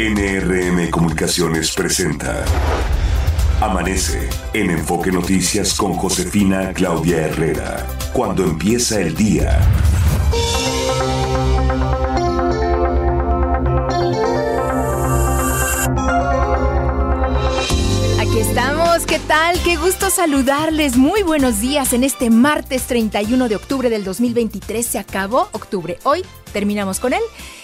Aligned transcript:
NRM 0.00 0.88
Comunicaciones 0.88 1.74
presenta 1.74 2.42
Amanece 3.60 4.30
en 4.54 4.70
Enfoque 4.70 5.12
Noticias 5.12 5.74
con 5.74 5.92
Josefina 5.92 6.72
Claudia 6.72 7.26
Herrera. 7.26 7.86
Cuando 8.14 8.44
empieza 8.44 8.98
el 8.98 9.14
día. 9.14 9.60
Aquí 18.18 18.38
estamos, 18.38 19.04
¿qué 19.04 19.18
tal? 19.28 19.62
Qué 19.64 19.76
gusto 19.76 20.08
saludarles. 20.08 20.96
Muy 20.96 21.22
buenos 21.22 21.60
días 21.60 21.92
en 21.92 22.04
este 22.04 22.30
martes 22.30 22.84
31 22.84 23.50
de 23.50 23.56
octubre 23.56 23.90
del 23.90 24.04
2023. 24.04 24.86
Se 24.86 24.98
acabó 24.98 25.50
octubre. 25.52 25.98
Hoy 26.04 26.24
terminamos 26.50 27.00
con 27.00 27.12
él. 27.12 27.22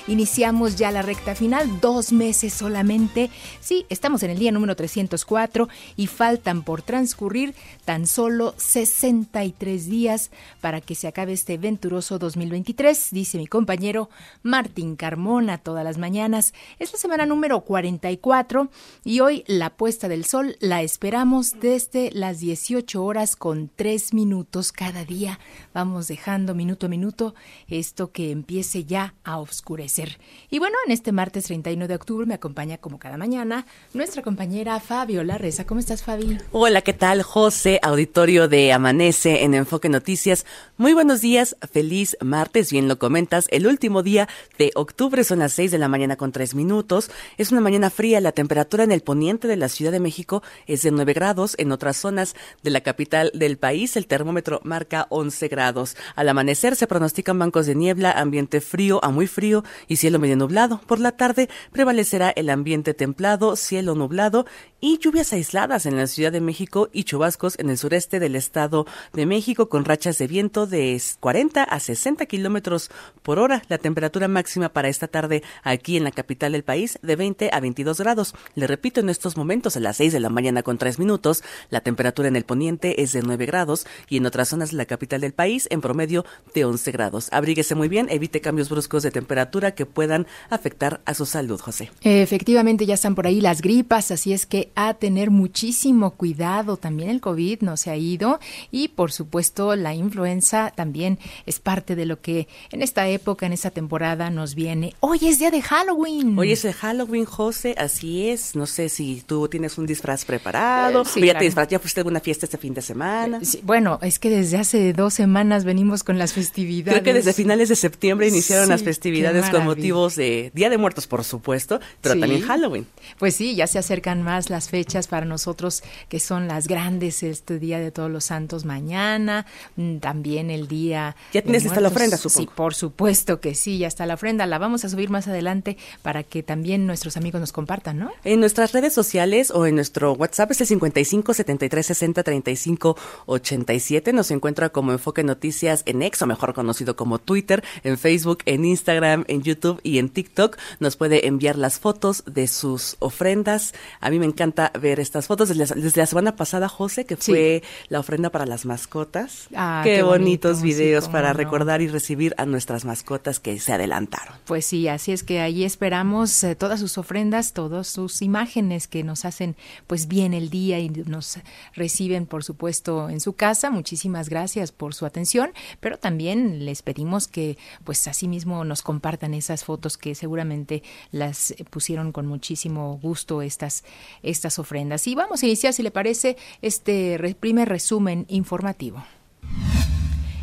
Iniciamos 0.08 0.76
ya 0.76 0.92
la 0.92 1.02
recta 1.02 1.34
final, 1.34 1.80
dos 1.80 2.12
meses 2.12 2.52
solamente. 2.52 3.28
Sí, 3.60 3.86
estamos 3.88 4.22
en 4.22 4.30
el 4.30 4.38
día 4.38 4.52
número 4.52 4.76
304 4.76 5.68
y 5.96 6.06
faltan 6.06 6.62
por 6.62 6.82
transcurrir 6.82 7.54
tan 7.84 8.06
solo 8.06 8.54
63 8.56 9.86
días 9.86 10.30
para 10.60 10.80
que 10.80 10.94
se 10.94 11.08
acabe 11.08 11.32
este 11.32 11.58
venturoso 11.58 12.20
2023, 12.20 13.08
dice 13.10 13.38
mi 13.38 13.48
compañero 13.48 14.08
Martín 14.42 14.94
Carmona 14.94 15.58
todas 15.58 15.84
las 15.84 15.98
mañanas. 15.98 16.54
Es 16.78 16.92
la 16.92 16.98
semana 16.98 17.26
número 17.26 17.62
44 17.62 18.70
y 19.04 19.20
hoy 19.20 19.42
la 19.48 19.70
puesta 19.70 20.08
del 20.08 20.24
sol 20.24 20.56
la 20.60 20.82
esperamos 20.82 21.58
desde 21.60 22.12
las 22.12 22.38
18 22.38 23.02
horas 23.02 23.34
con 23.34 23.70
3 23.74 24.14
minutos 24.14 24.70
cada 24.70 25.04
día. 25.04 25.40
Vamos 25.74 26.06
dejando 26.06 26.54
minuto 26.54 26.86
a 26.86 26.88
minuto 26.88 27.34
esto 27.66 28.12
que 28.12 28.30
empiece 28.30 28.75
ya 28.84 29.14
a 29.24 29.38
oscurecer. 29.38 30.18
Y 30.50 30.58
bueno, 30.58 30.76
en 30.86 30.92
este 30.92 31.12
martes 31.12 31.44
31 31.44 31.88
de 31.88 31.94
octubre 31.94 32.26
me 32.26 32.34
acompaña 32.34 32.78
como 32.78 32.98
cada 32.98 33.16
mañana 33.16 33.66
nuestra 33.94 34.22
compañera 34.22 34.78
Fabiola 34.80 35.38
Reza. 35.38 35.64
¿Cómo 35.64 35.80
estás, 35.80 36.02
Fabi? 36.02 36.38
Hola, 36.52 36.82
¿qué 36.82 36.92
tal, 36.92 37.22
José? 37.22 37.80
Auditorio 37.82 38.48
de 38.48 38.72
Amanece 38.72 39.44
en 39.44 39.54
Enfoque 39.54 39.88
Noticias. 39.88 40.46
Muy 40.76 40.92
buenos 40.92 41.20
días, 41.20 41.56
feliz 41.72 42.16
martes, 42.20 42.70
bien 42.70 42.88
lo 42.88 42.98
comentas. 42.98 43.46
El 43.50 43.66
último 43.66 44.02
día 44.02 44.28
de 44.58 44.72
octubre 44.74 45.24
son 45.24 45.40
las 45.40 45.52
6 45.52 45.70
de 45.70 45.78
la 45.78 45.88
mañana 45.88 46.16
con 46.16 46.32
3 46.32 46.54
minutos. 46.54 47.10
Es 47.38 47.52
una 47.52 47.60
mañana 47.60 47.90
fría, 47.90 48.20
la 48.20 48.32
temperatura 48.32 48.84
en 48.84 48.92
el 48.92 49.02
poniente 49.02 49.48
de 49.48 49.56
la 49.56 49.68
Ciudad 49.68 49.92
de 49.92 50.00
México 50.00 50.42
es 50.66 50.82
de 50.82 50.90
9 50.90 51.12
grados. 51.12 51.54
En 51.58 51.72
otras 51.72 51.96
zonas 51.96 52.34
de 52.62 52.70
la 52.70 52.80
capital 52.80 53.30
del 53.34 53.58
país 53.58 53.96
el 53.96 54.06
termómetro 54.06 54.60
marca 54.64 55.06
11 55.10 55.48
grados. 55.48 55.96
Al 56.14 56.28
amanecer 56.28 56.76
se 56.76 56.86
pronostican 56.86 57.38
bancos 57.38 57.66
de 57.66 57.74
niebla, 57.74 58.12
ambiente 58.12 58.60
frío 58.66 59.02
a 59.02 59.10
muy 59.10 59.26
frío 59.26 59.64
y 59.88 59.96
cielo 59.96 60.18
medio 60.18 60.36
nublado. 60.36 60.80
Por 60.86 61.00
la 61.00 61.12
tarde 61.12 61.48
prevalecerá 61.72 62.30
el 62.30 62.50
ambiente 62.50 62.92
templado, 62.92 63.56
cielo 63.56 63.94
nublado 63.94 64.44
y 64.80 64.98
lluvias 64.98 65.32
aisladas 65.32 65.86
en 65.86 65.96
la 65.96 66.06
Ciudad 66.06 66.32
de 66.32 66.40
México 66.40 66.90
y 66.92 67.04
chubascos 67.04 67.58
en 67.58 67.70
el 67.70 67.78
sureste 67.78 68.20
del 68.20 68.36
Estado 68.36 68.86
de 69.12 69.26
México 69.26 69.68
con 69.68 69.84
rachas 69.84 70.18
de 70.18 70.26
viento 70.26 70.66
de 70.66 71.00
40 71.20 71.62
a 71.62 71.80
60 71.80 72.26
kilómetros 72.26 72.90
por 73.22 73.38
hora. 73.38 73.62
La 73.68 73.78
temperatura 73.78 74.28
máxima 74.28 74.68
para 74.68 74.88
esta 74.88 75.08
tarde 75.08 75.42
aquí 75.62 75.96
en 75.96 76.04
la 76.04 76.10
capital 76.10 76.52
del 76.52 76.62
país 76.62 76.98
de 77.02 77.16
20 77.16 77.50
a 77.52 77.60
22 77.60 78.00
grados. 78.00 78.34
Le 78.54 78.66
repito, 78.66 79.00
en 79.00 79.08
estos 79.08 79.36
momentos 79.36 79.76
a 79.76 79.80
las 79.80 79.96
6 79.96 80.12
de 80.12 80.20
la 80.20 80.28
mañana 80.28 80.62
con 80.62 80.78
3 80.78 80.98
minutos, 80.98 81.42
la 81.70 81.80
temperatura 81.80 82.28
en 82.28 82.36
el 82.36 82.44
poniente 82.44 83.02
es 83.02 83.12
de 83.12 83.22
9 83.22 83.46
grados 83.46 83.86
y 84.08 84.18
en 84.18 84.26
otras 84.26 84.48
zonas 84.48 84.70
de 84.70 84.76
la 84.76 84.86
capital 84.86 85.22
del 85.22 85.32
país 85.32 85.66
en 85.70 85.80
promedio 85.80 86.24
de 86.54 86.64
11 86.64 86.92
grados. 86.92 87.28
Abríguese 87.32 87.74
muy 87.74 87.88
bien, 87.88 88.08
evite 88.10 88.40
cambios 88.40 88.68
bruscos 88.68 89.02
de 89.02 89.10
temperatura 89.10 89.74
que 89.74 89.86
puedan 89.86 90.26
afectar 90.50 91.00
a 91.06 91.14
su 91.14 91.26
salud, 91.26 91.60
José. 91.60 91.90
Efectivamente, 92.02 92.86
ya 92.86 92.94
están 92.94 93.14
por 93.14 93.26
ahí 93.26 93.40
las 93.40 93.62
gripas, 93.62 94.10
así 94.10 94.32
es 94.32 94.46
que 94.46 94.65
a 94.74 94.94
tener 94.94 95.30
muchísimo 95.30 96.10
cuidado. 96.10 96.76
También 96.76 97.10
el 97.10 97.20
COVID 97.20 97.62
no 97.62 97.76
se 97.76 97.90
ha 97.90 97.96
ido 97.96 98.40
y, 98.70 98.88
por 98.88 99.12
supuesto, 99.12 99.76
la 99.76 99.94
influenza 99.94 100.72
también 100.74 101.18
es 101.46 101.60
parte 101.60 101.96
de 101.96 102.06
lo 102.06 102.20
que 102.20 102.48
en 102.70 102.82
esta 102.82 103.08
época, 103.08 103.46
en 103.46 103.52
esta 103.52 103.70
temporada 103.70 104.30
nos 104.30 104.54
viene. 104.54 104.94
Hoy 105.00 105.20
es 105.22 105.38
día 105.38 105.50
de 105.50 105.62
Halloween. 105.62 106.38
Hoy 106.38 106.52
es 106.52 106.64
el 106.64 106.72
Halloween, 106.72 107.24
José, 107.24 107.74
así 107.78 108.28
es. 108.28 108.56
No 108.56 108.66
sé 108.66 108.88
si 108.88 109.22
tú 109.26 109.48
tienes 109.48 109.78
un 109.78 109.86
disfraz 109.86 110.24
preparado. 110.24 111.02
Eh, 111.16 111.26
ya 111.26 111.38
te 111.38 111.44
disfraz, 111.44 111.68
ya 111.68 111.78
fuiste 111.78 112.00
a 112.00 112.02
alguna 112.02 112.20
fiesta 112.20 112.46
este 112.46 112.58
fin 112.58 112.74
de 112.74 112.82
semana. 112.82 113.40
Sí, 113.42 113.60
bueno, 113.62 113.98
es 114.02 114.18
que 114.18 114.30
desde 114.30 114.58
hace 114.58 114.92
dos 114.92 115.14
semanas 115.14 115.64
venimos 115.64 116.02
con 116.02 116.18
las 116.18 116.32
festividades. 116.32 117.00
Creo 117.00 117.04
que 117.04 117.14
desde 117.14 117.32
finales 117.32 117.68
de 117.68 117.76
septiembre 117.76 118.28
iniciaron 118.28 118.68
las 118.68 118.82
festividades 118.82 119.50
con 119.50 119.64
motivos 119.64 120.16
de 120.16 120.50
Día 120.54 120.70
de 120.70 120.78
Muertos, 120.78 121.06
por 121.06 121.24
supuesto, 121.24 121.80
pero 122.00 122.18
también 122.18 122.42
Halloween. 122.42 122.86
Pues 123.18 123.36
sí, 123.36 123.54
ya 123.54 123.66
se 123.66 123.78
acercan 123.78 124.22
más 124.22 124.50
las 124.50 124.55
fechas 124.68 125.06
para 125.08 125.26
nosotros 125.26 125.82
que 126.08 126.20
son 126.20 126.48
las 126.48 126.68
grandes, 126.68 127.22
este 127.22 127.58
Día 127.58 127.78
de 127.78 127.90
Todos 127.90 128.10
los 128.10 128.24
Santos 128.24 128.64
mañana, 128.64 129.46
mm, 129.76 129.98
también 129.98 130.50
el 130.50 130.68
Día... 130.68 131.16
Ya 131.32 131.42
tienes 131.42 131.66
hasta 131.66 131.80
la 131.80 131.88
ofrenda, 131.88 132.16
supongo. 132.16 132.50
Sí, 132.50 132.54
por 132.54 132.74
supuesto 132.74 133.40
que 133.40 133.54
sí, 133.54 133.78
ya 133.78 133.86
está 133.86 134.06
la 134.06 134.14
ofrenda. 134.14 134.46
La 134.46 134.58
vamos 134.58 134.84
a 134.84 134.88
subir 134.88 135.10
más 135.10 135.28
adelante 135.28 135.76
para 136.02 136.22
que 136.22 136.42
también 136.42 136.86
nuestros 136.86 137.16
amigos 137.16 137.40
nos 137.40 137.52
compartan, 137.52 137.98
¿no? 137.98 138.12
En 138.24 138.40
nuestras 138.40 138.72
redes 138.72 138.92
sociales 138.92 139.50
o 139.50 139.66
en 139.66 139.74
nuestro 139.74 140.12
WhatsApp 140.12 140.50
es 140.52 140.60
el 140.62 140.66
55 140.66 141.34
73 141.34 141.86
60 141.86 142.22
35 142.22 142.96
87. 143.26 144.12
Nos 144.12 144.30
encuentra 144.30 144.70
como 144.70 144.92
Enfoque 144.92 145.22
Noticias 145.22 145.82
en 145.86 146.02
X, 146.02 146.22
o 146.22 146.26
mejor 146.26 146.54
conocido 146.54 146.96
como 146.96 147.18
Twitter, 147.18 147.62
en 147.84 147.98
Facebook, 147.98 148.38
en 148.46 148.64
Instagram, 148.64 149.24
en 149.28 149.42
YouTube 149.42 149.80
y 149.82 149.98
en 149.98 150.08
TikTok. 150.08 150.56
Nos 150.80 150.96
puede 150.96 151.26
enviar 151.26 151.56
las 151.56 151.78
fotos 151.78 152.24
de 152.26 152.46
sus 152.46 152.96
ofrendas. 152.98 153.74
A 154.00 154.10
mí 154.10 154.18
me 154.18 154.26
encanta 154.26 154.45
ver 154.80 155.00
estas 155.00 155.26
fotos 155.26 155.48
desde 155.48 156.00
la, 156.00 156.06
semana 156.06 156.36
pasada, 156.36 156.68
José, 156.68 157.04
que 157.04 157.16
fue 157.16 157.62
la 157.88 158.00
ofrenda 158.00 158.30
para 158.30 158.46
las 158.46 158.64
mascotas. 158.64 159.48
Ah, 159.54 159.82
qué, 159.84 160.02
bonitos 160.02 160.62
videos 160.62 161.08
para 161.08 161.32
recordar 161.32 161.82
y 161.82 161.88
recibir 161.88 162.34
a 162.38 162.46
nuestras 162.46 162.84
mascotas 162.84 163.40
que 163.40 163.58
se 163.58 163.72
adelantaron. 163.72 164.36
Pues 164.44 164.66
sí, 164.66 164.88
así 164.88 165.12
es 165.12 165.22
que 165.22 165.40
ahí 165.40 165.64
esperamos 165.64 166.44
eh, 166.44 166.54
todas 166.54 166.80
sus 166.80 166.98
ofrendas, 166.98 167.52
todas 167.52 167.86
sus 167.86 168.22
imágenes 168.22 168.88
que 168.88 169.04
nos 169.04 169.24
hacen 169.24 169.56
pues 169.86 170.08
bien 170.08 170.34
el 170.34 170.50
día 170.50 170.78
y 170.78 170.88
nos 170.88 171.38
reciben, 171.74 172.26
por 172.26 172.44
supuesto, 172.44 173.08
en 173.08 173.20
su 173.20 173.34
casa. 173.34 173.70
Muchísimas 173.70 174.28
gracias 174.28 174.72
por 174.72 174.94
su 174.94 175.06
atención, 175.06 175.52
pero 175.80 175.98
también 175.98 176.64
les 176.64 176.82
pedimos 176.82 177.28
que 177.28 177.58
pues 177.84 178.06
así 178.06 178.28
mismo 178.28 178.64
nos 178.64 178.82
compartan 178.82 179.34
esas 179.34 179.64
fotos 179.64 179.96
que 179.96 180.14
seguramente 180.14 180.82
las 181.10 181.54
pusieron 181.70 182.12
con 182.12 182.26
muchísimo 182.26 182.98
gusto 183.02 183.42
estas 183.42 183.56
estas 183.66 184.35
ofrendas. 184.58 185.06
Y 185.06 185.14
vamos 185.14 185.42
a 185.42 185.46
iniciar, 185.46 185.72
si 185.72 185.82
le 185.82 185.90
parece, 185.90 186.36
este 186.62 187.36
primer 187.40 187.68
resumen 187.68 188.26
informativo. 188.28 189.02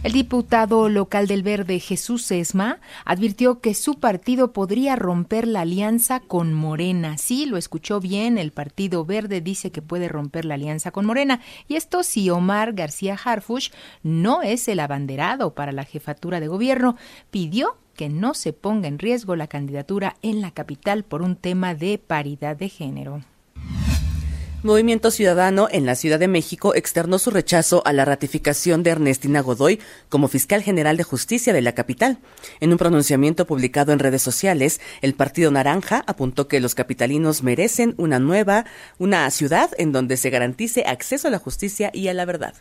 El 0.03 0.11
diputado 0.11 0.89
local 0.89 1.27
del 1.27 1.43
Verde, 1.43 1.79
Jesús 1.79 2.29
Esma, 2.29 2.81
advirtió 3.05 3.61
que 3.61 3.73
su 3.73 4.01
partido 4.01 4.51
podría 4.51 4.97
romper 4.97 5.47
la 5.47 5.61
alianza 5.61 6.19
con 6.19 6.53
Morena. 6.53 7.17
Sí, 7.17 7.45
lo 7.45 7.55
escuchó 7.55 8.01
bien, 8.01 8.37
el 8.37 8.51
Partido 8.51 9.05
Verde 9.05 9.39
dice 9.39 9.71
que 9.71 9.81
puede 9.81 10.09
romper 10.09 10.43
la 10.43 10.55
alianza 10.55 10.91
con 10.91 11.05
Morena. 11.05 11.39
Y 11.69 11.77
esto 11.77 12.03
si 12.03 12.29
Omar 12.29 12.73
García 12.73 13.17
Harfush 13.23 13.69
no 14.01 14.41
es 14.41 14.67
el 14.67 14.81
abanderado 14.81 15.53
para 15.53 15.71
la 15.71 15.85
jefatura 15.85 16.41
de 16.41 16.49
gobierno. 16.49 16.97
Pidió 17.31 17.77
que 17.95 18.09
no 18.09 18.33
se 18.33 18.51
ponga 18.51 18.89
en 18.89 18.99
riesgo 18.99 19.37
la 19.37 19.47
candidatura 19.47 20.17
en 20.21 20.41
la 20.41 20.51
capital 20.51 21.05
por 21.05 21.21
un 21.21 21.37
tema 21.37 21.75
de 21.75 21.97
paridad 21.97 22.57
de 22.57 22.67
género. 22.67 23.21
Movimiento 24.63 25.11
Ciudadano 25.11 25.67
en 25.69 25.85
la 25.85 25.93
Ciudad 25.93 26.19
de 26.19 26.29
México 26.29 26.73
externó 26.73 27.19
su 27.19 27.31
rechazo 27.31 27.83
a 27.85 27.91
la 27.91 28.05
ratificación 28.05 28.81
de 28.81 28.91
Ernestina 28.91 29.41
Godoy 29.41 29.81
como 30.07 30.29
fiscal 30.29 30.63
general 30.63 30.95
de 30.95 31.03
justicia 31.03 31.51
de 31.51 31.61
la 31.61 31.73
capital. 31.73 32.19
En 32.61 32.71
un 32.71 32.77
pronunciamiento 32.77 33.45
publicado 33.45 33.91
en 33.91 33.99
redes 33.99 34.21
sociales, 34.21 34.79
el 35.01 35.15
Partido 35.15 35.51
Naranja 35.51 36.05
apuntó 36.07 36.47
que 36.47 36.61
los 36.61 36.75
capitalinos 36.75 37.43
merecen 37.43 37.93
una 37.97 38.19
nueva, 38.19 38.65
una 38.99 39.29
ciudad 39.31 39.69
en 39.77 39.91
donde 39.91 40.15
se 40.15 40.29
garantice 40.29 40.85
acceso 40.87 41.27
a 41.27 41.31
la 41.31 41.39
justicia 41.39 41.91
y 41.93 42.07
a 42.07 42.13
la 42.13 42.23
verdad. 42.23 42.53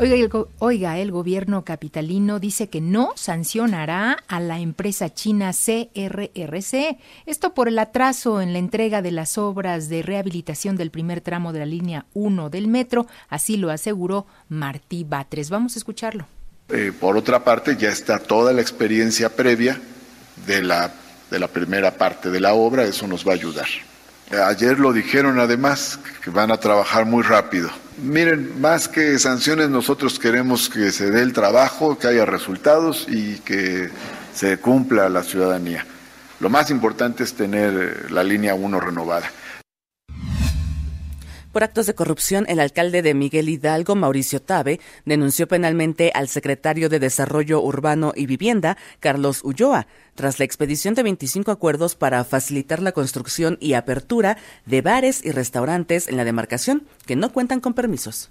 Oiga 0.00 0.96
el, 0.98 1.10
gobierno 1.10 1.64
capitalino 1.64 2.38
dice 2.38 2.68
que 2.68 2.80
no 2.80 3.14
sancionará 3.16 4.18
a 4.28 4.38
la 4.38 4.60
empresa 4.60 5.12
china 5.12 5.50
CRRC. 5.50 6.98
Esto 7.26 7.52
por 7.52 7.66
el 7.66 7.80
atraso 7.80 8.40
en 8.40 8.52
la 8.52 8.60
entrega 8.60 9.02
de 9.02 9.10
las 9.10 9.38
obras 9.38 9.88
de 9.88 10.02
rehabilitación 10.02 10.76
del 10.76 10.92
primer 10.92 11.20
tramo 11.20 11.52
de 11.52 11.58
la 11.58 11.66
línea 11.66 12.06
1 12.14 12.48
del 12.48 12.68
metro. 12.68 13.08
Así 13.28 13.56
lo 13.56 13.70
aseguró 13.70 14.26
Martí 14.48 15.02
Batres. 15.02 15.50
Vamos 15.50 15.74
a 15.74 15.80
escucharlo. 15.80 16.28
Eh, 16.68 16.92
por 16.98 17.16
otra 17.16 17.42
parte, 17.42 17.76
ya 17.76 17.88
está 17.88 18.20
toda 18.20 18.52
la 18.52 18.60
experiencia 18.60 19.34
previa 19.34 19.80
de 20.46 20.62
la, 20.62 20.92
de 21.28 21.40
la 21.40 21.48
primera 21.48 21.90
parte 21.90 22.30
de 22.30 22.38
la 22.38 22.54
obra. 22.54 22.84
Eso 22.84 23.08
nos 23.08 23.26
va 23.26 23.32
a 23.32 23.34
ayudar. 23.34 23.66
Ayer 24.46 24.78
lo 24.78 24.92
dijeron 24.92 25.40
además, 25.40 25.98
que 26.22 26.30
van 26.30 26.52
a 26.52 26.58
trabajar 26.58 27.04
muy 27.04 27.24
rápido. 27.24 27.68
Miren, 28.02 28.60
más 28.60 28.86
que 28.86 29.18
sanciones, 29.18 29.70
nosotros 29.70 30.20
queremos 30.20 30.68
que 30.68 30.92
se 30.92 31.10
dé 31.10 31.20
el 31.20 31.32
trabajo, 31.32 31.98
que 31.98 32.06
haya 32.06 32.24
resultados 32.24 33.06
y 33.08 33.38
que 33.40 33.90
se 34.32 34.58
cumpla 34.58 35.08
la 35.08 35.24
ciudadanía. 35.24 35.84
Lo 36.38 36.48
más 36.48 36.70
importante 36.70 37.24
es 37.24 37.34
tener 37.34 37.74
eh, 37.74 38.10
la 38.10 38.22
línea 38.22 38.54
1 38.54 38.78
renovada. 38.78 39.28
Por 41.58 41.64
actos 41.64 41.86
de 41.86 41.94
corrupción, 41.96 42.44
el 42.48 42.60
alcalde 42.60 43.02
de 43.02 43.14
Miguel 43.14 43.48
Hidalgo, 43.48 43.96
Mauricio 43.96 44.40
Tabe, 44.40 44.78
denunció 45.04 45.48
penalmente 45.48 46.12
al 46.14 46.28
secretario 46.28 46.88
de 46.88 47.00
Desarrollo 47.00 47.60
Urbano 47.60 48.12
y 48.14 48.26
Vivienda, 48.26 48.78
Carlos 49.00 49.40
Ulloa, 49.42 49.88
tras 50.14 50.38
la 50.38 50.44
expedición 50.44 50.94
de 50.94 51.02
25 51.02 51.50
acuerdos 51.50 51.96
para 51.96 52.22
facilitar 52.22 52.80
la 52.80 52.92
construcción 52.92 53.58
y 53.60 53.72
apertura 53.72 54.38
de 54.66 54.82
bares 54.82 55.24
y 55.24 55.32
restaurantes 55.32 56.06
en 56.06 56.16
la 56.16 56.22
demarcación 56.22 56.86
que 57.06 57.16
no 57.16 57.32
cuentan 57.32 57.58
con 57.58 57.74
permisos. 57.74 58.30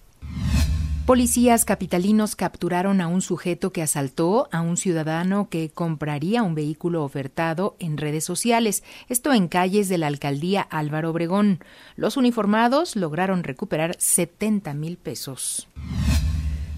Policías 1.07 1.63
capitalinos 1.63 2.35
capturaron 2.35 2.99
a 2.99 3.07
un 3.07 3.21
sujeto 3.21 3.71
que 3.71 3.81
asaltó 3.81 4.49
a 4.51 4.59
un 4.59 4.75
ciudadano 4.75 5.47
que 5.49 5.69
compraría 5.69 6.43
un 6.43 6.53
vehículo 6.53 7.01
ofertado 7.01 7.77
en 7.79 7.95
redes 7.95 8.25
sociales, 8.25 8.83
esto 9.07 9.31
en 9.31 9.47
calles 9.47 9.87
de 9.87 9.97
la 9.97 10.07
alcaldía 10.07 10.63
Álvaro 10.63 11.11
Obregón. 11.11 11.63
Los 11.95 12.17
uniformados 12.17 12.97
lograron 12.97 13.45
recuperar 13.45 13.95
70 13.97 14.73
mil 14.73 14.97
pesos. 14.97 15.69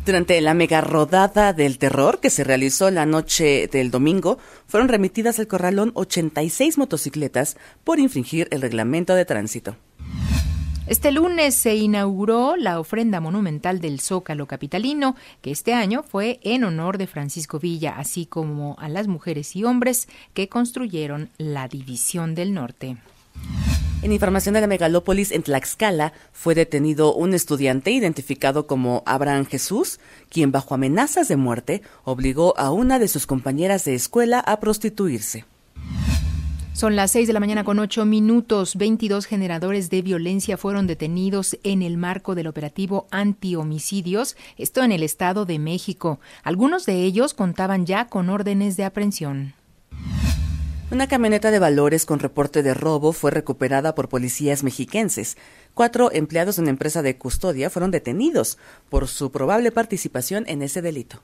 Durante 0.05 0.39
la 0.41 0.53
mega 0.53 0.81
rodada 0.81 1.51
del 1.51 1.79
terror 1.79 2.19
que 2.19 2.29
se 2.29 2.43
realizó 2.43 2.91
la 2.91 3.07
noche 3.07 3.67
del 3.71 3.89
domingo, 3.89 4.37
fueron 4.67 4.89
remitidas 4.89 5.39
al 5.39 5.47
corralón 5.47 5.89
86 5.95 6.77
motocicletas 6.77 7.57
por 7.83 7.97
infringir 7.97 8.47
el 8.51 8.61
reglamento 8.61 9.15
de 9.15 9.25
tránsito. 9.25 9.75
Este 10.89 11.11
lunes 11.11 11.53
se 11.53 11.75
inauguró 11.75 12.55
la 12.55 12.79
ofrenda 12.79 13.19
monumental 13.19 13.79
del 13.79 13.99
Zócalo 13.99 14.47
Capitalino, 14.47 15.15
que 15.39 15.51
este 15.51 15.75
año 15.75 16.01
fue 16.01 16.39
en 16.41 16.63
honor 16.63 16.97
de 16.97 17.05
Francisco 17.05 17.59
Villa, 17.59 17.93
así 17.95 18.25
como 18.25 18.75
a 18.79 18.89
las 18.89 19.07
mujeres 19.07 19.55
y 19.55 19.63
hombres 19.65 20.07
que 20.33 20.49
construyeron 20.49 21.29
la 21.37 21.67
División 21.67 22.33
del 22.33 22.55
Norte. 22.55 22.97
En 24.01 24.11
información 24.11 24.55
de 24.55 24.61
la 24.61 24.67
megalópolis 24.67 25.31
en 25.31 25.43
Tlaxcala, 25.43 26.11
fue 26.33 26.55
detenido 26.55 27.13
un 27.13 27.35
estudiante 27.35 27.91
identificado 27.91 28.65
como 28.65 29.03
Abraham 29.05 29.45
Jesús, 29.45 29.99
quien 30.27 30.51
bajo 30.51 30.73
amenazas 30.73 31.27
de 31.27 31.35
muerte 31.35 31.83
obligó 32.03 32.57
a 32.57 32.71
una 32.71 32.97
de 32.97 33.09
sus 33.09 33.27
compañeras 33.27 33.85
de 33.85 33.93
escuela 33.93 34.39
a 34.39 34.59
prostituirse. 34.59 35.45
Son 36.79 36.95
las 36.95 37.11
6 37.11 37.27
de 37.27 37.33
la 37.33 37.41
mañana 37.41 37.65
con 37.65 37.77
8 37.77 38.05
minutos. 38.05 38.77
22 38.77 39.25
generadores 39.25 39.89
de 39.89 40.01
violencia 40.01 40.55
fueron 40.55 40.87
detenidos 40.87 41.59
en 41.63 41.81
el 41.81 41.97
marco 41.97 42.35
del 42.35 42.47
operativo 42.47 43.05
anti-homicidios, 43.11 44.37
esto 44.55 44.81
en 44.81 44.93
el 44.93 45.03
Estado 45.03 45.45
de 45.45 45.59
México. 45.59 46.21
Algunos 46.41 46.85
de 46.85 47.03
ellos 47.03 47.33
contaban 47.33 47.85
ya 47.85 48.07
con 48.07 48.29
órdenes 48.29 48.77
de 48.77 48.85
aprehensión. 48.85 49.55
Una 50.89 51.07
camioneta 51.07 51.51
de 51.51 51.59
valores 51.59 52.05
con 52.05 52.19
reporte 52.19 52.63
de 52.63 52.73
robo 52.73 53.11
fue 53.11 53.31
recuperada 53.31 53.93
por 53.93 54.07
policías 54.07 54.63
mexiquenses. 54.63 55.35
Cuatro 55.73 56.13
empleados 56.13 56.55
de 56.55 56.61
una 56.61 56.71
empresa 56.71 57.01
de 57.01 57.17
custodia 57.17 57.69
fueron 57.69 57.91
detenidos 57.91 58.57
por 58.87 59.09
su 59.09 59.33
probable 59.33 59.73
participación 59.73 60.45
en 60.47 60.61
ese 60.61 60.81
delito. 60.81 61.21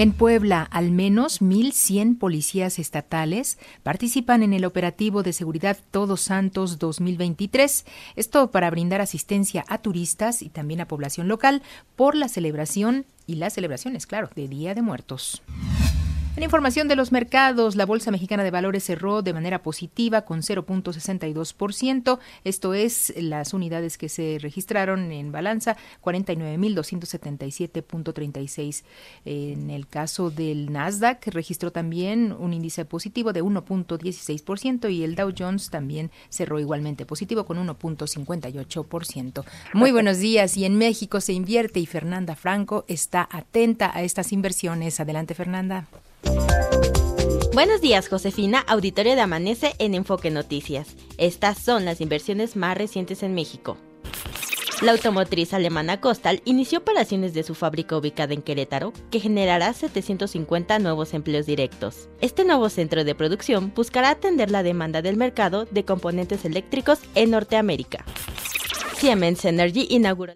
En 0.00 0.12
Puebla, 0.12 0.62
al 0.62 0.92
menos 0.92 1.42
1.100 1.42 2.16
policías 2.16 2.78
estatales 2.78 3.58
participan 3.82 4.42
en 4.42 4.54
el 4.54 4.64
operativo 4.64 5.22
de 5.22 5.34
seguridad 5.34 5.76
Todos 5.90 6.22
Santos 6.22 6.78
2023. 6.78 7.84
Esto 8.16 8.50
para 8.50 8.70
brindar 8.70 9.02
asistencia 9.02 9.62
a 9.68 9.76
turistas 9.82 10.40
y 10.40 10.48
también 10.48 10.80
a 10.80 10.88
población 10.88 11.28
local 11.28 11.60
por 11.96 12.14
la 12.14 12.28
celebración 12.28 13.04
y 13.26 13.34
las 13.34 13.52
celebraciones, 13.52 14.06
claro, 14.06 14.30
de 14.34 14.48
Día 14.48 14.74
de 14.74 14.80
Muertos. 14.80 15.42
En 16.36 16.44
información 16.44 16.86
de 16.86 16.94
los 16.94 17.10
mercados, 17.10 17.74
la 17.74 17.84
Bolsa 17.84 18.12
Mexicana 18.12 18.44
de 18.44 18.52
Valores 18.52 18.84
cerró 18.84 19.20
de 19.20 19.34
manera 19.34 19.62
positiva 19.62 20.22
con 20.22 20.42
0.62%. 20.42 22.20
Esto 22.44 22.72
es 22.72 23.12
las 23.16 23.52
unidades 23.52 23.98
que 23.98 24.08
se 24.08 24.38
registraron 24.40 25.10
en 25.10 25.32
balanza, 25.32 25.76
49.277.36. 26.02 28.84
En 29.24 29.70
el 29.70 29.88
caso 29.88 30.30
del 30.30 30.70
Nasdaq, 30.72 31.26
registró 31.26 31.72
también 31.72 32.32
un 32.38 32.54
índice 32.54 32.84
positivo 32.84 33.32
de 33.32 33.42
1.16% 33.42 34.88
y 34.90 35.02
el 35.02 35.16
Dow 35.16 35.34
Jones 35.36 35.68
también 35.68 36.12
cerró 36.28 36.60
igualmente 36.60 37.06
positivo 37.06 37.44
con 37.44 37.58
1.58%. 37.58 39.44
Muy 39.74 39.90
buenos 39.90 40.18
días. 40.18 40.56
Y 40.56 40.64
en 40.64 40.78
México 40.78 41.20
se 41.20 41.32
invierte 41.32 41.80
y 41.80 41.86
Fernanda 41.86 42.36
Franco 42.36 42.84
está 42.86 43.28
atenta 43.30 43.90
a 43.92 44.04
estas 44.04 44.30
inversiones. 44.32 45.00
Adelante, 45.00 45.34
Fernanda. 45.34 45.88
Buenos 47.52 47.80
días, 47.80 48.08
Josefina, 48.08 48.60
auditorio 48.60 49.16
de 49.16 49.20
Amanece 49.20 49.74
en 49.78 49.94
Enfoque 49.94 50.30
Noticias. 50.30 50.96
Estas 51.18 51.58
son 51.58 51.84
las 51.84 52.00
inversiones 52.00 52.56
más 52.56 52.78
recientes 52.78 53.22
en 53.22 53.34
México. 53.34 53.76
La 54.82 54.92
automotriz 54.92 55.52
alemana 55.52 56.00
Costal 56.00 56.40
inició 56.46 56.78
operaciones 56.78 57.34
de 57.34 57.42
su 57.42 57.54
fábrica 57.54 57.98
ubicada 57.98 58.32
en 58.32 58.40
Querétaro, 58.40 58.94
que 59.10 59.20
generará 59.20 59.74
750 59.74 60.78
nuevos 60.78 61.12
empleos 61.12 61.44
directos. 61.44 62.08
Este 62.22 62.44
nuevo 62.44 62.70
centro 62.70 63.04
de 63.04 63.14
producción 63.14 63.72
buscará 63.74 64.08
atender 64.08 64.50
la 64.50 64.62
demanda 64.62 65.02
del 65.02 65.18
mercado 65.18 65.66
de 65.66 65.84
componentes 65.84 66.46
eléctricos 66.46 67.00
en 67.14 67.32
Norteamérica. 67.32 68.06
Siemens 68.96 69.44
Energy 69.44 69.86
inauguró 69.90 70.32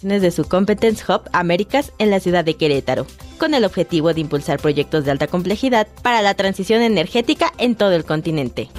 de 0.00 0.30
su 0.30 0.44
Competence 0.44 1.04
Hub 1.06 1.28
Américas 1.32 1.92
en 1.98 2.10
la 2.10 2.18
ciudad 2.18 2.44
de 2.46 2.54
Querétaro, 2.54 3.06
con 3.38 3.52
el 3.52 3.64
objetivo 3.64 4.14
de 4.14 4.22
impulsar 4.22 4.58
proyectos 4.58 5.04
de 5.04 5.10
alta 5.10 5.26
complejidad 5.26 5.86
para 6.02 6.22
la 6.22 6.34
transición 6.34 6.80
energética 6.80 7.52
en 7.58 7.74
todo 7.74 7.92
el 7.92 8.04
continente. 8.04 8.70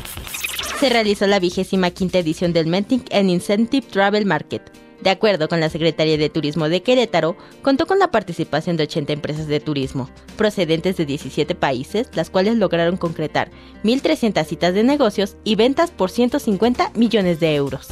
Se 0.80 0.90
realizó 0.90 1.28
la 1.28 1.40
vigésima 1.40 1.92
quinta 1.92 2.18
edición 2.18 2.52
del 2.52 2.66
Menting 2.66 3.06
and 3.12 3.30
Incentive 3.30 3.86
Travel 3.88 4.26
Market. 4.26 4.83
De 5.04 5.10
acuerdo 5.10 5.50
con 5.50 5.60
la 5.60 5.70
Secretaría 5.70 6.18
de 6.18 6.30
Turismo 6.30 6.70
de 6.70 6.82
Querétaro, 6.82 7.36
contó 7.62 7.86
con 7.86 8.00
la 8.00 8.10
participación 8.10 8.78
de 8.78 8.84
80 8.84 9.12
empresas 9.12 9.48
de 9.48 9.60
turismo, 9.60 10.10
procedentes 10.38 10.96
de 10.96 11.06
17 11.06 11.56
países, 11.56 12.08
las 12.14 12.30
cuales 12.30 12.56
lograron 12.56 12.96
concretar 12.96 13.52
1.300 13.84 14.46
citas 14.46 14.74
de 14.74 14.84
negocios 14.84 15.36
y 15.44 15.56
ventas 15.56 15.92
por 15.92 16.10
150 16.10 16.94
millones 16.96 17.42
de 17.42 17.54
euros. 17.54 17.90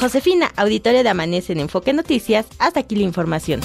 Josefina, 0.00 0.50
auditorio 0.56 1.04
de 1.04 1.08
Amanece 1.08 1.52
en 1.52 1.60
Enfoque 1.60 1.92
Noticias. 1.92 2.46
Hasta 2.58 2.80
aquí 2.80 2.96
la 2.96 3.04
información. 3.04 3.60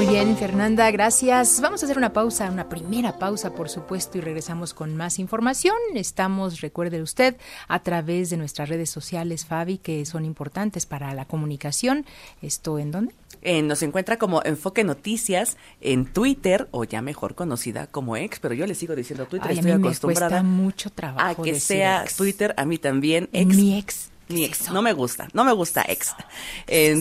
Muy 0.00 0.08
bien, 0.08 0.34
Fernanda, 0.34 0.90
gracias. 0.90 1.60
Vamos 1.60 1.82
a 1.82 1.84
hacer 1.84 1.98
una 1.98 2.14
pausa, 2.14 2.50
una 2.50 2.70
primera 2.70 3.18
pausa, 3.18 3.52
por 3.52 3.68
supuesto, 3.68 4.16
y 4.16 4.22
regresamos 4.22 4.72
con 4.72 4.96
más 4.96 5.18
información. 5.18 5.76
Estamos, 5.94 6.62
recuerde 6.62 7.02
usted, 7.02 7.36
a 7.68 7.82
través 7.82 8.30
de 8.30 8.38
nuestras 8.38 8.70
redes 8.70 8.88
sociales, 8.88 9.44
Fabi, 9.44 9.76
que 9.76 10.06
son 10.06 10.24
importantes 10.24 10.86
para 10.86 11.12
la 11.12 11.26
comunicación. 11.26 12.06
¿Esto 12.40 12.78
en 12.78 12.92
dónde? 12.92 13.14
Eh, 13.42 13.60
nos 13.60 13.82
encuentra 13.82 14.16
como 14.16 14.40
Enfoque 14.42 14.84
Noticias 14.84 15.58
en 15.82 16.06
Twitter, 16.06 16.66
o 16.70 16.84
ya 16.84 17.02
mejor 17.02 17.34
conocida 17.34 17.86
como 17.86 18.16
ex, 18.16 18.40
pero 18.40 18.54
yo 18.54 18.66
le 18.66 18.74
sigo 18.74 18.96
diciendo 18.96 19.26
Twitter, 19.26 19.50
estoy 19.50 19.70
a 19.70 19.76
mí 19.76 19.86
acostumbrada. 19.86 20.42
Me 20.42 20.48
cuesta 20.48 20.62
mucho 20.62 20.88
trabajo 20.88 21.42
a 21.42 21.44
que 21.44 21.60
sea 21.60 22.06
Twitter, 22.16 22.54
a 22.56 22.64
mí 22.64 22.78
también 22.78 23.28
ex. 23.34 23.54
Mi 23.54 23.78
ex 23.78 24.09
mi 24.30 24.44
ex. 24.44 24.70
No 24.70 24.82
me 24.82 24.92
gusta, 24.92 25.28
no 25.32 25.44
me 25.44 25.52
gusta 25.52 25.84
ex. 25.88 26.14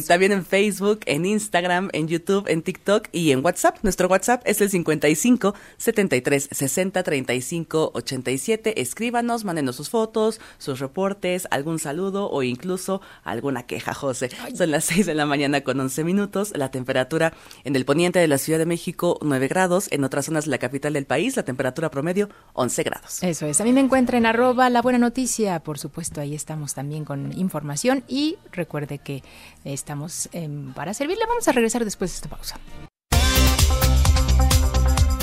también 0.08 0.32
en 0.32 0.46
Facebook, 0.46 1.02
en 1.06 1.26
Instagram, 1.26 1.90
en 1.94 2.08
YouTube, 2.08 2.48
en 2.48 2.62
TikTok 2.62 3.08
y 3.12 3.32
en 3.32 3.44
WhatsApp. 3.44 3.78
Nuestro 3.84 4.08
WhatsApp 4.08 4.42
es 4.46 4.62
el 4.62 4.70
55 4.70 5.56
73 5.78 6.50
60 6.52 7.04
35 7.04 7.92
87. 7.94 8.82
Escríbanos, 8.82 9.46
mándenos 9.46 9.76
sus 9.76 9.90
fotos, 9.90 10.40
sus 10.58 10.80
reportes, 10.80 11.48
algún 11.52 11.80
saludo 11.80 12.30
o 12.30 12.44
incluso 12.44 13.02
alguna 13.24 13.64
queja, 13.64 13.94
José. 13.94 14.30
Son 14.56 14.72
las 14.72 14.86
6 14.86 15.06
de 15.06 15.16
la 15.16 15.26
mañana 15.26 15.62
con 15.62 15.80
11 15.80 16.04
minutos. 16.04 16.54
La 16.56 16.72
temperatura 16.72 17.34
en 17.64 17.76
el 17.76 17.86
poniente 17.86 18.20
de 18.20 18.28
la 18.28 18.38
Ciudad 18.38 18.60
de 18.60 18.66
México 18.66 19.20
9 19.22 19.48
grados. 19.48 19.88
En 19.92 20.04
otras 20.04 20.26
zonas 20.26 20.46
de 20.46 20.52
la 20.52 20.58
capital 20.58 20.94
del 20.94 21.06
país 21.06 21.36
la 21.36 21.44
temperatura 21.44 21.92
promedio 21.92 22.30
11 22.54 22.84
grados. 22.84 23.24
Eso 23.24 23.46
es. 23.46 23.62
A 23.62 23.64
mí 23.64 23.74
me 23.74 23.82
encuentra 23.82 24.18
en 24.18 24.26
arroba 24.26 24.70
la 24.70 24.82
buena 24.82 25.00
noticia. 25.00 25.60
Por 25.62 25.80
supuesto, 25.80 26.22
ahí 26.22 26.36
estamos 26.36 26.74
también 26.74 27.06
con 27.06 27.19
información 27.36 28.04
y 28.08 28.38
recuerde 28.52 29.00
que 29.00 29.24
estamos 29.64 30.30
para 30.76 30.94
servirle. 30.94 31.26
Vamos 31.28 31.48
a 31.48 31.52
regresar 31.52 31.84
después 31.86 32.12
de 32.12 32.16
esta 32.16 32.30
pausa. 32.30 32.60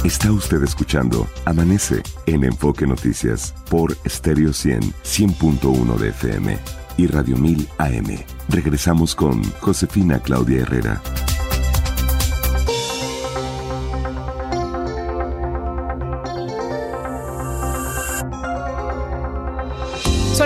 Está 0.07 0.31
usted 0.31 0.63
escuchando 0.63 1.27
Amanece 1.47 2.01
en 2.27 2.45
Enfoque 2.45 2.87
Noticias 2.87 3.53
por 3.69 3.97
Stereo 4.09 4.53
100, 4.53 4.81
100.1 5.03 5.97
de 5.97 6.09
FM 6.11 6.59
y 6.97 7.07
Radio 7.09 7.37
1000 7.37 7.69
AM. 7.79 8.25
Regresamos 8.49 9.17
con 9.17 9.43
Josefina 9.61 10.21
Claudia 10.21 10.63
Herrera. 10.63 11.03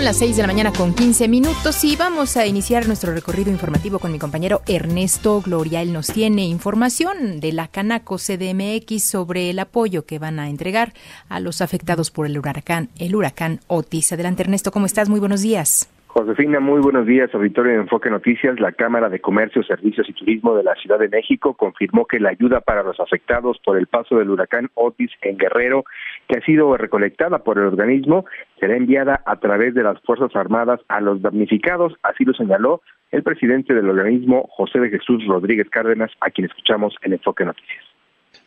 Son 0.00 0.06
las 0.06 0.18
6 0.18 0.34
de 0.34 0.42
la 0.44 0.46
mañana 0.46 0.72
con 0.72 0.94
15 0.94 1.28
minutos 1.28 1.84
y 1.84 1.94
vamos 1.94 2.38
a 2.38 2.46
iniciar 2.46 2.86
nuestro 2.86 3.12
recorrido 3.12 3.50
informativo 3.50 3.98
con 3.98 4.10
mi 4.10 4.18
compañero 4.18 4.62
Ernesto 4.66 5.42
Gloria. 5.42 5.82
Él 5.82 5.92
nos 5.92 6.06
tiene 6.06 6.46
información 6.46 7.38
de 7.38 7.52
la 7.52 7.68
Canaco 7.68 8.16
CDMX 8.16 9.04
sobre 9.04 9.50
el 9.50 9.58
apoyo 9.58 10.06
que 10.06 10.18
van 10.18 10.38
a 10.38 10.48
entregar 10.48 10.94
a 11.28 11.38
los 11.38 11.60
afectados 11.60 12.10
por 12.10 12.24
el 12.24 12.38
huracán, 12.38 12.88
el 12.98 13.14
huracán 13.14 13.60
Otis. 13.66 14.10
Adelante 14.14 14.42
Ernesto, 14.42 14.70
¿cómo 14.70 14.86
estás? 14.86 15.10
Muy 15.10 15.20
buenos 15.20 15.42
días. 15.42 15.92
Josefina, 16.12 16.58
muy 16.58 16.80
buenos 16.80 17.06
días. 17.06 17.32
Auditorio 17.32 17.72
de 17.72 17.78
Enfoque 17.78 18.10
Noticias. 18.10 18.58
La 18.58 18.72
Cámara 18.72 19.08
de 19.08 19.20
Comercio, 19.20 19.62
Servicios 19.62 20.08
y 20.08 20.12
Turismo 20.12 20.56
de 20.56 20.64
la 20.64 20.74
Ciudad 20.74 20.98
de 20.98 21.08
México 21.08 21.54
confirmó 21.54 22.04
que 22.06 22.18
la 22.18 22.30
ayuda 22.30 22.60
para 22.60 22.82
los 22.82 22.98
afectados 22.98 23.60
por 23.64 23.78
el 23.78 23.86
paso 23.86 24.16
del 24.16 24.28
huracán 24.28 24.70
Otis 24.74 25.12
en 25.22 25.38
Guerrero, 25.38 25.84
que 26.30 26.38
ha 26.38 26.44
sido 26.44 26.76
recolectada 26.76 27.40
por 27.40 27.58
el 27.58 27.64
organismo, 27.64 28.24
será 28.60 28.76
enviada 28.76 29.20
a 29.26 29.40
través 29.40 29.74
de 29.74 29.82
las 29.82 30.00
Fuerzas 30.02 30.34
Armadas 30.36 30.80
a 30.88 31.00
los 31.00 31.20
damnificados. 31.22 31.94
Así 32.04 32.24
lo 32.24 32.32
señaló 32.34 32.82
el 33.10 33.24
presidente 33.24 33.74
del 33.74 33.88
organismo, 33.88 34.46
José 34.50 34.78
de 34.78 34.90
Jesús 34.90 35.26
Rodríguez 35.26 35.68
Cárdenas, 35.70 36.12
a 36.20 36.30
quien 36.30 36.46
escuchamos 36.46 36.94
en 37.02 37.14
Enfoque 37.14 37.44
Noticias. 37.44 37.89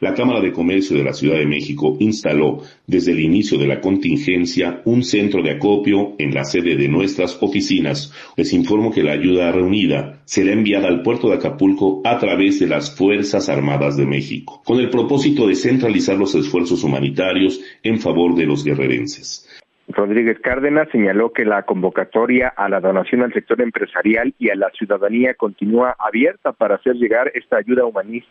La 0.03 0.13
Cámara 0.13 0.41
de 0.41 0.51
Comercio 0.51 0.97
de 0.97 1.03
la 1.05 1.13
Ciudad 1.13 1.37
de 1.37 1.45
México 1.45 1.95
instaló 2.01 2.61
desde 2.85 3.13
el 3.13 3.21
inicio 3.21 3.57
de 3.57 3.67
la 3.67 3.79
contingencia 3.79 4.81
un 4.83 5.01
centro 5.01 5.41
de 5.41 5.51
acopio 5.51 6.15
en 6.19 6.33
la 6.33 6.43
sede 6.43 6.75
de 6.75 6.89
nuestras 6.89 7.37
oficinas. 7.39 8.11
Les 8.35 8.51
informo 8.51 8.91
que 8.91 9.01
la 9.01 9.13
ayuda 9.13 9.53
reunida 9.53 10.21
será 10.25 10.51
enviada 10.51 10.89
al 10.89 11.03
puerto 11.03 11.29
de 11.29 11.35
Acapulco 11.35 12.01
a 12.03 12.17
través 12.17 12.59
de 12.59 12.67
las 12.67 12.93
Fuerzas 12.93 13.47
Armadas 13.47 13.95
de 13.95 14.05
México, 14.05 14.61
con 14.65 14.81
el 14.81 14.89
propósito 14.89 15.47
de 15.47 15.55
centralizar 15.55 16.17
los 16.17 16.35
esfuerzos 16.35 16.83
humanitarios 16.83 17.61
en 17.81 18.01
favor 18.01 18.35
de 18.35 18.45
los 18.45 18.65
guerrerenses. 18.65 19.47
Rodríguez 19.93 20.39
Cárdenas 20.39 20.89
señaló 20.91 21.31
que 21.31 21.45
la 21.45 21.63
convocatoria 21.63 22.47
a 22.49 22.67
la 22.67 22.79
donación 22.79 23.21
al 23.21 23.33
sector 23.33 23.61
empresarial 23.61 24.33
y 24.39 24.49
a 24.49 24.55
la 24.55 24.69
ciudadanía 24.71 25.35
continúa 25.35 25.95
abierta 25.99 26.51
para 26.51 26.75
hacer 26.75 26.95
llegar 26.95 27.31
esta 27.35 27.57
ayuda 27.57 27.83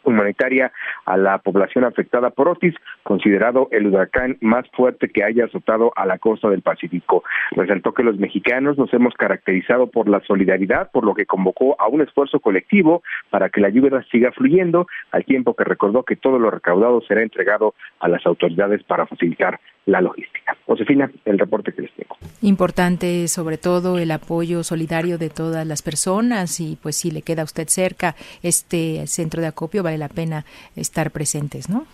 humanitaria 0.05 0.73
a 1.05 1.17
la 1.17 1.39
población 1.39 1.85
afectada 1.85 2.31
por 2.31 2.49
Otis, 2.49 2.75
considerado 3.03 3.69
el 3.71 3.87
huracán 3.87 4.37
más 4.41 4.69
fuerte 4.71 5.09
que 5.09 5.25
haya 5.25 5.45
azotado 5.45 5.93
a 5.97 6.07
la 6.07 6.19
costa 6.19 6.49
del 6.51 6.63
Pacífico. 6.63 7.23
Resaltó 7.53 7.95
que 7.95 8.03
los 8.03 8.19
mexicanos 8.19 8.77
nos 8.77 8.93
hemos 8.93 9.15
caracterizado 9.15 9.87
por 9.89 10.09
la 10.09 10.21
solidaridad, 10.21 10.91
por 10.91 11.05
lo 11.05 11.15
que 11.15 11.27
convocó 11.27 11.81
a 11.81 11.89
un 11.89 12.03
esfuerzo 12.03 12.41
colectivo 12.41 13.03
para 13.31 13.49
que 13.49 13.61
la 13.61 13.69
ayuda 13.69 14.05
siga 14.11 14.33
fluyendo, 14.33 14.87
al 15.11 15.25
tiempo 15.25 15.55
que 15.55 15.65
recordó 15.65 16.03
que 16.03 16.17
todo 16.17 16.39
lo 16.39 16.51
recaudado 16.51 17.01
será 17.03 17.23
entregado 17.23 17.75
a 18.01 18.09
las 18.09 18.27
autoridades 18.27 18.83
para 18.83 19.07
facilitar 19.07 19.61
la 19.87 20.01
logística. 20.01 20.57
Josefina, 20.67 21.11
el 21.25 21.39
reporte 21.39 21.73
que 21.73 21.83
les 21.83 21.93
tengo. 21.93 22.17
Importante 22.41 23.29
sobre 23.29 23.59
todo 23.59 23.99
el 23.99 24.11
apoyo 24.11 24.63
solidario 24.63 25.19
de 25.19 25.31
todas 25.31 25.67
las 25.67 25.83
personas 25.83 26.61
y 26.61 26.79
pues 26.83 26.97
si 26.97 27.11
le 27.11 27.23
queda 27.23 27.43
a 27.43 27.45
usted 27.45 27.69
cerca 27.69 28.15
este 28.43 29.07
centro 29.07 29.41
de 29.41 29.49
acopio 29.49 29.83
vale 29.83 29.99
la 29.99 30.09
pena 30.09 30.45
estar 30.77 31.11
presentes, 31.11 31.69
¿no? 31.69 31.87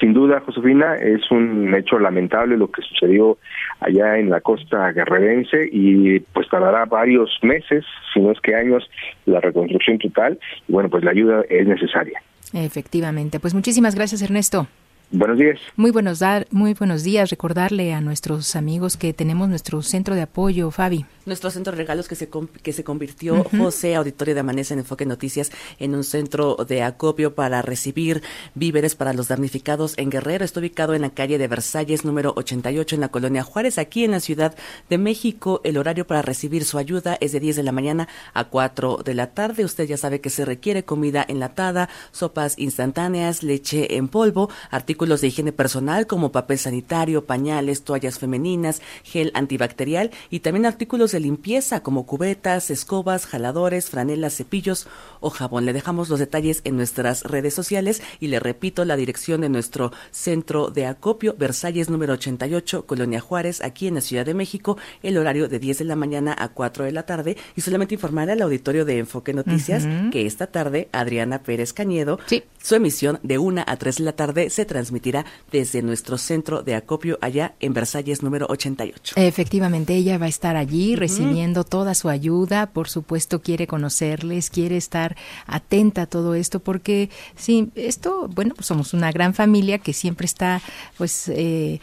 Sin 0.00 0.12
duda, 0.12 0.42
Josefina, 0.44 0.96
es 0.96 1.30
un 1.30 1.74
hecho 1.74 1.98
lamentable 1.98 2.58
lo 2.58 2.70
que 2.70 2.82
sucedió 2.82 3.38
allá 3.80 4.18
en 4.18 4.28
la 4.28 4.42
costa 4.42 4.92
guerrerense 4.92 5.68
y 5.72 6.20
pues 6.20 6.48
tardará 6.50 6.84
varios 6.84 7.30
meses, 7.42 7.84
si 8.12 8.20
no 8.20 8.30
es 8.30 8.40
que 8.40 8.54
años, 8.54 8.88
la 9.24 9.40
reconstrucción 9.40 9.98
total 9.98 10.38
y 10.68 10.72
bueno, 10.72 10.90
pues 10.90 11.02
la 11.02 11.12
ayuda 11.12 11.42
es 11.48 11.66
necesaria. 11.66 12.20
Efectivamente. 12.52 13.40
Pues 13.40 13.54
muchísimas 13.54 13.94
gracias, 13.94 14.20
Ernesto. 14.20 14.66
Buenos 15.12 15.38
días. 15.38 15.60
Muy 15.76 15.92
buenos, 15.92 16.20
muy 16.50 16.74
buenos 16.74 17.04
días. 17.04 17.30
Recordarle 17.30 17.94
a 17.94 18.00
nuestros 18.00 18.56
amigos 18.56 18.96
que 18.96 19.12
tenemos 19.12 19.48
nuestro 19.48 19.80
centro 19.82 20.16
de 20.16 20.22
apoyo, 20.22 20.72
Fabi. 20.72 21.06
Nuestro 21.26 21.50
centro 21.50 21.72
de 21.72 21.78
regalos 21.78 22.08
que 22.08 22.16
se, 22.16 22.28
que 22.62 22.72
se 22.72 22.82
convirtió, 22.82 23.44
José 23.56 23.94
Auditorio 23.94 24.34
de 24.34 24.40
Amanece 24.40 24.74
en 24.74 24.80
Enfoque 24.80 25.06
Noticias, 25.06 25.52
en 25.78 25.94
un 25.94 26.02
centro 26.02 26.56
de 26.56 26.82
acopio 26.82 27.34
para 27.34 27.62
recibir 27.62 28.22
víveres 28.54 28.96
para 28.96 29.12
los 29.12 29.28
damnificados 29.28 29.94
en 29.96 30.10
Guerrero. 30.10 30.44
Está 30.44 30.58
ubicado 30.58 30.94
en 30.94 31.02
la 31.02 31.10
calle 31.10 31.38
de 31.38 31.48
Versalles, 31.48 32.04
número 32.04 32.32
88, 32.36 32.96
en 32.96 33.00
la 33.00 33.08
colonia 33.08 33.44
Juárez, 33.44 33.78
aquí 33.78 34.04
en 34.04 34.10
la 34.10 34.20
Ciudad 34.20 34.56
de 34.88 34.98
México. 34.98 35.60
El 35.62 35.78
horario 35.78 36.06
para 36.06 36.22
recibir 36.22 36.64
su 36.64 36.78
ayuda 36.78 37.16
es 37.20 37.30
de 37.30 37.38
10 37.40 37.56
de 37.56 37.62
la 37.62 37.72
mañana 37.72 38.08
a 38.34 38.44
4 38.44 39.02
de 39.04 39.14
la 39.14 39.28
tarde. 39.28 39.64
Usted 39.64 39.84
ya 39.84 39.96
sabe 39.96 40.20
que 40.20 40.30
se 40.30 40.44
requiere 40.44 40.84
comida 40.84 41.24
enlatada, 41.26 41.88
sopas 42.10 42.58
instantáneas, 42.58 43.44
leche 43.44 43.96
en 43.96 44.08
polvo, 44.08 44.48
artículos 44.70 44.95
artículos 44.96 45.20
de 45.20 45.26
higiene 45.26 45.52
personal 45.52 46.06
como 46.06 46.32
papel 46.32 46.56
sanitario, 46.56 47.26
pañales, 47.26 47.82
toallas 47.82 48.18
femeninas, 48.18 48.80
gel 49.04 49.30
antibacterial 49.34 50.10
y 50.30 50.40
también 50.40 50.64
artículos 50.64 51.12
de 51.12 51.20
limpieza 51.20 51.82
como 51.82 52.06
cubetas, 52.06 52.70
escobas, 52.70 53.26
jaladores, 53.26 53.90
franelas, 53.90 54.34
cepillos 54.34 54.88
o 55.20 55.28
jabón. 55.28 55.66
Le 55.66 55.74
dejamos 55.74 56.08
los 56.08 56.18
detalles 56.18 56.62
en 56.64 56.78
nuestras 56.78 57.24
redes 57.24 57.52
sociales 57.52 58.00
y 58.20 58.28
le 58.28 58.40
repito 58.40 58.86
la 58.86 58.96
dirección 58.96 59.42
de 59.42 59.50
nuestro 59.50 59.92
centro 60.12 60.70
de 60.70 60.86
acopio, 60.86 61.36
Versalles 61.38 61.90
número 61.90 62.14
88, 62.14 62.86
Colonia 62.86 63.20
Juárez, 63.20 63.60
aquí 63.62 63.88
en 63.88 63.96
la 63.96 64.00
Ciudad 64.00 64.24
de 64.24 64.32
México, 64.32 64.78
el 65.02 65.18
horario 65.18 65.46
de 65.46 65.58
10 65.58 65.80
de 65.80 65.84
la 65.84 65.96
mañana 65.96 66.34
a 66.38 66.48
4 66.48 66.86
de 66.86 66.92
la 66.92 67.04
tarde. 67.04 67.36
Y 67.54 67.60
solamente 67.60 67.96
informar 67.96 68.30
al 68.30 68.40
auditorio 68.40 68.86
de 68.86 68.96
Enfoque 68.96 69.34
Noticias 69.34 69.86
que 70.10 70.24
esta 70.24 70.46
tarde 70.46 70.88
Adriana 70.92 71.42
Pérez 71.42 71.74
Cañedo, 71.74 72.18
su 72.62 72.74
emisión 72.74 73.20
de 73.22 73.36
1 73.36 73.62
a 73.66 73.76
3 73.76 73.96
de 73.98 74.04
la 74.04 74.12
tarde 74.12 74.48
se 74.48 74.64
transmite 74.64 74.85
transmitirá 74.86 75.26
desde 75.50 75.82
nuestro 75.82 76.16
centro 76.16 76.62
de 76.62 76.76
acopio 76.76 77.18
allá 77.20 77.54
en 77.58 77.74
Versalles 77.74 78.22
número 78.22 78.46
88. 78.48 79.14
Efectivamente, 79.16 79.94
ella 79.94 80.16
va 80.16 80.26
a 80.26 80.28
estar 80.28 80.56
allí 80.56 80.94
recibiendo 80.94 81.64
toda 81.64 81.94
su 81.94 82.08
ayuda, 82.08 82.66
por 82.66 82.88
supuesto 82.88 83.42
quiere 83.42 83.66
conocerles, 83.66 84.48
quiere 84.48 84.76
estar 84.76 85.16
atenta 85.46 86.02
a 86.02 86.06
todo 86.06 86.34
esto, 86.34 86.60
porque 86.60 87.10
sí, 87.34 87.70
esto, 87.74 88.28
bueno, 88.32 88.54
pues 88.54 88.66
somos 88.66 88.94
una 88.94 89.10
gran 89.10 89.34
familia 89.34 89.78
que 89.78 89.92
siempre 89.92 90.26
está, 90.26 90.62
pues, 90.96 91.28
eh, 91.28 91.80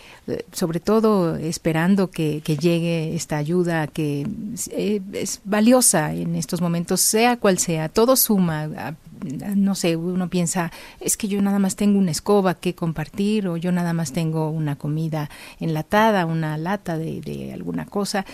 sobre 0.53 0.79
todo 0.79 1.36
esperando 1.36 2.10
que, 2.10 2.41
llegue 2.53 3.15
esta 3.15 3.38
ayuda 3.38 3.88
que 3.88 4.27
eh, 4.69 5.01
es 5.13 5.41
valiosa 5.43 6.13
en 6.13 6.36
estos 6.36 6.62
momentos, 6.62 7.01
sea 7.01 7.36
cual 7.36 7.57
sea, 7.57 7.89
todo 7.89 8.15
suma 8.15 8.95
no 9.24 9.75
sé, 9.75 9.96
uno 9.96 10.30
piensa, 10.30 10.72
es 11.00 11.18
que 11.18 11.27
yo 11.27 11.42
nada 11.42 11.60
más 11.60 11.75
tengo 11.75 11.98
una 11.98 12.12
escoba 12.12 12.56
que 12.56 12.75
compartir 12.75 13.48
o 13.48 13.58
yo 13.58 13.72
nada 13.72 13.94
más 13.94 14.13
tengo 14.13 14.50
una 14.50 14.75
comida 14.75 15.30
enlatada, 15.60 16.25
una 16.25 16.58
lata 16.58 16.98
de, 16.98 17.51
alguna 17.53 17.86
cosa. 17.86 18.25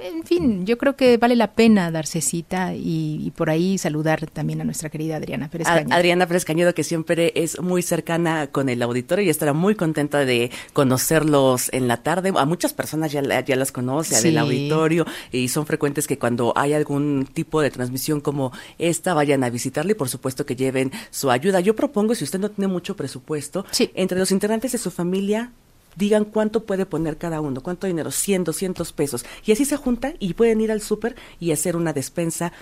En 0.00 0.24
fin, 0.24 0.66
yo 0.66 0.78
creo 0.78 0.96
que 0.96 1.16
vale 1.16 1.36
la 1.36 1.52
pena 1.52 1.90
darse 1.90 2.20
cita 2.20 2.74
y, 2.74 3.32
por 3.36 3.50
ahí 3.50 3.78
saludar 3.78 4.26
también 4.26 4.60
a 4.60 4.64
nuestra 4.64 4.88
querida 4.88 5.16
Adriana 5.16 5.48
Pérez 5.48 5.66
Cañedo. 5.66 5.94
Adriana 5.94 6.26
Pérez 6.26 6.44
Cañedo, 6.44 6.74
que 6.74 6.84
siempre 6.84 7.32
es 7.34 7.60
muy 7.60 7.82
cercana 7.82 8.48
con 8.48 8.68
el 8.68 8.82
auditorio 8.82 9.24
y 9.24 9.28
estará 9.28 9.52
muy 9.52 9.74
contenta 9.74 10.24
de 10.24 10.50
conocerlos 10.72 11.72
en 11.72 11.88
la 11.88 11.98
tarde. 12.02 12.32
A 12.36 12.44
muchas 12.44 12.72
personas 12.72 13.12
ya, 13.12 13.22
ya 13.22 13.56
las 13.56 13.72
conoce, 13.72 14.20
del 14.22 14.38
auditorio, 14.38 15.06
y 15.32 15.48
son 15.48 15.66
frecuentes 15.66 16.06
que 16.06 16.18
cuando 16.18 16.52
hay 16.56 16.72
algún 16.72 17.26
tipo 17.32 17.60
de 17.60 17.70
transmisión 17.70 18.20
como 18.20 18.52
esta, 18.78 19.14
vayan 19.14 19.44
a 19.44 19.50
visitarle 19.50 19.92
y 19.92 19.94
por 19.94 20.08
supuesto 20.08 20.23
puesto 20.24 20.46
que 20.46 20.56
lleven 20.56 20.90
su 21.10 21.30
ayuda. 21.30 21.60
Yo 21.60 21.76
propongo, 21.76 22.14
si 22.14 22.24
usted 22.24 22.38
no 22.38 22.50
tiene 22.50 22.72
mucho 22.72 22.96
presupuesto, 22.96 23.66
entre 23.94 24.18
los 24.18 24.30
integrantes 24.30 24.72
de 24.72 24.78
su 24.78 24.90
familia, 24.90 25.52
digan 25.96 26.24
cuánto 26.24 26.64
puede 26.64 26.86
poner 26.86 27.18
cada 27.18 27.42
uno, 27.42 27.60
cuánto 27.60 27.86
dinero, 27.86 28.10
100, 28.10 28.44
200 28.44 28.90
pesos. 28.94 29.26
Y 29.44 29.52
así 29.52 29.66
se 29.66 29.76
juntan 29.76 30.16
y 30.20 30.32
pueden 30.32 30.62
ir 30.62 30.72
al 30.72 30.80
súper 30.80 31.14
y 31.40 31.52
hacer 31.52 31.76
una 31.76 31.92
despensa 31.92 32.54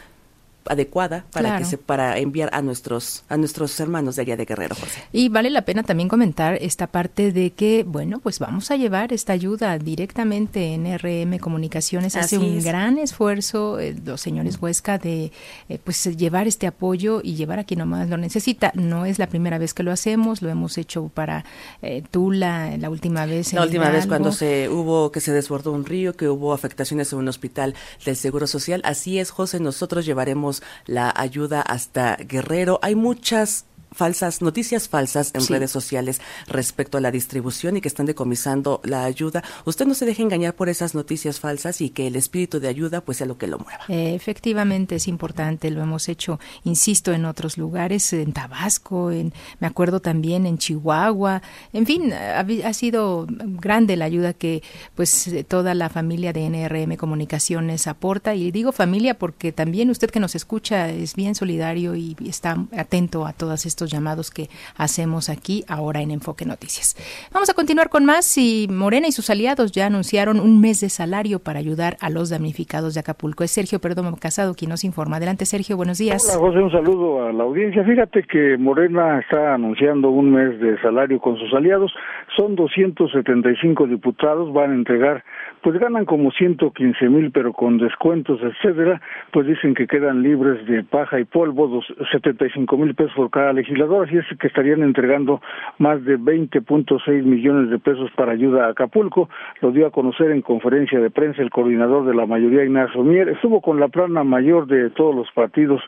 adecuada 0.66 1.24
para 1.32 1.58
que 1.58 1.64
se 1.64 1.78
para 1.78 2.18
enviar 2.18 2.50
a 2.52 2.62
nuestros 2.62 3.24
a 3.28 3.36
nuestros 3.36 3.78
hermanos 3.80 4.16
de 4.16 4.22
allá 4.22 4.36
de 4.36 4.44
Guerrero 4.44 4.74
José. 4.74 5.04
Y 5.12 5.28
vale 5.28 5.50
la 5.50 5.62
pena 5.62 5.82
también 5.82 6.08
comentar 6.08 6.54
esta 6.60 6.86
parte 6.86 7.32
de 7.32 7.50
que 7.50 7.84
bueno, 7.84 8.20
pues 8.20 8.38
vamos 8.38 8.70
a 8.70 8.76
llevar 8.76 9.12
esta 9.12 9.32
ayuda 9.32 9.78
directamente 9.78 10.74
en 10.74 10.98
RM 10.98 11.38
Comunicaciones 11.38 12.16
hace 12.16 12.38
un 12.38 12.62
gran 12.62 12.98
esfuerzo 12.98 13.78
eh, 13.78 13.96
los 14.04 14.20
señores 14.20 14.58
Huesca 14.60 14.98
de 14.98 15.32
eh, 15.68 15.78
pues 15.82 16.04
llevar 16.16 16.46
este 16.46 16.66
apoyo 16.66 17.20
y 17.22 17.34
llevar 17.34 17.58
a 17.58 17.64
quien 17.64 17.78
nomás 17.78 18.08
lo 18.08 18.16
necesita. 18.16 18.72
No 18.74 19.06
es 19.06 19.18
la 19.18 19.26
primera 19.26 19.58
vez 19.58 19.74
que 19.74 19.82
lo 19.82 19.92
hacemos, 19.92 20.42
lo 20.42 20.48
hemos 20.48 20.78
hecho 20.78 21.10
para 21.12 21.44
eh, 21.82 22.02
Tula 22.10 22.76
la 22.76 22.90
última 22.90 23.26
vez 23.26 23.52
La 23.52 23.62
última 23.62 23.90
vez 23.90 24.06
cuando 24.06 24.32
se 24.32 24.68
hubo 24.68 25.12
que 25.12 25.20
se 25.20 25.32
desbordó 25.32 25.72
un 25.72 25.84
río, 25.84 26.16
que 26.16 26.28
hubo 26.28 26.52
afectaciones 26.52 27.12
en 27.12 27.20
un 27.20 27.28
hospital 27.28 27.74
del 28.04 28.16
Seguro 28.16 28.46
Social. 28.46 28.80
Así 28.84 29.18
es, 29.18 29.30
José, 29.30 29.60
nosotros 29.60 30.04
llevaremos 30.04 30.51
la 30.86 31.12
ayuda 31.16 31.62
hasta 31.62 32.16
Guerrero. 32.16 32.78
Hay 32.82 32.94
muchas 32.94 33.64
falsas, 33.92 34.42
noticias 34.42 34.88
falsas 34.88 35.32
en 35.34 35.46
redes 35.46 35.70
sociales 35.70 36.20
respecto 36.46 36.98
a 36.98 37.00
la 37.00 37.10
distribución 37.10 37.76
y 37.76 37.80
que 37.80 37.88
están 37.88 38.06
decomisando 38.06 38.80
la 38.84 39.04
ayuda. 39.04 39.42
Usted 39.64 39.86
no 39.86 39.94
se 39.94 40.06
deje 40.06 40.22
engañar 40.22 40.54
por 40.54 40.68
esas 40.68 40.94
noticias 40.94 41.40
falsas 41.40 41.80
y 41.80 41.90
que 41.90 42.06
el 42.06 42.16
espíritu 42.16 42.60
de 42.60 42.68
ayuda 42.68 43.00
pues 43.00 43.18
sea 43.18 43.26
lo 43.26 43.38
que 43.38 43.46
lo 43.46 43.58
mueva. 43.58 43.84
efectivamente 43.88 44.96
es 44.96 45.08
importante, 45.08 45.70
lo 45.70 45.82
hemos 45.82 46.08
hecho, 46.08 46.40
insisto, 46.64 47.12
en 47.12 47.24
otros 47.24 47.58
lugares, 47.58 48.12
en 48.12 48.32
Tabasco, 48.32 49.10
en, 49.10 49.32
me 49.60 49.66
acuerdo 49.66 50.00
también 50.00 50.46
en 50.46 50.58
Chihuahua, 50.58 51.42
en 51.72 51.86
fin, 51.86 52.12
ha, 52.12 52.40
ha 52.40 52.74
sido 52.74 53.26
grande 53.28 53.96
la 53.96 54.04
ayuda 54.04 54.32
que 54.32 54.62
pues 54.94 55.30
toda 55.48 55.74
la 55.74 55.88
familia 55.88 56.32
de 56.32 56.48
NRM 56.48 56.96
Comunicaciones 56.96 57.86
aporta 57.86 58.34
y 58.34 58.50
digo 58.50 58.72
familia 58.72 59.18
porque 59.18 59.52
también 59.52 59.90
usted 59.90 60.10
que 60.10 60.20
nos 60.20 60.34
escucha 60.34 60.88
es 60.88 61.14
bien 61.14 61.34
solidario 61.34 61.94
y 61.94 62.16
está 62.26 62.56
atento 62.76 63.26
a 63.26 63.32
todos 63.32 63.66
estos 63.82 63.90
llamados 63.90 64.30
que 64.30 64.48
hacemos 64.76 65.28
aquí 65.28 65.64
ahora 65.68 66.02
en 66.02 66.12
Enfoque 66.12 66.44
Noticias. 66.44 66.94
Vamos 67.32 67.50
a 67.50 67.54
continuar 67.54 67.88
con 67.88 68.04
más 68.04 68.38
y 68.38 68.68
Morena 68.70 69.08
y 69.08 69.12
sus 69.12 69.28
aliados 69.28 69.72
ya 69.72 69.86
anunciaron 69.86 70.38
un 70.38 70.60
mes 70.60 70.80
de 70.80 70.88
salario 70.88 71.40
para 71.40 71.58
ayudar 71.58 71.96
a 72.00 72.08
los 72.08 72.30
damnificados 72.30 72.94
de 72.94 73.00
Acapulco. 73.00 73.42
Es 73.42 73.50
Sergio 73.50 73.80
Perdomo 73.80 74.16
Casado 74.20 74.54
quien 74.54 74.68
nos 74.68 74.84
informa. 74.84 75.16
Adelante 75.16 75.46
Sergio, 75.46 75.76
buenos 75.76 75.98
días. 75.98 76.22
Hola 76.28 76.46
José, 76.46 76.58
un 76.60 76.70
saludo 76.70 77.26
a 77.26 77.32
la 77.32 77.42
audiencia. 77.42 77.82
Fíjate 77.82 78.22
que 78.22 78.56
Morena 78.56 79.18
está 79.18 79.54
anunciando 79.54 80.10
un 80.10 80.30
mes 80.30 80.60
de 80.60 80.80
salario 80.80 81.18
con 81.18 81.36
sus 81.38 81.52
aliados. 81.52 81.92
Son 82.36 82.54
275 82.54 83.86
diputados, 83.88 84.52
van 84.52 84.70
a 84.70 84.74
entregar 84.74 85.24
pues 85.62 85.78
ganan 85.78 86.04
como 86.04 86.30
115 86.32 87.08
mil, 87.08 87.30
pero 87.30 87.52
con 87.52 87.78
descuentos, 87.78 88.40
etcétera, 88.42 89.00
pues 89.32 89.46
dicen 89.46 89.74
que 89.74 89.86
quedan 89.86 90.22
libres 90.22 90.66
de 90.66 90.82
paja 90.82 91.20
y 91.20 91.24
polvo, 91.24 91.68
dos, 91.68 91.86
75 92.10 92.76
mil 92.76 92.94
pesos 92.94 93.12
por 93.14 93.30
cada 93.30 93.52
legislador, 93.52 94.06
así 94.06 94.16
es 94.16 94.26
que 94.38 94.48
estarían 94.48 94.82
entregando 94.82 95.40
más 95.78 96.04
de 96.04 96.18
20.6 96.18 97.22
millones 97.22 97.70
de 97.70 97.78
pesos 97.78 98.10
para 98.16 98.32
ayuda 98.32 98.66
a 98.66 98.70
Acapulco, 98.70 99.28
lo 99.60 99.70
dio 99.70 99.86
a 99.86 99.90
conocer 99.90 100.32
en 100.32 100.42
conferencia 100.42 100.98
de 100.98 101.10
prensa 101.10 101.42
el 101.42 101.50
coordinador 101.50 102.06
de 102.06 102.14
la 102.14 102.26
mayoría, 102.26 102.64
Ignacio 102.64 103.04
Mier, 103.04 103.28
estuvo 103.28 103.60
con 103.60 103.78
la 103.78 103.88
plana 103.88 104.24
mayor 104.24 104.66
de 104.66 104.90
todos 104.90 105.14
los 105.14 105.30
partidos 105.32 105.80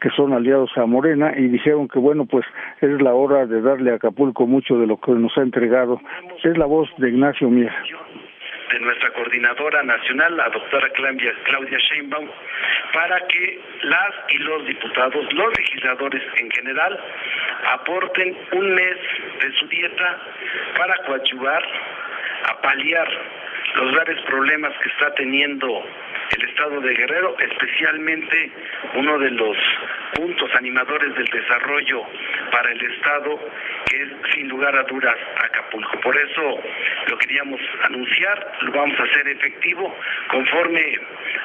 que 0.00 0.10
son 0.10 0.34
aliados 0.34 0.70
a 0.76 0.84
Morena 0.84 1.32
y 1.36 1.48
dijeron 1.48 1.88
que 1.88 1.98
bueno, 1.98 2.26
pues 2.26 2.44
es 2.80 3.00
la 3.00 3.14
hora 3.14 3.46
de 3.46 3.62
darle 3.62 3.92
a 3.92 3.94
Acapulco 3.94 4.46
mucho 4.46 4.78
de 4.78 4.86
lo 4.86 4.98
que 4.98 5.12
nos 5.12 5.36
ha 5.38 5.42
entregado. 5.42 6.00
Es 6.42 6.58
la 6.58 6.66
voz 6.66 6.88
de 6.98 7.08
Ignacio 7.08 7.48
Mier 7.48 7.72
de 8.72 8.80
nuestra 8.80 9.10
coordinadora 9.10 9.82
nacional, 9.82 10.36
la 10.36 10.48
doctora 10.48 10.88
Claudia, 10.90 11.32
Claudia 11.44 11.78
Sheinbaum, 11.78 12.28
para 12.92 13.20
que 13.26 13.60
las 13.82 14.14
y 14.28 14.38
los 14.38 14.66
diputados, 14.66 15.32
los 15.32 15.58
legisladores 15.58 16.22
en 16.36 16.50
general, 16.50 16.98
aporten 17.72 18.36
un 18.52 18.74
mes 18.74 18.96
de 19.40 19.52
su 19.58 19.66
dieta 19.68 20.18
para 20.78 20.96
coadyuvar, 21.04 21.62
a 22.48 22.60
paliar 22.62 23.08
los 23.76 23.92
graves 23.92 24.20
problemas 24.22 24.72
que 24.82 24.88
está 24.88 25.14
teniendo 25.14 25.84
el 26.36 26.48
estado 26.48 26.80
de 26.80 26.94
Guerrero, 26.94 27.36
especialmente 27.38 28.50
uno 28.94 29.18
de 29.18 29.30
los 29.30 29.56
puntos 30.14 30.50
animadores 30.56 31.14
del 31.14 31.26
desarrollo 31.26 32.02
para 32.50 32.70
el 32.72 32.80
estado, 32.80 33.38
que 33.86 34.02
es 34.02 34.08
sin 34.34 34.48
lugar 34.48 34.74
a 34.76 34.82
dudas 34.84 35.16
Acapulco. 35.44 36.00
Por 36.00 36.16
eso 36.16 36.58
lo 37.08 37.18
queríamos 37.18 37.60
anunciar, 37.84 38.52
lo 38.62 38.72
vamos 38.72 38.98
a 38.98 39.02
hacer 39.02 39.28
efectivo 39.28 39.94
conforme 40.28 40.98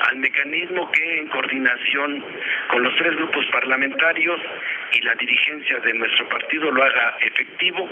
al 0.10 0.18
mecanismo 0.18 0.92
que 0.92 1.20
en 1.20 1.28
coordinación 1.28 2.24
con 2.70 2.84
los 2.84 2.96
tres 2.96 3.16
grupos 3.16 3.46
parlamentarios 3.52 4.40
y 4.94 5.02
la 5.02 5.16
dirigencia 5.16 5.80
de 5.80 5.94
nuestro 5.94 6.30
partido 6.30 6.72
lo 6.72 6.84
haga 6.84 7.18
efectivo. 7.22 7.90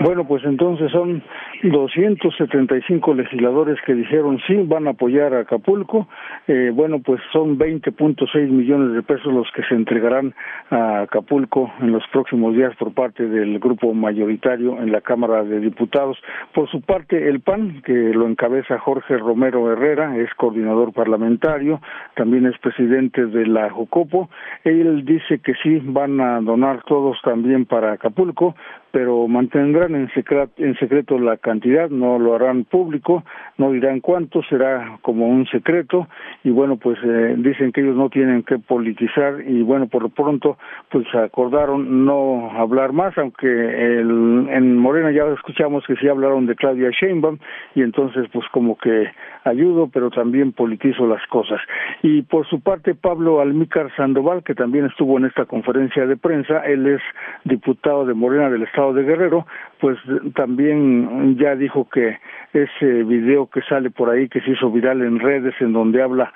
Bueno, 0.00 0.26
pues 0.26 0.44
entonces 0.44 0.90
son 0.90 1.22
275 1.70 3.14
legisladores 3.14 3.78
que 3.84 3.94
dijeron 3.94 4.38
sí, 4.46 4.56
van 4.64 4.86
a 4.86 4.90
apoyar 4.90 5.34
a 5.34 5.40
Acapulco. 5.40 6.08
Eh, 6.46 6.70
bueno, 6.72 7.00
pues 7.00 7.20
son 7.32 7.58
20.6 7.58 8.48
millones 8.48 8.94
de 8.94 9.02
pesos 9.02 9.32
los 9.32 9.50
que 9.52 9.62
se 9.64 9.74
entregarán 9.74 10.34
a 10.70 11.02
Acapulco 11.02 11.72
en 11.80 11.92
los 11.92 12.02
próximos 12.12 12.54
días 12.54 12.74
por 12.76 12.92
parte 12.92 13.26
del 13.26 13.58
grupo 13.58 13.92
mayoritario 13.94 14.80
en 14.80 14.92
la 14.92 15.00
Cámara 15.00 15.44
de 15.44 15.60
Diputados. 15.60 16.18
Por 16.54 16.68
su 16.70 16.80
parte, 16.80 17.28
el 17.28 17.40
PAN, 17.40 17.82
que 17.84 17.92
lo 17.92 18.26
encabeza 18.26 18.78
Jorge 18.78 19.16
Romero 19.16 19.72
Herrera, 19.72 20.16
es 20.16 20.32
coordinador 20.34 20.92
parlamentario, 20.92 21.80
también 22.14 22.46
es 22.46 22.58
presidente 22.58 23.26
de 23.26 23.46
la 23.46 23.70
Jocopo. 23.70 24.28
Él 24.64 25.04
dice 25.04 25.38
que 25.38 25.54
sí, 25.62 25.80
van 25.84 26.20
a 26.20 26.40
donar 26.40 26.82
todos 26.84 27.18
también 27.22 27.64
para 27.64 27.92
Acapulco, 27.92 28.54
pero 28.90 29.28
mantendrán 29.28 29.94
en 29.94 30.74
secreto, 30.78 31.18
la 31.18 31.36
cantidad, 31.36 31.90
no 31.90 32.18
lo 32.18 32.34
harán 32.34 32.64
público, 32.64 33.24
no 33.58 33.72
dirán 33.72 34.00
cuánto, 34.00 34.42
será 34.44 34.98
como 35.02 35.28
un 35.28 35.46
secreto 35.46 36.08
y 36.44 36.50
bueno, 36.50 36.76
pues 36.76 36.98
eh, 37.04 37.34
dicen 37.38 37.72
que 37.72 37.82
ellos 37.82 37.96
no 37.96 38.08
tienen 38.08 38.42
que 38.42 38.58
politizar 38.58 39.42
y 39.46 39.62
bueno, 39.62 39.86
por 39.86 40.02
lo 40.02 40.08
pronto 40.08 40.56
pues 40.90 41.06
acordaron 41.14 42.04
no 42.04 42.50
hablar 42.52 42.92
más, 42.92 43.16
aunque 43.18 43.46
el, 43.46 44.48
en 44.50 44.78
Morena 44.78 45.10
ya 45.10 45.26
escuchamos 45.34 45.84
que 45.86 45.96
sí 45.96 46.08
hablaron 46.08 46.46
de 46.46 46.54
Claudia 46.54 46.90
Sheinbaum 46.90 47.38
y 47.74 47.82
entonces 47.82 48.26
pues 48.32 48.46
como 48.52 48.78
que 48.78 49.08
ayudo, 49.46 49.88
pero 49.92 50.10
también 50.10 50.52
politizo 50.52 51.06
las 51.06 51.24
cosas. 51.28 51.60
Y 52.02 52.22
por 52.22 52.46
su 52.48 52.60
parte 52.60 52.94
Pablo 52.94 53.40
Almícar 53.40 53.94
Sandoval, 53.96 54.42
que 54.42 54.54
también 54.54 54.86
estuvo 54.86 55.18
en 55.18 55.26
esta 55.26 55.44
conferencia 55.44 56.06
de 56.06 56.16
prensa, 56.16 56.60
él 56.66 56.86
es 56.86 57.02
diputado 57.44 58.04
de 58.06 58.14
Morena 58.14 58.50
del 58.50 58.62
Estado 58.62 58.92
de 58.92 59.04
Guerrero, 59.04 59.46
pues 59.80 59.98
también 60.34 61.36
ya 61.38 61.54
dijo 61.54 61.88
que 61.88 62.18
ese 62.52 63.04
video 63.04 63.48
que 63.48 63.60
sale 63.62 63.90
por 63.90 64.10
ahí, 64.10 64.28
que 64.28 64.40
se 64.40 64.52
hizo 64.52 64.70
viral 64.70 65.02
en 65.02 65.18
redes, 65.18 65.54
en 65.60 65.72
donde 65.72 66.02
habla 66.02 66.32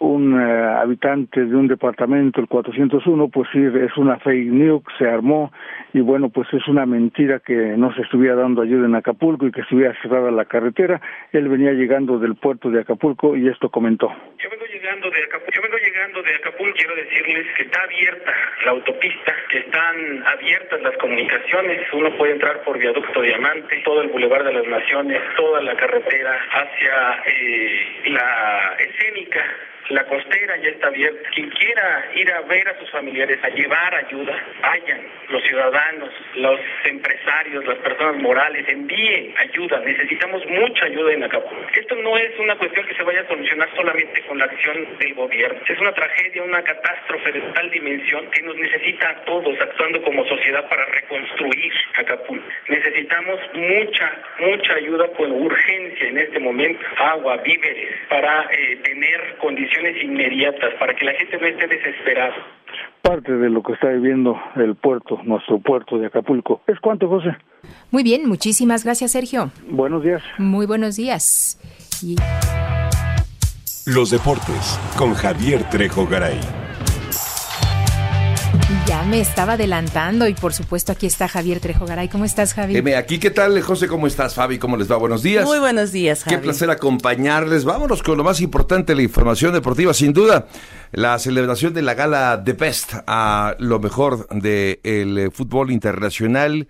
un 0.00 0.38
eh, 0.38 0.62
habitante 0.80 1.44
de 1.44 1.54
un 1.54 1.68
departamento, 1.68 2.40
el 2.40 2.48
401, 2.48 3.28
pues 3.28 3.48
sí, 3.52 3.58
es 3.62 3.96
una 3.96 4.18
fake 4.18 4.50
news, 4.50 4.82
se 4.98 5.08
armó 5.08 5.52
y 5.92 6.00
bueno, 6.00 6.28
pues 6.30 6.48
es 6.52 6.66
una 6.68 6.86
mentira 6.86 7.40
que 7.40 7.54
no 7.54 7.94
se 7.94 8.02
estuviera 8.02 8.34
dando 8.34 8.62
ayuda 8.62 8.86
en 8.86 8.94
Acapulco 8.94 9.46
y 9.46 9.52
que 9.52 9.60
estuviera 9.60 9.94
cerrada 10.02 10.30
la 10.30 10.44
carretera. 10.46 11.00
Él 11.32 11.48
venía 11.48 11.72
llegando 11.72 12.18
del 12.18 12.34
puerto 12.34 12.70
de 12.70 12.80
Acapulco 12.80 13.36
y 13.36 13.48
esto 13.48 13.68
comentó. 13.68 14.08
Yo 14.38 14.50
vengo 14.50 14.64
llegando 14.66 15.10
de 15.10 15.22
Acapulco, 15.22 15.52
yo 15.54 15.62
vengo 15.62 15.76
llegando 15.78 16.22
de 16.22 16.34
Acapulco, 16.34 16.74
quiero 16.76 16.94
decirles 16.96 17.46
que 17.56 17.62
está 17.62 17.82
abierta 17.82 18.32
la 18.64 18.70
autopista, 18.72 19.34
que 19.50 19.58
están 19.58 20.24
abiertas 20.26 20.82
las 20.82 20.96
comunicaciones, 20.98 21.80
uno 21.92 22.16
puede 22.16 22.32
entrar 22.32 22.62
por 22.62 22.78
viaducto 22.82 23.22
Diamante, 23.22 23.80
todo 23.84 24.02
el 24.02 24.08
Boulevard 24.08 24.44
de 24.44 24.52
las 24.52 24.66
Naciones, 24.66 25.22
toda 25.36 25.62
la 25.62 25.74
carretera 25.76 26.36
hacia 26.50 27.22
eh, 27.26 28.02
la 28.06 28.76
escénica 28.78 29.40
la 29.92 30.04
costera 30.04 30.56
ya 30.56 30.70
está 30.70 30.88
abierta. 30.88 31.28
Quien 31.34 31.50
quiera 31.50 32.10
ir 32.14 32.32
a 32.32 32.40
ver 32.42 32.66
a 32.68 32.78
sus 32.78 32.90
familiares, 32.90 33.38
a 33.42 33.48
llevar 33.50 33.94
ayuda, 33.94 34.34
vayan. 34.62 35.00
Los 35.28 35.42
ciudadanos, 35.44 36.10
los 36.36 36.60
empresarios, 36.84 37.64
las 37.66 37.78
personas 37.78 38.16
morales, 38.16 38.66
envíen 38.68 39.34
ayuda. 39.36 39.80
Necesitamos 39.80 40.44
mucha 40.46 40.86
ayuda 40.86 41.12
en 41.12 41.24
Acapulco. 41.24 41.66
Esto 41.74 41.94
no 41.96 42.16
es 42.16 42.38
una 42.38 42.56
cuestión 42.56 42.86
que 42.86 42.94
se 42.94 43.02
vaya 43.02 43.20
a 43.20 43.28
solucionar 43.28 43.68
solamente 43.76 44.22
con 44.22 44.38
la 44.38 44.46
acción 44.46 44.98
del 44.98 45.14
gobierno. 45.14 45.60
Es 45.68 45.78
una 45.78 45.92
tragedia, 45.92 46.42
una 46.42 46.62
catástrofe 46.62 47.32
de 47.32 47.40
tal 47.52 47.70
dimensión 47.70 48.30
que 48.30 48.42
nos 48.42 48.56
necesita 48.56 49.10
a 49.10 49.24
todos 49.24 49.60
actuando 49.60 50.02
como 50.02 50.26
sociedad 50.26 50.68
para 50.68 50.86
reconstruir 50.86 51.72
Acapulco. 51.96 52.48
Necesitamos 52.68 53.40
mucha, 53.54 54.12
mucha 54.38 54.74
ayuda 54.74 55.08
con 55.16 55.32
urgencia 55.32 56.08
en 56.08 56.18
este 56.18 56.38
momento. 56.38 56.80
Agua, 56.96 57.36
víveres, 57.38 57.94
para 58.08 58.48
eh, 58.50 58.76
tener 58.82 59.36
condiciones 59.38 59.81
inmediatas 60.02 60.74
para 60.78 60.94
que 60.94 61.04
la 61.04 61.12
gente 61.12 61.38
no 61.38 61.46
esté 61.46 61.66
desesperada. 61.66 62.34
Parte 63.02 63.32
de 63.32 63.50
lo 63.50 63.62
que 63.62 63.72
está 63.72 63.88
viviendo 63.88 64.40
el 64.56 64.76
puerto, 64.76 65.20
nuestro 65.24 65.58
puerto 65.58 65.98
de 65.98 66.06
Acapulco. 66.06 66.62
¿Es 66.66 66.78
cuánto, 66.80 67.08
José? 67.08 67.36
Muy 67.90 68.02
bien, 68.02 68.28
muchísimas 68.28 68.84
gracias, 68.84 69.12
Sergio. 69.12 69.50
Buenos 69.68 70.02
días. 70.02 70.22
Muy 70.38 70.66
buenos 70.66 70.96
días. 70.96 71.58
Los 73.86 74.10
deportes 74.10 74.78
con 74.96 75.14
Javier 75.14 75.68
Trejo 75.70 76.06
Garay. 76.06 76.38
Ya 78.86 79.04
me 79.04 79.20
estaba 79.20 79.52
adelantando 79.52 80.26
y 80.26 80.34
por 80.34 80.52
supuesto 80.52 80.90
aquí 80.90 81.06
está 81.06 81.28
Javier 81.28 81.60
Trejo 81.60 81.86
Garay. 81.86 82.08
¿Cómo 82.08 82.24
estás, 82.24 82.52
Javier? 82.52 82.96
aquí, 82.96 83.18
¿qué 83.18 83.30
tal, 83.30 83.60
José? 83.62 83.86
¿Cómo 83.86 84.08
estás, 84.08 84.34
Fabi? 84.34 84.58
¿Cómo 84.58 84.76
les 84.76 84.90
va? 84.90 84.96
Buenos 84.96 85.22
días. 85.22 85.44
Muy 85.44 85.60
buenos 85.60 85.92
días, 85.92 86.24
Javier. 86.24 86.40
Qué 86.40 86.44
placer 86.44 86.70
acompañarles. 86.70 87.64
Vámonos 87.64 88.02
con 88.02 88.18
lo 88.18 88.24
más 88.24 88.40
importante, 88.40 88.94
la 88.96 89.02
información 89.02 89.52
deportiva, 89.52 89.94
sin 89.94 90.12
duda. 90.12 90.46
La 90.90 91.18
celebración 91.20 91.72
de 91.74 91.82
la 91.82 91.94
gala 91.94 92.36
de 92.36 92.54
Best 92.54 92.94
a 93.06 93.54
lo 93.58 93.78
mejor 93.78 94.26
del 94.28 94.80
el 94.82 95.30
fútbol 95.32 95.70
internacional 95.70 96.66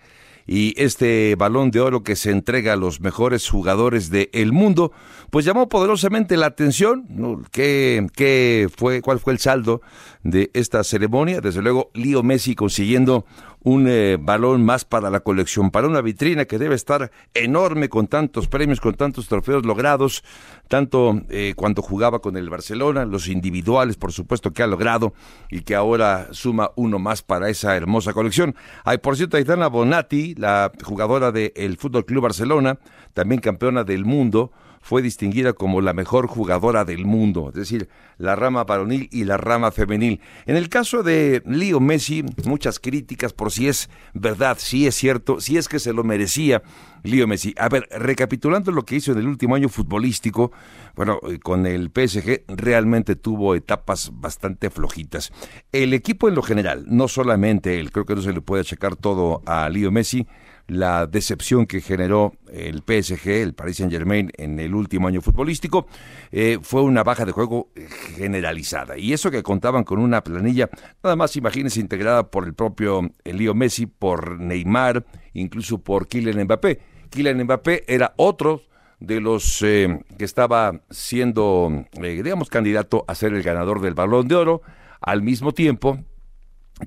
y 0.47 0.75
este 0.77 1.35
balón 1.37 1.71
de 1.71 1.81
oro 1.81 2.03
que 2.03 2.17
se 2.17 2.31
entrega 2.31 2.73
a 2.73 2.77
los 2.77 3.01
mejores 3.01 3.49
jugadores 3.49 4.11
del 4.11 4.53
mundo, 4.53 4.93
pues 5.31 5.45
llamó 5.45 5.69
poderosamente 5.69 6.37
la 6.37 6.47
atención. 6.47 7.07
¿Qué, 7.51 8.07
¿Qué, 8.15 8.69
fue, 8.77 9.03
cuál 9.03 9.19
fue 9.19 9.33
el 9.33 9.39
saldo 9.39 9.83
de 10.23 10.51
esta 10.55 10.85
ceremonia? 10.85 11.41
Desde 11.41 11.63
luego, 11.63 11.91
Leo 11.95 12.23
Messi 12.23 12.55
consiguiendo 12.55 13.25
un 13.65 13.87
eh, 13.89 14.19
balón 14.21 14.65
más 14.65 14.85
para 14.85 15.11
la 15.11 15.21
colección, 15.21 15.71
para 15.71 15.87
una 15.87 16.01
vitrina 16.01 16.45
que 16.45 16.59
debe 16.59 16.75
estar 16.75 17.11
enorme 17.35 17.89
con 17.89 18.07
tantos 18.07 18.49
premios, 18.49 18.81
con 18.81 18.95
tantos 18.95 19.29
trofeos 19.29 19.65
logrados, 19.65 20.25
tanto 20.69 21.21
eh, 21.29 21.55
cuando 21.57 21.83
jugaba 21.83 22.21
con 22.21 22.37
el 22.37 22.51
Barcelona, 22.51 23.05
los 23.05 23.29
individuales, 23.29 23.97
por 23.97 24.13
supuesto, 24.13 24.53
que 24.53 24.63
ha 24.63 24.67
logrado 24.67 25.15
y 25.51 25.61
que 25.61 25.75
ahora 25.75 26.29
suma 26.33 26.71
uno 26.77 26.99
más 26.99 27.23
para 27.23 27.49
esa 27.49 27.77
hermosa 27.77 28.13
colección. 28.13 28.55
Hay, 28.85 28.99
por 28.99 29.17
cierto, 29.17 29.37
Aitana 29.37 29.69
Bonatti, 29.69 30.35
la 30.35 30.73
jugadora 30.83 31.31
del 31.33 31.77
Fútbol 31.77 32.05
Club 32.05 32.23
Barcelona, 32.23 32.79
también 33.15 33.41
campeona 33.41 33.85
del 33.85 34.05
mundo, 34.05 34.53
fue 34.83 35.01
distinguida 35.01 35.53
como 35.53 35.81
la 35.81 35.93
mejor 35.95 36.27
jugadora 36.27 36.85
del 36.85 37.07
mundo, 37.07 37.49
es 37.49 37.55
decir, 37.55 37.89
la 38.19 38.37
rama 38.37 38.65
varonil 38.65 39.09
y 39.13 39.25
la 39.25 39.37
rama 39.37 39.71
femenil. 39.71 40.21
En 40.45 40.57
el 40.57 40.69
caso 40.69 41.05
de 41.05 41.43
Leo 41.47 41.81
Messi, 41.81 42.25
muchas 42.45 42.81
críticas 42.81 43.33
por 43.33 43.53
si 43.53 43.69
es 43.69 43.89
verdad, 44.13 44.59
si 44.61 44.87
es 44.87 44.97
cierto, 44.97 45.41
si 45.41 45.57
es 45.57 45.69
que 45.69 45.79
se 45.79 45.93
lo 45.93 46.03
merecía 46.03 46.63
Leo 47.05 47.29
Messi. 47.29 47.55
A 47.59 47.69
ver, 47.69 47.89
recapitulando 47.93 48.73
lo 48.73 48.85
que 48.85 48.97
hizo 48.97 49.13
en 49.13 49.19
el 49.19 49.29
último 49.29 49.55
año 49.55 49.69
futbolístico, 49.69 50.51
bueno, 50.97 51.21
eh, 51.31 51.39
con 51.39 51.65
el 51.67 51.91
PSG 51.95 52.45
realmente 52.49 53.15
tuvo 53.15 53.55
etapas 53.55 54.11
bastante 54.13 54.69
flojitas. 54.69 55.33
El 55.71 55.95
equipo 55.95 56.29
en 56.29 56.35
lo 56.35 56.43
general, 56.43 56.85
no 56.89 57.07
solamente 57.07 57.79
él, 57.79 57.93
creo 57.93 58.05
que 58.05 58.17
no 58.17 58.23
se 58.23 58.33
le 58.33 58.41
puede 58.41 58.63
achacar 58.63 58.97
todo 58.97 59.43
a 59.47 59.69
Leo 59.69 59.93
Messi, 59.93 60.27
la 60.69 61.07
decepción 61.07 61.67
que 61.67 61.81
generó 61.81 62.33
el 62.51 62.83
PSG, 62.87 63.29
el 63.29 63.55
Paris 63.55 63.79
Saint 63.79 63.93
Germain, 63.93 64.31
en 64.37 64.59
el 64.59 64.75
último 64.75 65.09
año 65.09 65.21
futbolístico, 65.21 65.87
eh, 66.31 66.59
fue 66.63 66.83
una 66.83 67.03
baja 67.03 67.25
de 67.25 67.33
juego 67.33 67.71
generalizada. 68.17 68.97
Y 68.97 69.13
eso 69.13 69.31
que 69.31 69.43
contaban 69.43 69.85
con 69.85 69.99
una 69.99 70.23
planilla, 70.23 70.71
nada 71.03 71.17
más 71.17 71.37
imagínense, 71.37 71.81
integrada 71.81 72.31
por 72.31 72.47
el 72.47 72.55
propio 72.55 73.11
Leo 73.25 73.55
Messi, 73.55 73.87
por 73.87 74.41
Neymar, 74.41 75.05
incluso 75.35 75.79
por 75.79 76.09
Kylian 76.09 76.45
Mbappé. 76.45 76.81
Kylian 77.11 77.45
Mbappé 77.45 77.85
era 77.87 78.15
otro 78.17 78.63
de 79.07 79.21
los 79.21 79.63
eh, 79.63 80.01
que 80.17 80.25
estaba 80.25 80.81
siendo, 80.91 81.85
eh, 82.01 82.23
digamos, 82.23 82.49
candidato 82.49 83.05
a 83.09 83.15
ser 83.15 83.35
el 83.35 83.43
ganador 83.43 83.81
del 83.81 83.95
Balón 83.95 84.29
de 84.29 84.37
Oro, 84.37 84.63
al 85.01 85.23
mismo 85.23 85.53
tiempo 85.53 85.99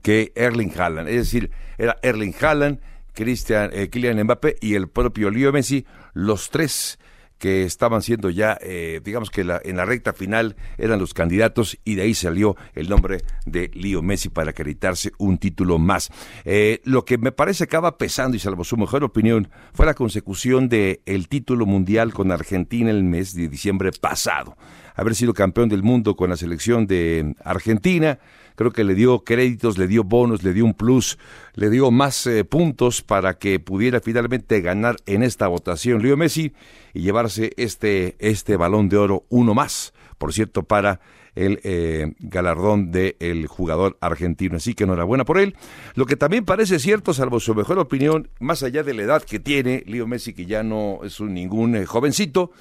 que 0.02 0.32
Erling 0.36 0.72
Haaland. 0.78 1.10
Es 1.10 1.18
decir, 1.18 1.52
era 1.78 1.98
Erling 2.02 2.34
Haaland, 2.40 2.80
Cristian, 3.16 3.72
eh, 3.74 3.90
Kylian 3.90 4.22
Mbappé 4.24 4.58
y 4.62 4.76
el 4.76 4.90
propio 4.90 5.32
Leo 5.32 5.52
Messi, 5.52 5.86
los 6.14 6.52
tres 6.52 7.00
que 7.38 7.64
estaban 7.64 8.02
siendo 8.02 8.30
ya, 8.30 8.58
eh, 8.62 9.02
digamos 9.04 9.30
que 9.30 9.42
en 9.42 9.78
la 9.78 9.86
recta 9.86 10.14
final 10.14 10.56
eran 10.78 11.00
los 11.00 11.14
candidatos 11.14 11.78
y 11.84 11.96
de 11.96 12.04
ahí 12.04 12.14
salió 12.14 12.56
el 12.74 12.90
nombre 12.90 13.24
de 13.46 13.70
Leo 13.74 14.02
Messi 14.02 14.30
para 14.30 14.52
acreditarse 14.52 15.12
un 15.18 15.38
título 15.38 15.78
más. 15.78 16.12
Eh, 16.46 16.82
lo 16.86 17.04
que 17.04 17.18
me 17.18 17.32
parece 17.32 17.66
acaba 17.66 17.98
pesando 17.98 18.38
y 18.38 18.40
salvo 18.40 18.64
su 18.64 18.78
mejor 18.78 19.04
opinión 19.04 19.50
fue 19.74 19.86
la 19.86 19.94
consecución 19.94 20.70
del 20.70 21.02
el 21.06 21.28
título 21.28 21.66
mundial 21.66 22.14
con 22.14 22.32
Argentina 22.32 22.90
el 22.90 23.04
mes 23.04 23.36
de 23.36 23.50
diciembre 23.50 23.92
pasado. 23.92 24.58
Haber 24.96 25.14
sido 25.14 25.34
campeón 25.34 25.68
del 25.68 25.84
mundo 25.84 26.16
con 26.16 26.30
la 26.30 26.38
selección 26.38 26.88
de 26.88 27.36
Argentina, 27.44 28.18
creo 28.56 28.72
que 28.72 28.84
le 28.84 28.96
dio 28.96 29.20
créditos, 29.20 29.78
le 29.78 29.88
dio 29.88 30.04
bonos, 30.04 30.44
le 30.44 30.54
dio 30.54 30.66
un 30.66 30.74
plus, 30.74 31.18
le 31.54 31.70
dio 31.70 31.92
más 31.92 32.26
eh, 32.28 32.44
puntos 32.44 33.02
para 33.02 33.38
que 33.38 33.60
pudiera 33.60 34.00
finalmente 34.00 34.62
ganar 34.62 34.98
en 35.06 35.24
esta 35.24 35.48
votación 35.48 36.02
Leo 36.02 36.18
Messi 36.18 36.54
y 36.94 37.02
llevarse 37.02 37.52
este, 37.58 38.16
este 38.20 38.58
balón 38.58 38.90
de 38.90 38.98
oro 38.98 39.26
uno 39.30 39.54
más, 39.54 39.94
por 40.18 40.34
cierto, 40.34 40.64
para 40.64 41.00
el 41.36 41.60
eh, 41.64 42.14
galardón 42.20 42.92
del 42.92 43.48
jugador 43.48 43.98
argentino. 44.00 44.58
Así 44.58 44.74
que 44.74 44.86
enhorabuena 44.86 45.26
por 45.26 45.38
él. 45.38 45.56
Lo 45.94 46.06
que 46.06 46.16
también 46.16 46.46
parece 46.46 46.80
cierto, 46.80 47.14
salvo 47.14 47.40
su 47.40 47.54
mejor 47.54 47.78
opinión, 47.78 48.30
más 48.40 48.64
allá 48.64 48.84
de 48.84 48.94
la 48.94 49.04
edad 49.04 49.24
que 49.24 49.40
tiene 49.40 49.84
Leo 49.86 50.08
Messi, 50.08 50.34
que 50.34 50.46
ya 50.46 50.64
no 50.64 51.00
es 51.04 51.20
un, 51.20 51.34
ningún 51.34 51.76
eh, 51.76 51.86
jovencito, 51.86 52.52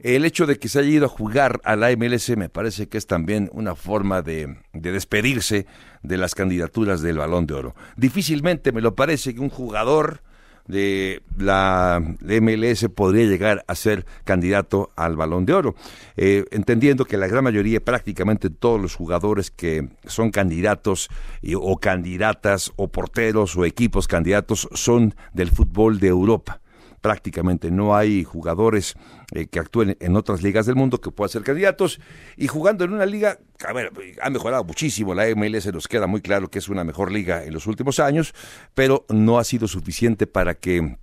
el 0.00 0.24
hecho 0.24 0.46
de 0.46 0.58
que 0.58 0.68
se 0.68 0.78
haya 0.78 0.90
ido 0.90 1.06
a 1.06 1.08
jugar 1.08 1.60
a 1.64 1.74
la 1.74 1.94
MLS 1.96 2.36
me 2.36 2.48
parece 2.48 2.88
que 2.88 2.98
es 2.98 3.06
también 3.06 3.50
una 3.52 3.74
forma 3.74 4.22
de, 4.22 4.56
despedirse 4.72 5.66
de 6.02 6.16
las 6.16 6.34
candidaturas 6.34 7.02
del 7.02 7.18
balón 7.18 7.46
de 7.46 7.54
oro. 7.54 7.74
Difícilmente 7.96 8.70
me 8.70 8.80
lo 8.80 8.94
parece 8.94 9.34
que 9.34 9.40
un 9.40 9.50
jugador 9.50 10.22
de 10.68 11.22
la 11.36 12.00
MLS 12.20 12.88
podría 12.94 13.24
llegar 13.24 13.64
a 13.66 13.74
ser 13.74 14.04
candidato 14.24 14.92
al 14.96 15.16
balón 15.16 15.46
de 15.46 15.54
oro, 15.54 15.74
eh, 16.16 16.44
entendiendo 16.50 17.06
que 17.06 17.16
la 17.16 17.26
gran 17.26 17.42
mayoría, 17.42 17.80
prácticamente 17.80 18.50
todos 18.50 18.80
los 18.80 18.94
jugadores 18.94 19.50
que 19.50 19.88
son 20.04 20.30
candidatos 20.30 21.08
o 21.56 21.78
candidatas 21.78 22.70
o 22.76 22.88
porteros 22.88 23.56
o 23.56 23.64
equipos 23.64 24.06
candidatos 24.06 24.68
son 24.74 25.14
del 25.32 25.50
fútbol 25.50 25.98
de 25.98 26.08
Europa 26.08 26.60
prácticamente 27.00 27.70
no 27.70 27.96
hay 27.96 28.24
jugadores 28.24 28.94
eh, 29.32 29.46
que 29.46 29.58
actúen 29.58 29.96
en 30.00 30.16
otras 30.16 30.42
ligas 30.42 30.66
del 30.66 30.76
mundo 30.76 31.00
que 31.00 31.10
puedan 31.10 31.30
ser 31.30 31.42
candidatos. 31.42 32.00
Y 32.36 32.46
jugando 32.46 32.84
en 32.84 32.92
una 32.92 33.06
liga, 33.06 33.38
a 33.66 33.72
ver, 33.72 33.92
ha 34.20 34.30
mejorado 34.30 34.64
muchísimo, 34.64 35.14
la 35.14 35.26
MLS 35.34 35.72
nos 35.72 35.88
queda 35.88 36.06
muy 36.06 36.20
claro 36.20 36.50
que 36.50 36.58
es 36.58 36.68
una 36.68 36.84
mejor 36.84 37.12
liga 37.12 37.44
en 37.44 37.54
los 37.54 37.66
últimos 37.66 38.00
años, 38.00 38.34
pero 38.74 39.06
no 39.08 39.38
ha 39.38 39.44
sido 39.44 39.68
suficiente 39.68 40.26
para 40.26 40.54
que 40.54 40.98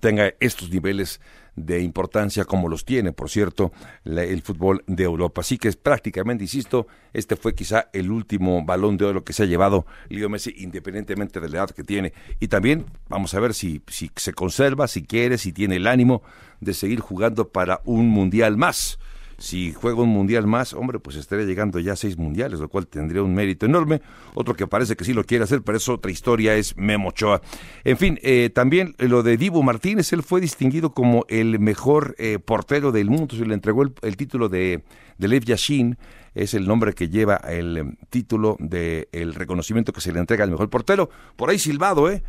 tenga 0.00 0.34
estos 0.40 0.70
niveles 0.70 1.20
de 1.56 1.80
importancia 1.80 2.44
como 2.44 2.68
los 2.68 2.84
tiene, 2.84 3.12
por 3.12 3.30
cierto, 3.30 3.72
el 4.04 4.42
fútbol 4.42 4.82
de 4.86 5.04
Europa. 5.04 5.40
Así 5.40 5.58
que 5.58 5.68
es 5.68 5.76
prácticamente, 5.76 6.44
insisto, 6.44 6.86
este 7.12 7.36
fue 7.36 7.54
quizá 7.54 7.88
el 7.92 8.10
último 8.10 8.64
balón 8.64 8.96
de 8.96 9.04
oro 9.04 9.24
que 9.24 9.32
se 9.32 9.44
ha 9.44 9.46
llevado 9.46 9.86
Leo 10.08 10.28
Messi, 10.28 10.54
independientemente 10.58 11.40
de 11.40 11.48
la 11.48 11.58
edad 11.58 11.70
que 11.70 11.84
tiene. 11.84 12.12
Y 12.40 12.48
también 12.48 12.86
vamos 13.08 13.34
a 13.34 13.40
ver 13.40 13.54
si, 13.54 13.82
si 13.88 14.10
se 14.16 14.32
conserva, 14.32 14.88
si 14.88 15.04
quiere, 15.04 15.38
si 15.38 15.52
tiene 15.52 15.76
el 15.76 15.86
ánimo 15.86 16.22
de 16.60 16.74
seguir 16.74 17.00
jugando 17.00 17.48
para 17.48 17.80
un 17.84 18.08
mundial 18.08 18.56
más 18.56 18.98
si 19.38 19.72
juega 19.72 20.02
un 20.02 20.10
mundial 20.10 20.46
más, 20.46 20.72
hombre, 20.72 20.98
pues 20.98 21.16
estaría 21.16 21.44
llegando 21.44 21.78
ya 21.80 21.92
a 21.92 21.96
seis 21.96 22.16
mundiales, 22.16 22.60
lo 22.60 22.68
cual 22.68 22.86
tendría 22.86 23.22
un 23.22 23.34
mérito 23.34 23.66
enorme. 23.66 24.00
Otro 24.34 24.54
que 24.54 24.66
parece 24.66 24.96
que 24.96 25.04
sí 25.04 25.12
lo 25.12 25.24
quiere 25.24 25.44
hacer, 25.44 25.62
pero 25.62 25.78
es 25.78 25.88
otra 25.88 26.10
historia, 26.10 26.54
es 26.54 26.76
Memo 26.76 27.08
Ochoa. 27.08 27.40
En 27.84 27.96
fin, 27.96 28.18
eh, 28.22 28.50
también 28.54 28.94
lo 28.98 29.22
de 29.22 29.36
Dibu 29.36 29.62
Martínez, 29.62 30.12
él 30.12 30.22
fue 30.22 30.40
distinguido 30.40 30.92
como 30.92 31.24
el 31.28 31.58
mejor 31.58 32.14
eh, 32.18 32.38
portero 32.38 32.92
del 32.92 33.10
mundo, 33.10 33.36
se 33.36 33.44
le 33.46 33.54
entregó 33.54 33.82
el, 33.82 34.16
título 34.16 34.48
de, 34.48 34.84
de 35.18 35.28
Lev 35.28 35.44
Yashin, 35.44 35.96
es 36.34 36.54
el 36.54 36.66
nombre 36.66 36.92
que 36.92 37.08
lleva 37.08 37.36
el 37.36 37.76
em, 37.76 37.96
título 38.10 38.56
del 38.58 39.08
el 39.12 39.34
reconocimiento 39.34 39.92
que 39.92 40.00
se 40.00 40.12
le 40.12 40.18
entrega 40.18 40.44
al 40.44 40.50
mejor 40.50 40.68
portero. 40.68 41.08
Por 41.36 41.50
ahí 41.50 41.58
silbado, 41.58 42.10
¿eh? 42.10 42.22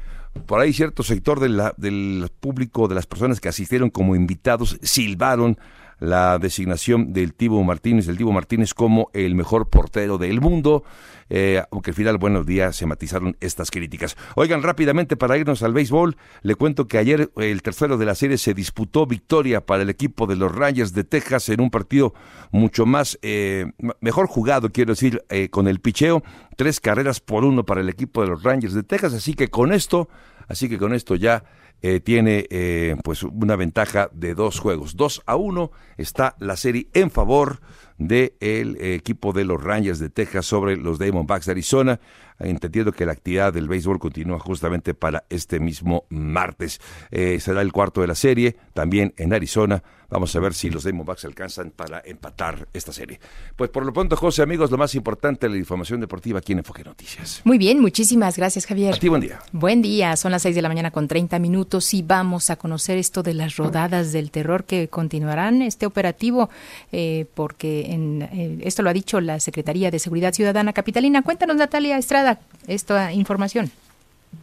Por 0.45 0.59
ahí 0.59 0.73
cierto 0.73 1.01
sector 1.01 1.39
de 1.39 1.71
del 1.77 2.29
público, 2.39 2.87
de 2.87 2.95
las 2.95 3.07
personas 3.07 3.39
que 3.39 3.49
asistieron 3.49 3.89
como 3.89 4.15
invitados, 4.15 4.77
silbaron 4.81 5.57
la 5.99 6.37
designación 6.39 7.13
del 7.13 7.33
Tibo 7.33 7.63
Martínez, 7.63 8.05
del 8.05 8.17
Tibo 8.17 8.31
Martínez 8.31 8.73
como 8.73 9.09
el 9.13 9.35
mejor 9.35 9.69
portero 9.69 10.17
del 10.17 10.41
mundo, 10.41 10.83
eh, 11.29 11.63
aunque 11.71 11.91
al 11.91 11.95
final, 11.95 12.17
buenos 12.17 12.45
días, 12.45 12.75
se 12.75 12.85
matizaron 12.85 13.35
estas 13.39 13.71
críticas. 13.71 14.15
Oigan, 14.35 14.61
rápidamente 14.61 15.17
para 15.17 15.37
irnos 15.37 15.63
al 15.63 15.73
béisbol, 15.73 16.17
le 16.43 16.55
cuento 16.55 16.87
que 16.87 16.97
ayer 16.97 17.31
el 17.37 17.61
tercero 17.61 17.97
de 17.97 18.05
la 18.05 18.15
serie 18.15 18.37
se 18.37 18.53
disputó 18.53 19.07
victoria 19.07 19.65
para 19.65 19.83
el 19.83 19.89
equipo 19.89 20.27
de 20.27 20.35
los 20.35 20.53
Rangers 20.53 20.93
de 20.93 21.03
Texas 21.03 21.49
en 21.49 21.61
un 21.61 21.71
partido 21.71 22.13
mucho 22.51 22.85
más, 22.85 23.17
eh, 23.21 23.71
mejor 24.01 24.27
jugado, 24.27 24.71
quiero 24.71 24.93
decir, 24.93 25.23
eh, 25.29 25.49
con 25.49 25.67
el 25.67 25.79
picheo, 25.79 26.23
tres 26.55 26.79
carreras 26.79 27.19
por 27.19 27.43
uno 27.43 27.65
para 27.65 27.81
el 27.81 27.89
equipo 27.89 28.21
de 28.21 28.27
los 28.27 28.43
Rangers 28.43 28.73
de 28.73 28.83
Texas, 28.83 29.13
así 29.13 29.33
que 29.33 29.47
con 29.47 29.73
esto, 29.73 30.09
así 30.47 30.69
que 30.69 30.77
con 30.77 30.93
esto 30.93 31.15
ya 31.15 31.43
eh, 31.81 31.99
tiene 31.99 32.45
eh, 32.49 32.95
pues 33.03 33.23
una 33.23 33.55
ventaja 33.55 34.09
de 34.13 34.33
dos 34.33 34.59
juegos. 34.59 34.95
Dos 34.95 35.21
a 35.25 35.35
uno 35.35 35.71
está 35.97 36.35
la 36.39 36.55
serie 36.55 36.87
en 36.93 37.11
favor 37.11 37.59
del 37.97 38.77
equipo 38.81 39.31
de 39.31 39.45
los 39.45 39.63
Rangers 39.63 39.99
de 39.99 40.09
Texas 40.09 40.45
sobre 40.45 40.77
los 40.77 40.99
Diamondbacks 40.99 41.45
de 41.45 41.51
Arizona 41.53 41.99
entendiendo 42.39 42.91
que 42.91 43.05
la 43.05 43.13
actividad 43.13 43.53
del 43.53 43.67
béisbol 43.67 43.99
continúa 43.99 44.39
justamente 44.39 44.93
para 44.93 45.23
este 45.29 45.59
mismo 45.59 46.05
martes. 46.09 46.79
Eh, 47.11 47.39
será 47.39 47.61
el 47.61 47.71
cuarto 47.71 48.01
de 48.01 48.07
la 48.07 48.15
serie, 48.15 48.55
también 48.73 49.13
en 49.17 49.33
Arizona. 49.33 49.83
Vamos 50.07 50.35
a 50.35 50.39
ver 50.39 50.53
si 50.53 50.69
los 50.69 50.83
Diamondbacks 50.83 51.25
alcanzan 51.25 51.71
para 51.71 51.99
empatar 52.05 52.67
esta 52.73 52.93
serie. 52.93 53.19
Pues 53.55 53.71
por 53.71 53.85
lo 53.85 53.91
pronto, 53.91 54.15
José, 54.15 54.43
amigos, 54.43 54.69
lo 54.69 54.77
más 54.77 54.93
importante, 54.93 55.49
la 55.49 55.57
información 55.57 55.99
deportiva 55.99 56.39
aquí 56.39 56.51
en 56.51 56.59
Enfoque 56.59 56.83
Noticias. 56.83 57.41
Muy 57.43 57.57
bien, 57.57 57.79
muchísimas 57.79 58.37
gracias, 58.37 58.67
Javier. 58.67 58.93
A 58.93 58.97
ti, 58.97 59.09
buen 59.09 59.21
día. 59.21 59.39
Buen 59.51 59.81
día, 59.81 60.15
son 60.15 60.31
las 60.31 60.43
seis 60.43 60.55
de 60.55 60.61
la 60.61 60.69
mañana 60.69 60.91
con 60.91 61.07
30 61.07 61.39
minutos 61.39 61.91
y 61.93 62.03
vamos 62.03 62.51
a 62.51 62.55
conocer 62.55 62.99
esto 62.99 63.23
de 63.23 63.33
las 63.33 63.57
rodadas 63.57 64.11
del 64.11 64.29
terror 64.29 64.65
que 64.65 64.89
continuarán 64.89 65.63
este 65.63 65.87
operativo, 65.87 66.49
eh, 66.91 67.25
porque 67.33 67.84
en, 67.93 68.21
eh, 68.21 68.57
esto 68.63 68.83
lo 68.83 68.89
ha 68.89 68.93
dicho 68.93 69.21
la 69.21 69.39
Secretaría 69.39 69.91
de 69.91 69.99
Seguridad 69.99 70.33
Ciudadana 70.33 70.73
Capitalina. 70.73 71.21
Cuéntanos, 71.21 71.55
Natalia 71.55 71.97
Estrada 71.97 72.39
esta 72.67 73.13
información. 73.13 73.71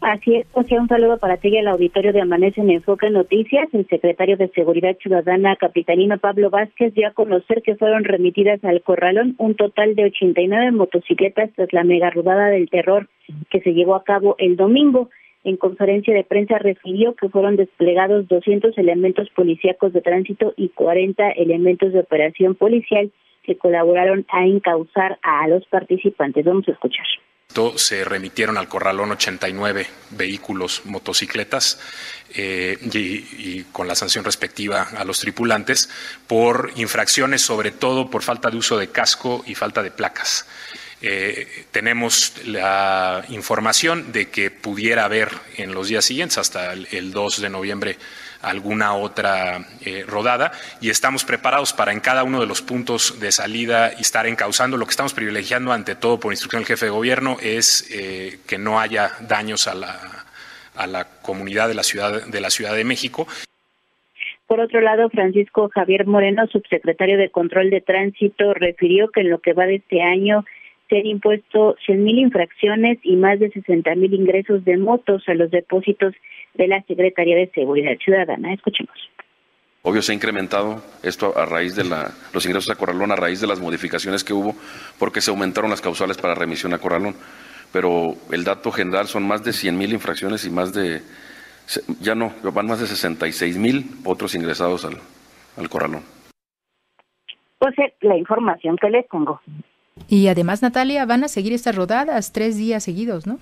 Así 0.01 0.37
es, 0.37 0.47
José, 0.53 0.79
un 0.79 0.89
saludo 0.89 1.19
para 1.19 1.37
ti 1.37 1.49
y 1.49 1.59
el 1.59 1.69
auditorio 1.69 2.13
de 2.13 2.21
Amanece 2.21 2.61
en 2.61 2.71
Enfoque 2.71 3.11
Noticias. 3.11 3.69
El 3.73 3.87
secretario 3.87 4.37
de 4.37 4.49
Seguridad 4.49 4.97
Ciudadana, 4.97 5.57
capitalino 5.57 6.19
Pablo 6.19 6.51
Vázquez, 6.51 6.95
dio 6.95 7.09
a 7.09 7.13
conocer 7.13 7.63
que 7.63 7.77
fueron 7.77 8.05
remitidas 8.05 8.65
al 8.65 8.83
corralón 8.83 9.35
un 9.39 9.55
total 9.55 9.95
de 9.95 10.07
89 10.07 10.73
motocicletas 10.73 11.51
tras 11.55 11.73
la 11.73 11.85
mega 11.85 12.11
rodada 12.11 12.47
del 12.49 12.69
terror 12.69 13.09
que 13.51 13.61
se 13.61 13.75
llevó 13.75 13.95
a 13.95 14.05
cabo 14.05 14.35
el 14.39 14.57
domingo. 14.57 15.11
En 15.45 15.57
conferencia 15.57 16.15
de 16.15 16.25
prensa 16.25 16.59
refirió 16.59 17.15
que 17.15 17.29
fueron 17.29 17.57
desplegados 17.57 18.29
200 18.29 18.77
elementos 18.79 19.29
policíacos 19.31 19.93
de 19.93 20.01
tránsito 20.01 20.55
y 20.57 20.69
40 20.71 21.31
elementos 21.33 21.93
de 21.93 22.01
operación 22.01 22.55
policial 22.55 23.13
que 23.43 23.59
colaboraron 23.59 24.27
a 24.33 24.45
encauzar 24.45 25.19
a 25.23 25.47
los 25.49 25.65
participantes. 25.67 26.45
Vamos 26.45 26.69
a 26.69 26.73
escuchar 26.73 27.07
se 27.77 28.05
remitieron 28.05 28.57
al 28.57 28.69
corralón 28.69 29.13
89 29.13 29.87
vehículos, 30.11 30.83
motocicletas 30.85 31.81
eh, 32.35 32.79
y, 32.93 33.63
con 33.65 33.87
la 33.87 33.95
sanción 33.95 34.25
respectiva 34.25 34.89
a 34.97 35.05
los 35.05 35.21
tripulantes 35.21 35.91
por 36.27 36.73
infracciones, 36.77 37.43
sobre 37.43 37.71
todo 37.71 38.11
por 38.11 38.23
falta 38.23 38.51
de 38.51 38.57
uso 38.57 38.79
de 38.79 38.89
casco 38.89 39.45
y 39.47 39.55
falta 39.55 39.83
de 39.83 39.91
placas. 39.91 40.47
Eh, 41.03 41.67
tenemos 41.73 42.47
la 42.47 43.25
información 43.29 44.13
de 44.13 44.31
que 44.31 44.51
pudiera 44.51 45.05
haber 45.05 45.31
en 45.57 45.75
los 45.75 45.89
días 45.89 46.05
siguientes, 46.05 46.39
hasta 46.39 46.73
el 46.73 47.11
2 47.11 47.41
de 47.41 47.51
noviembre, 47.51 47.97
alguna 48.43 48.95
otra 48.95 49.65
eh, 49.85 50.05
rodada 50.07 50.53
y 50.81 50.91
estamos 50.91 51.25
preparados 51.25 51.73
para 51.73 51.93
en 51.93 52.01
cada 52.01 52.25
uno 52.25 52.41
de 52.41 52.47
los 52.47 52.61
puntos 52.61 53.21
de 53.21 53.33
salida 53.33 53.89
estar 53.89 54.27
encauzando. 54.27 54.77
Lo 54.77 54.85
que 54.87 54.91
estamos 54.91 55.15
privilegiando 55.15 55.73
ante 55.73 55.95
todo 55.95 56.21
por 56.21 56.33
instrucción 56.33 56.63
del 56.63 56.67
jefe 56.67 56.87
de 56.87 56.91
gobierno 56.91 57.37
es 57.41 57.89
eh, 57.91 58.41
que 58.47 58.59
no 58.59 58.81
haya 58.81 59.13
daños 59.21 59.69
a 59.69 59.75
la, 59.75 59.99
a 60.75 60.87
la 60.87 61.05
comunidad 61.23 61.69
de 61.69 61.75
la 61.75 61.83
ciudad 61.83 62.27
de 62.27 62.41
la 62.41 62.51
Ciudad 62.51 62.75
de 62.75 62.85
México. 62.85 63.27
Por 64.47 64.61
otro 64.61 64.83
lado, 64.83 65.09
Francisco 65.09 65.71
Javier 65.73 66.07
Moreno, 66.07 66.47
subsecretario 66.47 67.17
de 67.17 67.31
Control 67.31 67.71
de 67.71 67.81
Tránsito, 67.81 68.53
refirió 68.53 69.09
que 69.09 69.23
en 69.23 69.31
lo 69.31 69.39
que 69.39 69.55
va 69.55 69.65
de 69.65 69.77
este 69.77 70.03
año 70.03 70.45
se 70.93 70.99
han 70.99 71.07
impuesto 71.07 71.75
100.000 71.89 72.19
infracciones 72.19 72.99
y 73.03 73.17
más 73.17 73.41
de 73.41 73.51
60.000 73.51 74.15
ingresos 74.15 74.63
de 74.67 74.77
motos 74.77 75.27
a 75.27 75.33
los 75.33 75.51
depósitos 75.51 76.15
de 76.53 76.69
la 76.69 76.83
Secretaría 76.83 77.35
de 77.35 77.51
Seguridad 77.55 77.97
Ciudadana. 78.05 78.53
Escuchemos. 78.53 78.95
Obvio 79.81 80.03
se 80.03 80.13
ha 80.13 80.15
incrementado 80.15 80.83
esto 81.03 81.33
a 81.35 81.47
raíz 81.47 81.75
de 81.77 81.85
la, 81.85 82.11
los 82.35 82.45
ingresos 82.45 82.71
a 82.71 82.75
Corralón, 82.75 83.11
a 83.11 83.17
raíz 83.17 83.41
de 83.41 83.47
las 83.47 83.59
modificaciones 83.59 84.23
que 84.23 84.35
hubo, 84.35 84.55
porque 84.99 85.23
se 85.23 85.31
aumentaron 85.31 85.71
las 85.71 85.81
causales 85.81 86.19
para 86.19 86.35
remisión 86.35 86.75
a 86.75 86.79
Corralón. 86.79 87.15
Pero 87.73 88.15
el 88.31 88.45
dato 88.45 88.71
general 88.71 89.07
son 89.07 89.27
más 89.27 89.43
de 89.43 89.55
100 89.55 89.79
mil 89.79 89.95
infracciones 89.95 90.45
y 90.45 90.51
más 90.51 90.75
de, 90.75 91.01
ya 92.03 92.15
no, 92.15 92.35
van 92.53 92.67
más 92.67 92.81
de 92.81 92.87
66 92.87 93.57
mil 93.57 93.87
otros 94.05 94.35
ingresados 94.35 94.85
al, 94.85 94.99
al 95.57 95.71
Corralón. 95.71 96.03
Pues 97.59 97.79
eh, 97.79 97.95
la 98.03 98.19
información 98.19 98.77
que 98.77 98.91
les 98.91 99.09
tengo. 99.09 99.41
Y 100.09 100.29
además, 100.29 100.63
Natalia, 100.63 101.05
van 101.07 101.25
a 101.25 101.29
seguir 101.29 101.53
estas 101.53 101.77
rodadas 101.77 102.33
tres 102.33 102.57
días 102.57 102.85
seguidos, 102.85 103.27
¿no? 103.27 103.39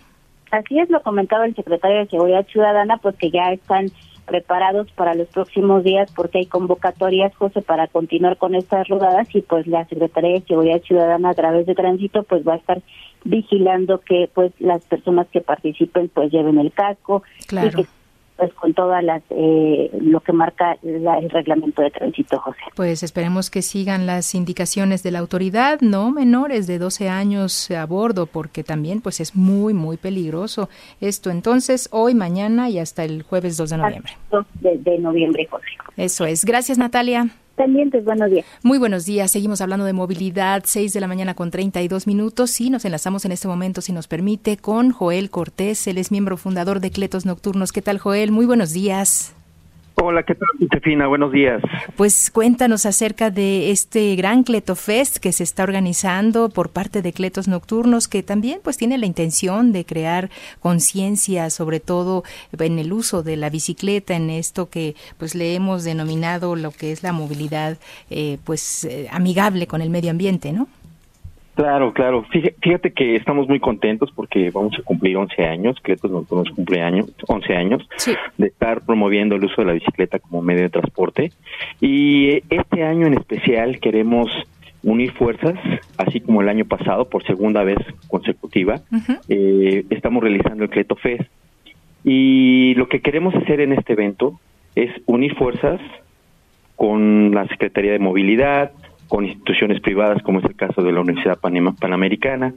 Así 0.50 0.78
es, 0.78 0.90
lo 0.90 1.02
comentaba 1.02 1.46
el 1.46 1.54
secretario 1.54 1.98
de 1.98 2.08
Seguridad 2.08 2.46
Ciudadana, 2.46 2.98
pues 2.98 3.16
que 3.16 3.30
ya 3.30 3.52
están 3.52 3.90
preparados 4.26 4.90
para 4.92 5.14
los 5.14 5.28
próximos 5.28 5.82
días 5.82 6.10
porque 6.14 6.38
hay 6.38 6.46
convocatorias, 6.46 7.34
José, 7.34 7.62
para 7.62 7.88
continuar 7.88 8.36
con 8.36 8.54
estas 8.54 8.86
rodadas 8.88 9.28
y 9.34 9.42
pues 9.42 9.66
la 9.66 9.84
Secretaría 9.86 10.34
de 10.34 10.46
Seguridad 10.46 10.82
Ciudadana 10.82 11.30
a 11.30 11.34
través 11.34 11.66
de 11.66 11.74
tránsito 11.74 12.22
pues 12.22 12.46
va 12.46 12.54
a 12.54 12.58
estar 12.58 12.80
vigilando 13.24 13.98
que 14.00 14.30
pues 14.32 14.52
las 14.60 14.84
personas 14.84 15.26
que 15.32 15.40
participen 15.40 16.08
pues 16.08 16.30
lleven 16.30 16.58
el 16.58 16.72
casco 16.72 17.24
y 17.50 17.70
que 17.70 17.86
pues 18.40 18.55
con 18.55 18.72
todas 18.72 19.05
las 19.05 19.22
eh, 19.29 19.90
lo 20.00 20.20
que 20.20 20.33
marca 20.33 20.79
el 20.83 21.29
reglamento 21.29 21.83
de 21.83 21.90
tránsito, 21.90 22.40
José. 22.40 22.59
Pues 22.74 23.03
esperemos 23.03 23.50
que 23.50 23.61
sigan 23.61 24.07
las 24.07 24.35
indicaciones 24.35 25.03
de 25.03 25.11
la 25.11 25.18
autoridad, 25.18 25.81
no 25.83 26.11
menores 26.11 26.66
de 26.66 26.79
12 26.79 27.11
años 27.11 27.70
a 27.70 27.85
bordo, 27.85 28.24
porque 28.24 28.64
también 28.64 29.03
pues 29.03 29.20
es 29.20 29.37
muy 29.37 29.74
muy 29.74 29.98
peligroso 29.98 30.70
esto. 31.03 31.29
Entonces 31.29 31.90
hoy, 31.92 32.14
mañana 32.14 32.70
y 32.70 32.79
hasta 32.79 33.05
el 33.05 33.24
jueves 33.24 33.59
2 33.59 33.68
de 33.68 33.76
noviembre. 33.76 34.12
2 34.31 34.46
de 34.62 34.98
noviembre, 34.98 35.46
José. 35.50 35.66
Eso 35.98 36.24
es. 36.24 36.46
Gracias, 36.46 36.79
Natalia 36.79 37.29
buenos 38.05 38.31
días. 38.31 38.46
Muy 38.62 38.79
buenos 38.79 39.07
días, 39.07 39.31
seguimos 39.31 39.61
hablando 39.61 39.85
de 39.85 39.92
movilidad, 39.92 40.62
6 40.64 40.92
de 40.92 41.01
la 41.01 41.07
mañana 41.07 41.35
con 41.35 41.51
32 41.51 42.07
minutos 42.07 42.61
y 42.61 42.70
nos 42.70 42.85
enlazamos 42.85 43.25
en 43.25 43.33
este 43.33 43.49
momento, 43.49 43.81
si 43.81 43.92
nos 43.92 44.09
permite, 44.09 44.57
con 44.57 44.90
Joel 44.90 45.31
Cortés, 45.31 45.87
él 45.87 45.99
es 45.99 46.11
miembro 46.11 46.37
fundador 46.37 46.81
de 46.81 46.90
Cletos 46.90 47.27
Nocturnos. 47.27 47.73
¿Qué 47.73 47.83
tal, 47.83 47.99
Joel? 47.99 48.31
Muy 48.31 48.46
buenos 48.46 48.73
días. 48.73 49.35
Hola, 49.96 50.22
¿qué 50.22 50.35
tal, 50.35 50.48
Josefina? 50.59 51.07
Buenos 51.07 51.31
días. 51.31 51.62
Pues 51.96 52.31
cuéntanos 52.31 52.87
acerca 52.87 53.31
de 53.31 53.70
este 53.70 54.16
gran 54.16 54.44
Cleto 54.44 54.74
Fest 54.74 55.18
que 55.18 55.33
se 55.33 55.44
está 55.44 55.62
organizando 55.62 56.48
por 56.48 56.70
parte 56.70 57.03
de 57.03 57.12
Cletos 57.12 57.48
Nocturnos, 57.48 58.09
que 58.09 58.22
también 58.22 58.61
pues 58.62 58.76
tiene 58.76 58.96
la 58.96 59.07
intención 59.07 59.72
de 59.72 59.85
crear 59.85 60.31
conciencia, 60.61 61.50
sobre 61.50 61.81
todo 61.81 62.24
en 62.59 62.79
el 62.79 62.92
uso 62.92 63.22
de 63.22 63.37
la 63.37 63.50
bicicleta, 63.50 64.14
en 64.14 64.31
esto 64.31 64.70
que 64.70 64.96
pues 65.18 65.35
le 65.35 65.55
hemos 65.55 65.85
denominado 65.85 66.57
lo 66.57 66.70
que 66.70 66.92
es 66.92 67.03
la 67.03 67.12
movilidad 67.12 67.79
eh, 68.09 68.38
pues 68.44 68.85
eh, 68.85 69.09
amigable 69.11 69.66
con 69.66 69.83
el 69.83 69.90
medio 69.90 70.11
ambiente, 70.11 70.53
¿no? 70.53 70.66
Claro, 71.61 71.92
claro. 71.92 72.25
Fíjate 72.62 72.90
que 72.94 73.16
estamos 73.16 73.46
muy 73.46 73.61
contentos 73.61 74.11
porque 74.16 74.51
vamos 74.51 74.79
a 74.79 74.83
cumplir 74.83 75.18
11 75.18 75.44
años, 75.44 75.77
Cletos 75.83 76.11
nos 76.11 76.51
cumple 76.53 76.81
años, 76.81 77.12
11 77.29 77.55
años 77.55 77.87
de 78.38 78.46
estar 78.46 78.81
promoviendo 78.81 79.37
el 79.37 79.44
uso 79.44 79.61
de 79.61 79.66
la 79.66 79.75
bicicleta 79.75 80.18
como 80.20 80.40
medio 80.40 80.62
de 80.62 80.70
transporte. 80.70 81.33
Y 81.79 82.42
este 82.49 82.83
año 82.83 83.07
en 83.07 83.12
especial 83.12 83.79
queremos 83.79 84.31
unir 84.83 85.12
fuerzas, 85.12 85.59
así 85.99 86.20
como 86.20 86.40
el 86.40 86.49
año 86.49 86.64
pasado, 86.64 87.11
por 87.11 87.27
segunda 87.27 87.62
vez 87.62 87.77
consecutiva. 88.09 88.81
Eh, 89.29 89.85
estamos 89.90 90.23
realizando 90.23 90.64
el 90.64 90.70
Cleto 90.70 90.96
Fest. 90.96 91.29
Y 92.05 92.73
lo 92.77 92.88
que 92.88 93.01
queremos 93.01 93.35
hacer 93.35 93.61
en 93.61 93.75
este 93.75 93.92
evento 93.92 94.40
es 94.75 94.90
unir 95.05 95.35
fuerzas 95.35 95.79
con 96.77 97.35
la 97.35 97.46
Secretaría 97.49 97.92
de 97.92 97.99
Movilidad, 97.99 98.73
con 99.11 99.27
instituciones 99.27 99.81
privadas, 99.81 100.23
como 100.23 100.38
es 100.38 100.44
el 100.46 100.57
caso 100.57 100.83
de 100.83 100.92
la 100.92 101.01
Universidad 101.01 101.38
Panamericana, 101.38 102.55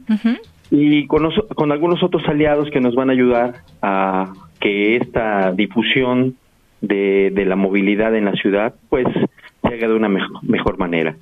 y 0.71 1.05
con, 1.07 1.29
con 1.55 1.71
algunos 1.73 2.01
otros 2.03 2.23
aliados 2.29 2.69
que 2.69 2.79
nos 2.79 2.95
van 2.95 3.09
a 3.09 3.13
ayudar 3.13 3.55
a 3.81 4.31
que 4.61 4.95
esta 4.95 5.51
difusión 5.51 6.35
de, 6.79 7.31
de 7.33 7.45
la 7.45 7.55
movilidad 7.55 8.15
en 8.15 8.25
la 8.25 8.33
ciudad, 8.33 8.75
pues, 8.89 9.07
se 9.63 9.73
haga 9.73 9.87
de 9.87 9.95
una 9.95 10.09
mejor, 10.09 10.77
manera. 10.77 11.15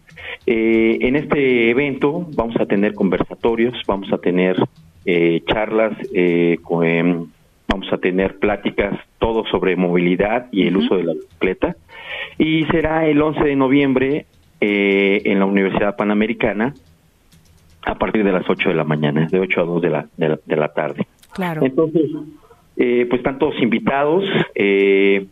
Eh, 0.46 0.98
en 1.02 1.16
este 1.16 1.70
evento 1.70 2.28
vamos 2.36 2.56
a 2.60 2.66
tener 2.66 2.94
conversatorios, 2.94 3.74
vamos 3.88 4.12
a 4.12 4.18
tener 4.18 4.58
eh, 5.06 5.42
charlas, 5.48 5.94
eh, 6.14 6.58
em, 6.84 7.28
vamos 7.68 7.94
a 7.94 7.98
tener 8.00 8.38
pláticas, 8.40 9.00
todo 9.18 9.46
sobre 9.46 9.76
movilidad 9.76 10.48
y 10.52 10.68
el 10.68 10.78
uso 10.78 10.98
de 10.98 11.04
la 11.04 11.14
bicicleta. 11.14 11.76
Y 12.38 12.66
será 12.66 13.08
el 13.08 13.22
11 13.22 13.44
de 13.44 13.56
noviembre 13.56 14.26
eh, 14.62 15.24
en 15.26 15.40
la 15.40 15.46
Universidad 15.46 15.96
Panamericana 15.96 16.74
a 17.84 17.96
partir 17.96 18.24
de 18.24 18.32
las 18.32 18.48
8 18.48 18.70
de 18.70 18.76
la 18.76 18.84
mañana, 18.84 19.28
de 19.28 19.40
8 19.40 19.62
a 19.62 19.64
2 19.64 19.82
de 19.82 19.90
la, 19.90 20.08
de 20.18 20.56
la, 20.56 20.68
tarde. 20.68 21.08
Claro. 21.34 21.66
Entonces, 21.66 22.12
eh, 22.78 23.08
pues 23.10 23.20
están 23.20 23.40
todos 23.40 23.56
invitados. 23.60 24.24
Eh, 24.54 25.28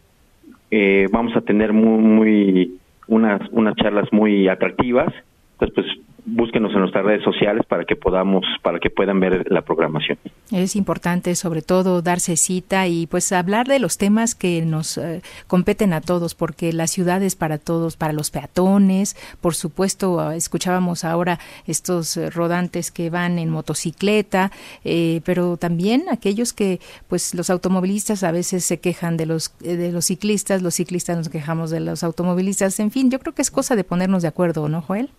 vamos 1.11 1.35
a 1.35 1.41
tener 1.41 1.73
muy, 1.73 2.01
muy 2.01 2.79
unas, 3.07 3.41
unas 3.51 3.75
charlas 3.75 4.11
muy 4.11 4.47
atractivas. 4.47 5.13
Entonces, 5.59 5.75
pues 5.75 6.09
búsquenos 6.25 6.71
en 6.73 6.79
nuestras 6.81 7.03
redes 7.05 7.23
sociales 7.23 7.65
para 7.67 7.85
que 7.85 7.95
podamos, 7.95 8.45
para 8.61 8.79
que 8.79 8.89
puedan 8.89 9.19
ver 9.19 9.45
la 9.51 9.61
programación. 9.61 10.17
Es 10.51 10.75
importante, 10.75 11.35
sobre 11.35 11.61
todo, 11.61 12.01
darse 12.01 12.37
cita 12.37 12.87
y 12.87 13.07
pues 13.07 13.31
hablar 13.31 13.67
de 13.67 13.79
los 13.79 13.97
temas 13.97 14.35
que 14.35 14.61
nos 14.61 14.97
eh, 14.97 15.21
competen 15.47 15.93
a 15.93 16.01
todos, 16.01 16.35
porque 16.35 16.73
la 16.73 16.87
ciudad 16.87 17.21
es 17.23 17.35
para 17.35 17.57
todos, 17.57 17.97
para 17.97 18.13
los 18.13 18.31
peatones, 18.31 19.15
por 19.41 19.55
supuesto, 19.55 20.31
escuchábamos 20.31 21.03
ahora 21.03 21.39
estos 21.67 22.17
eh, 22.17 22.29
rodantes 22.29 22.91
que 22.91 23.09
van 23.09 23.39
en 23.39 23.49
motocicleta, 23.49 24.51
eh, 24.83 25.21
pero 25.25 25.57
también 25.57 26.05
aquellos 26.11 26.53
que, 26.53 26.79
pues, 27.07 27.33
los 27.33 27.49
automovilistas 27.49 28.23
a 28.23 28.31
veces 28.31 28.63
se 28.63 28.79
quejan 28.79 29.17
de 29.17 29.25
los 29.25 29.57
de 29.59 29.91
los 29.91 30.05
ciclistas, 30.05 30.61
los 30.61 30.75
ciclistas 30.75 31.17
nos 31.17 31.29
quejamos 31.29 31.69
de 31.69 31.79
los 31.79 32.03
automovilistas, 32.03 32.79
en 32.79 32.91
fin, 32.91 33.09
yo 33.09 33.19
creo 33.19 33.33
que 33.33 33.41
es 33.41 33.51
cosa 33.51 33.75
de 33.75 33.83
ponernos 33.83 34.21
de 34.21 34.27
acuerdo, 34.27 34.67
¿no, 34.69 34.81
Joel? 34.81 35.09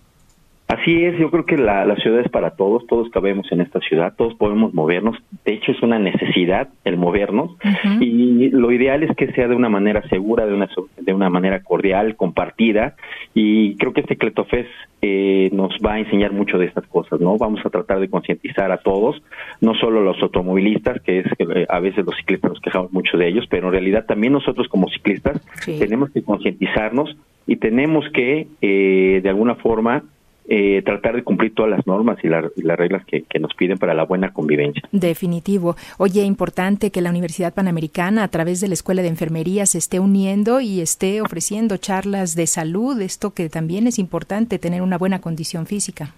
Así 0.70 1.04
es, 1.04 1.18
yo 1.18 1.32
creo 1.32 1.44
que 1.46 1.56
la, 1.56 1.96
ciudad 1.96 2.20
es 2.20 2.30
para 2.30 2.50
todos, 2.50 2.86
todos 2.86 3.10
cabemos 3.10 3.50
en 3.50 3.60
esta 3.60 3.80
ciudad, 3.80 4.14
todos 4.16 4.34
podemos 4.34 4.72
movernos, 4.72 5.16
de 5.44 5.54
hecho 5.54 5.72
es 5.72 5.82
una 5.82 5.98
necesidad 5.98 6.68
el 6.84 6.96
movernos. 6.96 7.56
Y 7.98 8.50
lo 8.50 8.70
ideal 8.70 9.02
es 9.02 9.16
que 9.16 9.32
sea 9.32 9.48
de 9.48 9.56
una 9.56 9.68
manera 9.68 10.08
segura, 10.08 10.46
de 10.46 10.54
una, 10.54 10.68
de 10.96 11.12
una 11.12 11.28
manera 11.28 11.64
cordial, 11.64 12.14
compartida. 12.14 12.94
Y 13.34 13.74
creo 13.78 13.92
que 13.92 14.02
este 14.02 14.16
Cletofest 14.16 14.70
eh, 15.02 15.50
nos 15.52 15.72
va 15.84 15.94
a 15.94 15.98
enseñar 15.98 16.32
mucho 16.32 16.56
de 16.56 16.66
estas 16.66 16.86
cosas, 16.86 17.18
¿no? 17.20 17.36
Vamos 17.36 17.66
a 17.66 17.70
tratar 17.70 17.98
de 17.98 18.08
concientizar 18.08 18.70
a 18.70 18.78
todos, 18.78 19.20
no 19.60 19.74
solo 19.74 20.02
los 20.02 20.22
automovilistas, 20.22 21.02
que 21.02 21.18
es 21.18 21.26
que 21.36 21.62
eh, 21.62 21.66
a 21.68 21.80
veces 21.80 22.06
los 22.06 22.14
ciclistas 22.14 22.52
nos 22.52 22.60
quejamos 22.60 22.92
mucho 22.92 23.18
de 23.18 23.26
ellos, 23.26 23.44
pero 23.50 23.66
en 23.66 23.72
realidad 23.72 24.06
también 24.06 24.34
nosotros 24.34 24.68
como 24.68 24.88
ciclistas 24.88 25.44
tenemos 25.66 26.10
que 26.10 26.22
concientizarnos 26.22 27.16
y 27.48 27.56
tenemos 27.56 28.04
que, 28.12 28.46
eh, 28.62 29.20
de 29.20 29.28
alguna 29.28 29.56
forma, 29.56 30.04
eh, 30.52 30.82
tratar 30.82 31.14
de 31.14 31.22
cumplir 31.22 31.54
todas 31.54 31.70
las 31.70 31.86
normas 31.86 32.18
y, 32.24 32.28
las 32.28 32.76
reglas 32.76 33.04
que, 33.06 33.24
nos 33.38 33.54
piden 33.54 33.78
para 33.78 33.94
la 33.94 34.02
buena 34.02 34.32
convivencia. 34.32 34.82
Definitivo. 34.90 35.76
Oye, 35.96 36.24
importante 36.24 36.90
que 36.90 37.00
la 37.00 37.10
Universidad 37.10 37.54
Panamericana, 37.54 38.24
a 38.24 38.28
través 38.28 38.60
de 38.60 38.66
la 38.66 38.74
Escuela 38.74 39.00
de 39.00 39.06
Enfermería, 39.06 39.64
se 39.66 39.78
esté 39.78 40.00
uniendo 40.00 40.60
y 40.60 40.80
esté 40.80 41.20
ofreciendo 41.20 41.76
charlas 41.76 42.34
de 42.34 42.48
salud, 42.48 43.00
esto 43.00 43.32
que 43.32 43.48
también 43.48 43.86
es 43.86 44.00
importante, 44.00 44.58
tener 44.58 44.82
una 44.82 44.98
buena 44.98 45.20
condición 45.20 45.66
física. 45.66 46.14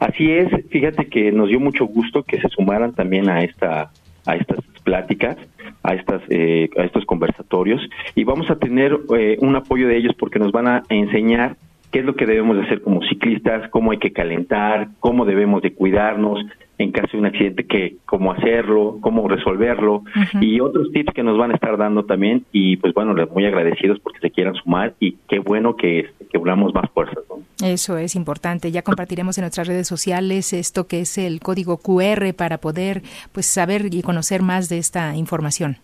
Así 0.00 0.28
es, 0.28 0.48
fíjate 0.70 1.06
que 1.06 1.30
nos 1.30 1.48
dio 1.48 1.60
mucho 1.60 1.84
gusto 1.86 2.24
que 2.24 2.40
se 2.40 2.48
sumaran 2.48 2.92
también 2.94 3.30
a 3.30 3.44
esta 3.44 3.92
a 4.26 4.36
estas 4.36 4.58
pláticas, 4.82 5.36
a 5.84 5.94
estas 5.94 6.20
eh, 6.30 6.68
a 6.76 6.82
estos 6.82 7.04
conversatorios 7.04 7.80
y 8.16 8.24
vamos 8.24 8.50
a 8.50 8.56
tener 8.56 8.98
eh, 9.16 9.36
un 9.40 9.54
apoyo 9.54 9.86
de 9.86 9.98
ellos 9.98 10.14
porque 10.18 10.40
nos 10.40 10.50
van 10.50 10.66
a 10.66 10.82
enseñar 10.88 11.56
qué 11.92 12.00
es 12.00 12.04
lo 12.04 12.16
que 12.16 12.26
debemos 12.26 12.56
de 12.56 12.62
hacer 12.64 12.80
como 12.82 13.02
ciclistas, 13.02 13.68
cómo 13.70 13.92
hay 13.92 13.98
que 13.98 14.12
calentar, 14.12 14.88
cómo 14.98 15.24
debemos 15.24 15.62
de 15.62 15.74
cuidarnos 15.74 16.40
en 16.78 16.90
caso 16.90 17.10
de 17.12 17.18
un 17.18 17.26
accidente, 17.26 17.64
que, 17.64 17.96
cómo 18.06 18.32
hacerlo, 18.32 18.98
cómo 19.00 19.28
resolverlo 19.28 20.02
y 20.40 20.58
otros 20.58 20.90
tips 20.90 21.14
que 21.14 21.22
nos 21.22 21.38
van 21.38 21.52
a 21.52 21.54
estar 21.54 21.76
dando 21.76 22.04
también 22.04 22.44
y 22.50 22.76
pues 22.76 22.92
bueno, 22.94 23.14
muy 23.32 23.44
agradecidos 23.44 24.00
porque 24.00 24.18
se 24.18 24.30
quieran 24.30 24.54
sumar 24.54 24.94
y 24.98 25.16
qué 25.28 25.38
bueno 25.38 25.76
que, 25.76 26.10
que 26.30 26.38
unamos 26.38 26.74
más 26.74 26.90
fuerzas. 26.90 27.18
Eso 27.62 27.98
es 27.98 28.16
importante. 28.16 28.72
Ya 28.72 28.82
compartiremos 28.82 29.38
en 29.38 29.42
nuestras 29.42 29.68
redes 29.68 29.86
sociales 29.86 30.52
esto 30.52 30.88
que 30.88 31.00
es 31.00 31.18
el 31.18 31.40
código 31.40 31.76
QR 31.76 32.34
para 32.34 32.58
poder 32.58 33.02
pues 33.32 33.46
saber 33.46 33.86
y 33.92 34.02
conocer 34.02 34.42
más 34.42 34.68
de 34.68 34.78
esta 34.78 35.14
información. 35.14 35.76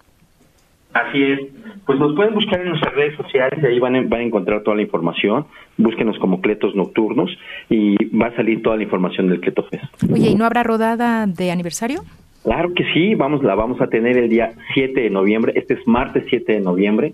Así 0.92 1.22
es. 1.22 1.40
Pues 1.86 1.98
nos 1.98 2.14
pueden 2.14 2.34
buscar 2.34 2.60
en 2.60 2.68
nuestras 2.68 2.94
redes 2.94 3.16
sociales 3.16 3.58
y 3.62 3.66
ahí 3.66 3.78
van 3.78 3.96
a, 3.96 4.02
van 4.02 4.20
a 4.20 4.24
encontrar 4.24 4.62
toda 4.62 4.76
la 4.76 4.82
información. 4.82 5.46
Búsquenos 5.76 6.18
como 6.18 6.40
Cletos 6.40 6.74
Nocturnos 6.74 7.30
y 7.70 7.96
va 8.14 8.26
a 8.26 8.36
salir 8.36 8.62
toda 8.62 8.76
la 8.76 8.82
información 8.82 9.28
del 9.28 9.40
Cletofest. 9.40 9.84
Oye, 10.10 10.30
¿y 10.30 10.34
no 10.34 10.44
habrá 10.44 10.62
rodada 10.62 11.26
de 11.26 11.50
aniversario? 11.50 12.02
Claro 12.42 12.72
que 12.74 12.84
sí, 12.92 13.14
vamos, 13.14 13.42
la 13.42 13.54
vamos 13.54 13.80
a 13.80 13.88
tener 13.88 14.16
el 14.16 14.28
día 14.28 14.52
7 14.74 15.00
de 15.00 15.10
noviembre. 15.10 15.52
Este 15.56 15.74
es 15.74 15.86
martes 15.86 16.24
7 16.28 16.52
de 16.52 16.60
noviembre 16.60 17.12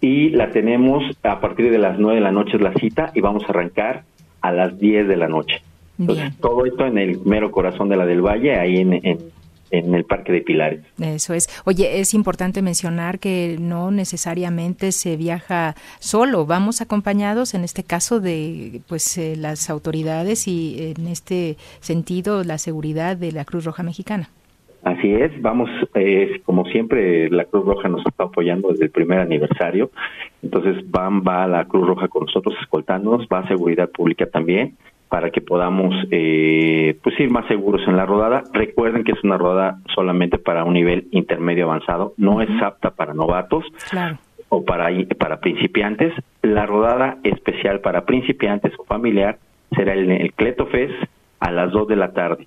y 0.00 0.30
la 0.30 0.50
tenemos 0.50 1.02
a 1.22 1.40
partir 1.40 1.70
de 1.70 1.78
las 1.78 1.98
9 1.98 2.16
de 2.16 2.22
la 2.22 2.32
noche 2.32 2.56
es 2.56 2.62
la 2.62 2.72
cita 2.74 3.10
y 3.14 3.20
vamos 3.20 3.44
a 3.44 3.48
arrancar 3.48 4.04
a 4.40 4.52
las 4.52 4.78
10 4.78 5.08
de 5.08 5.16
la 5.16 5.28
noche. 5.28 5.62
Entonces, 5.98 6.36
todo 6.40 6.66
esto 6.66 6.86
en 6.86 6.98
el 6.98 7.20
mero 7.24 7.50
corazón 7.50 7.88
de 7.88 7.96
la 7.96 8.04
del 8.04 8.20
Valle, 8.20 8.56
ahí 8.56 8.76
en, 8.76 8.92
en 8.92 9.18
en 9.70 9.94
el 9.94 10.04
Parque 10.04 10.32
de 10.32 10.40
Pilares. 10.40 10.80
Eso 11.00 11.34
es. 11.34 11.48
Oye, 11.64 12.00
es 12.00 12.14
importante 12.14 12.62
mencionar 12.62 13.18
que 13.18 13.56
no 13.60 13.90
necesariamente 13.90 14.92
se 14.92 15.16
viaja 15.16 15.74
solo, 15.98 16.46
vamos 16.46 16.80
acompañados 16.80 17.54
en 17.54 17.64
este 17.64 17.82
caso 17.82 18.20
de 18.20 18.80
pues 18.88 19.18
eh, 19.18 19.34
las 19.36 19.70
autoridades 19.70 20.48
y 20.48 20.94
en 20.96 21.08
este 21.08 21.56
sentido 21.80 22.44
la 22.44 22.58
seguridad 22.58 23.16
de 23.16 23.32
la 23.32 23.44
Cruz 23.44 23.64
Roja 23.64 23.82
Mexicana. 23.82 24.28
Así 24.86 25.12
es, 25.12 25.32
vamos, 25.42 25.68
eh, 25.94 26.40
como 26.44 26.64
siempre, 26.66 27.28
la 27.28 27.44
Cruz 27.44 27.64
Roja 27.64 27.88
nos 27.88 28.06
está 28.06 28.24
apoyando 28.24 28.68
desde 28.68 28.84
el 28.84 28.92
primer 28.92 29.18
aniversario, 29.18 29.90
entonces 30.42 30.88
van, 30.88 31.22
va 31.22 31.48
la 31.48 31.64
Cruz 31.64 31.88
Roja 31.88 32.06
con 32.06 32.26
nosotros 32.26 32.54
escoltándonos, 32.60 33.26
va 33.26 33.40
a 33.40 33.48
Seguridad 33.48 33.90
Pública 33.90 34.26
también, 34.26 34.76
para 35.08 35.30
que 35.30 35.40
podamos 35.40 35.94
eh, 36.10 36.98
pues 37.02 37.18
ir 37.20 37.30
más 37.30 37.46
seguros 37.46 37.82
en 37.86 37.96
la 37.96 38.06
rodada. 38.06 38.44
Recuerden 38.52 39.04
que 39.04 39.12
es 39.12 39.22
una 39.22 39.38
rodada 39.38 39.78
solamente 39.94 40.38
para 40.38 40.64
un 40.64 40.74
nivel 40.74 41.08
intermedio 41.12 41.66
avanzado, 41.66 42.14
no 42.16 42.40
es 42.42 42.50
apta 42.62 42.90
para 42.90 43.14
novatos 43.14 43.64
o 44.48 44.64
para, 44.64 44.88
para 45.18 45.40
principiantes. 45.40 46.12
La 46.42 46.66
rodada 46.66 47.18
especial 47.22 47.80
para 47.80 48.04
principiantes 48.04 48.72
o 48.78 48.84
familiar 48.84 49.38
será 49.74 49.92
el, 49.94 50.10
el 50.10 50.32
Cletofest 50.32 50.94
a 51.40 51.50
las 51.50 51.70
2 51.72 51.88
de 51.88 51.96
la 51.96 52.12
tarde. 52.12 52.46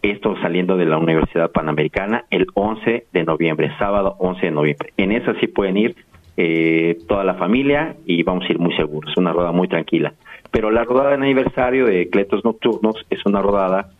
Esto 0.00 0.36
saliendo 0.40 0.76
de 0.76 0.86
la 0.86 0.96
Universidad 0.96 1.50
Panamericana 1.50 2.24
el 2.30 2.46
11 2.54 3.06
de 3.12 3.24
noviembre, 3.24 3.72
sábado 3.78 4.14
11 4.18 4.46
de 4.46 4.52
noviembre. 4.52 4.92
En 4.96 5.10
esa 5.10 5.34
sí 5.40 5.48
pueden 5.48 5.76
ir 5.76 5.96
eh, 6.36 6.98
toda 7.08 7.24
la 7.24 7.34
familia 7.34 7.96
y 8.06 8.22
vamos 8.22 8.44
a 8.48 8.52
ir 8.52 8.60
muy 8.60 8.72
seguros. 8.76 9.12
Una 9.16 9.32
rodada 9.32 9.52
muy 9.52 9.66
tranquila. 9.66 10.14
Pero 10.50 10.70
la 10.70 10.84
rodada 10.84 11.10
de 11.10 11.16
aniversario 11.16 11.86
de 11.86 12.08
Cletos 12.08 12.44
Nocturnos 12.44 12.96
es 13.10 13.24
una 13.26 13.42
rodada 13.42 13.90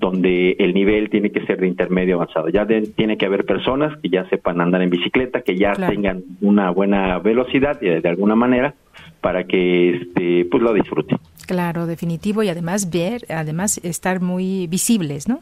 donde 0.00 0.52
el 0.58 0.72
nivel 0.72 1.10
tiene 1.10 1.30
que 1.30 1.44
ser 1.44 1.60
de 1.60 1.68
intermedio 1.68 2.16
avanzado. 2.16 2.48
Ya 2.48 2.66
tiene 2.66 3.18
que 3.18 3.26
haber 3.26 3.44
personas 3.44 3.96
que 4.00 4.08
ya 4.08 4.26
sepan 4.30 4.60
andar 4.60 4.80
en 4.80 4.88
bicicleta, 4.88 5.42
que 5.42 5.56
ya 5.56 5.72
tengan 5.74 6.22
una 6.40 6.70
buena 6.70 7.18
velocidad 7.18 7.78
de, 7.78 8.00
de 8.00 8.08
alguna 8.08 8.34
manera 8.34 8.74
para 9.20 9.44
que 9.44 9.90
este 9.90 10.46
pues 10.50 10.62
lo 10.62 10.72
disfruten. 10.72 11.18
Claro, 11.46 11.86
definitivo 11.86 12.42
y 12.42 12.48
además 12.48 12.90
ver, 12.90 13.22
además 13.28 13.78
estar 13.84 14.20
muy 14.20 14.66
visibles, 14.68 15.28
¿no? 15.28 15.40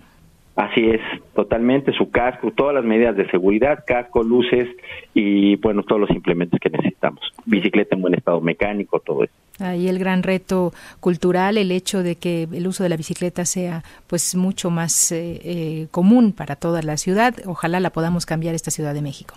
Así 0.56 0.80
es, 0.90 1.00
totalmente, 1.34 1.92
su 1.92 2.10
casco, 2.10 2.50
todas 2.50 2.74
las 2.74 2.84
medidas 2.84 3.16
de 3.16 3.30
seguridad, 3.30 3.84
casco, 3.86 4.24
luces 4.24 4.68
y 5.14 5.54
bueno, 5.56 5.84
todos 5.84 6.00
los 6.00 6.10
implementos 6.10 6.58
que 6.58 6.68
necesitamos. 6.68 7.20
Bicicleta 7.46 7.94
en 7.94 8.02
buen 8.02 8.14
estado 8.14 8.40
mecánico, 8.40 8.98
todo 8.98 9.22
eso. 9.22 9.32
Ahí 9.60 9.88
el 9.88 9.98
gran 9.98 10.22
reto 10.22 10.72
cultural, 11.00 11.58
el 11.58 11.70
hecho 11.72 12.02
de 12.02 12.16
que 12.16 12.48
el 12.52 12.66
uso 12.66 12.82
de 12.82 12.88
la 12.88 12.96
bicicleta 12.96 13.44
sea 13.44 13.82
pues 14.06 14.34
mucho 14.34 14.70
más 14.70 15.12
eh, 15.12 15.40
eh, 15.42 15.86
común 15.90 16.32
para 16.32 16.56
toda 16.56 16.82
la 16.82 16.96
ciudad. 16.96 17.34
Ojalá 17.46 17.80
la 17.80 17.90
podamos 17.90 18.26
cambiar 18.26 18.54
esta 18.54 18.70
Ciudad 18.70 18.94
de 18.94 19.02
México. 19.02 19.34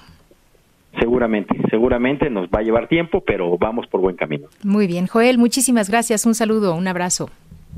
Seguramente, 1.00 1.56
seguramente 1.70 2.30
nos 2.30 2.48
va 2.50 2.60
a 2.60 2.64
llevar 2.64 2.88
tiempo, 2.88 3.22
pero 3.26 3.58
vamos 3.58 3.88
por 3.88 4.02
buen 4.02 4.16
camino. 4.16 4.48
Muy 4.64 4.88
bien, 4.88 5.08
Joel, 5.08 5.38
muchísimas 5.38 5.90
gracias. 5.90 6.26
Un 6.26 6.36
saludo, 6.36 6.76
un 6.76 6.88
abrazo. 6.88 7.30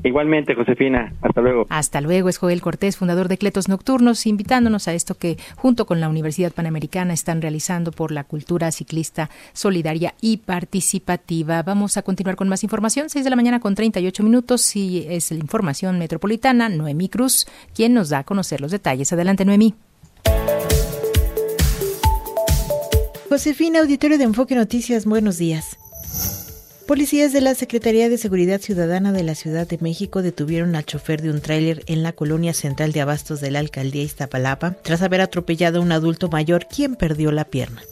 Igualmente, 0.04 0.54
Josefina. 0.54 1.14
Hasta 1.22 1.40
luego. 1.40 1.66
Hasta 1.70 2.00
luego. 2.02 2.28
Es 2.28 2.36
Joel 2.36 2.60
Cortés, 2.60 2.98
fundador 2.98 3.26
de 3.28 3.38
Cletos 3.38 3.68
Nocturnos, 3.68 4.26
invitándonos 4.26 4.86
a 4.86 4.92
esto 4.92 5.14
que 5.16 5.38
junto 5.56 5.86
con 5.86 5.98
la 5.98 6.10
Universidad 6.10 6.52
Panamericana 6.52 7.14
están 7.14 7.40
realizando 7.40 7.90
por 7.90 8.12
la 8.12 8.24
cultura 8.24 8.70
ciclista 8.70 9.30
solidaria 9.54 10.14
y 10.20 10.36
participativa. 10.36 11.62
Vamos 11.62 11.96
a 11.96 12.02
continuar 12.02 12.36
con 12.36 12.50
más 12.50 12.62
información. 12.62 13.08
6 13.08 13.24
de 13.24 13.30
la 13.30 13.36
mañana 13.36 13.60
con 13.60 13.74
38 13.74 14.22
minutos 14.22 14.76
y 14.76 15.06
es 15.08 15.30
la 15.30 15.38
información 15.38 15.98
metropolitana. 15.98 16.68
Noemí 16.68 17.08
Cruz, 17.08 17.46
quien 17.74 17.94
nos 17.94 18.10
da 18.10 18.18
a 18.18 18.24
conocer 18.24 18.60
los 18.60 18.72
detalles. 18.72 19.10
Adelante, 19.10 19.46
Noemí. 19.46 19.74
Josefina, 23.30 23.80
auditorio 23.80 24.18
de 24.18 24.24
Enfoque 24.24 24.54
Noticias, 24.54 25.06
buenos 25.06 25.38
días. 25.38 25.78
Policías 26.86 27.32
de 27.32 27.40
la 27.40 27.54
Secretaría 27.54 28.10
de 28.10 28.18
Seguridad 28.18 28.60
Ciudadana 28.60 29.10
de 29.10 29.22
la 29.22 29.34
Ciudad 29.34 29.66
de 29.66 29.78
México 29.78 30.20
detuvieron 30.20 30.76
al 30.76 30.84
chofer 30.84 31.22
de 31.22 31.30
un 31.30 31.40
tráiler 31.40 31.82
en 31.86 32.02
la 32.02 32.12
colonia 32.12 32.52
central 32.52 32.92
de 32.92 33.00
Abastos 33.00 33.40
de 33.40 33.50
la 33.50 33.60
alcaldía 33.60 34.02
Iztapalapa 34.02 34.76
tras 34.82 35.00
haber 35.00 35.22
atropellado 35.22 35.78
a 35.78 35.82
un 35.82 35.92
adulto 35.92 36.28
mayor 36.28 36.66
quien 36.66 36.94
perdió 36.94 37.32
la 37.32 37.46
pierna. 37.46 37.82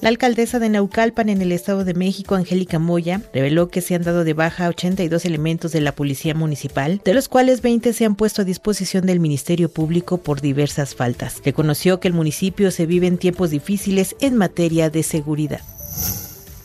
La 0.00 0.08
alcaldesa 0.08 0.58
de 0.58 0.70
Naucalpan 0.70 1.28
en 1.28 1.40
el 1.40 1.52
Estado 1.52 1.84
de 1.84 1.94
México, 1.94 2.34
Angélica 2.34 2.80
Moya, 2.80 3.22
reveló 3.32 3.68
que 3.68 3.80
se 3.80 3.94
han 3.94 4.02
dado 4.02 4.24
de 4.24 4.34
baja 4.34 4.68
82 4.68 5.24
elementos 5.24 5.70
de 5.70 5.80
la 5.80 5.92
Policía 5.92 6.34
Municipal, 6.34 7.00
de 7.04 7.14
los 7.14 7.28
cuales 7.28 7.62
20 7.62 7.92
se 7.92 8.04
han 8.04 8.16
puesto 8.16 8.42
a 8.42 8.44
disposición 8.44 9.06
del 9.06 9.20
Ministerio 9.20 9.68
Público 9.68 10.18
por 10.18 10.40
diversas 10.40 10.96
faltas. 10.96 11.40
Reconoció 11.44 12.00
que 12.00 12.08
el 12.08 12.14
municipio 12.14 12.72
se 12.72 12.86
vive 12.86 13.06
en 13.06 13.18
tiempos 13.18 13.50
difíciles 13.50 14.16
en 14.20 14.36
materia 14.36 14.90
de 14.90 15.04
seguridad. 15.04 15.60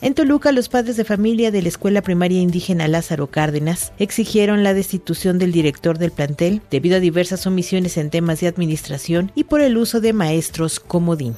En 0.01 0.13
Toluca, 0.13 0.53
los 0.53 0.69
padres 0.69 0.95
de 0.95 1.03
familia 1.03 1.51
de 1.51 1.61
la 1.61 1.67
Escuela 1.67 2.01
Primaria 2.01 2.39
Indígena 2.39 2.87
Lázaro 2.87 3.27
Cárdenas 3.27 3.91
exigieron 3.99 4.63
la 4.63 4.73
destitución 4.73 5.39
del 5.39 5.51
director 5.51 5.97
del 5.97 6.11
plantel 6.11 6.61
debido 6.71 6.95
a 6.95 7.01
diversas 7.01 7.45
omisiones 7.45 7.97
en 7.97 8.09
temas 8.09 8.39
de 8.39 8.47
administración 8.47 9.29
y 9.35 9.43
por 9.43 9.59
el 9.59 9.77
uso 9.77 9.99
de 9.99 10.13
maestros 10.13 10.79
comodín. 10.79 11.35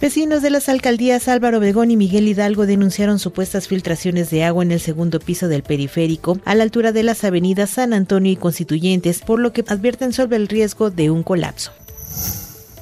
Vecinos 0.00 0.40
de 0.40 0.48
las 0.48 0.70
alcaldías 0.70 1.28
Álvaro 1.28 1.58
Obregón 1.58 1.90
y 1.90 1.98
Miguel 1.98 2.28
Hidalgo 2.28 2.64
denunciaron 2.64 3.18
supuestas 3.18 3.68
filtraciones 3.68 4.30
de 4.30 4.44
agua 4.44 4.64
en 4.64 4.72
el 4.72 4.80
segundo 4.80 5.20
piso 5.20 5.46
del 5.46 5.62
periférico 5.62 6.38
a 6.46 6.54
la 6.54 6.62
altura 6.62 6.92
de 6.92 7.02
las 7.02 7.24
avenidas 7.24 7.68
San 7.68 7.92
Antonio 7.92 8.32
y 8.32 8.36
Constituyentes, 8.36 9.20
por 9.20 9.38
lo 9.38 9.52
que 9.52 9.62
advierten 9.68 10.14
sobre 10.14 10.38
el 10.38 10.48
riesgo 10.48 10.90
de 10.90 11.10
un 11.10 11.22
colapso. 11.22 11.72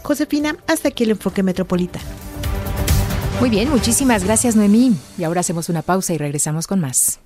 Josefina, 0.05 0.57
hasta 0.69 0.89
aquí 0.89 1.03
el 1.03 1.11
enfoque 1.11 1.43
metropolitano. 1.43 2.07
Muy 3.41 3.51
bien, 3.51 3.71
muchísimas 3.71 4.25
gracias 4.25 4.57
Noemí. 4.57 4.97
Y 5.17 5.25
ahora 5.25 5.41
hacemos 5.41 5.69
una 5.69 5.83
pausa 5.83 6.13
y 6.13 6.19
regresamos 6.19 6.67
con 6.67 6.81
más. 6.81 7.21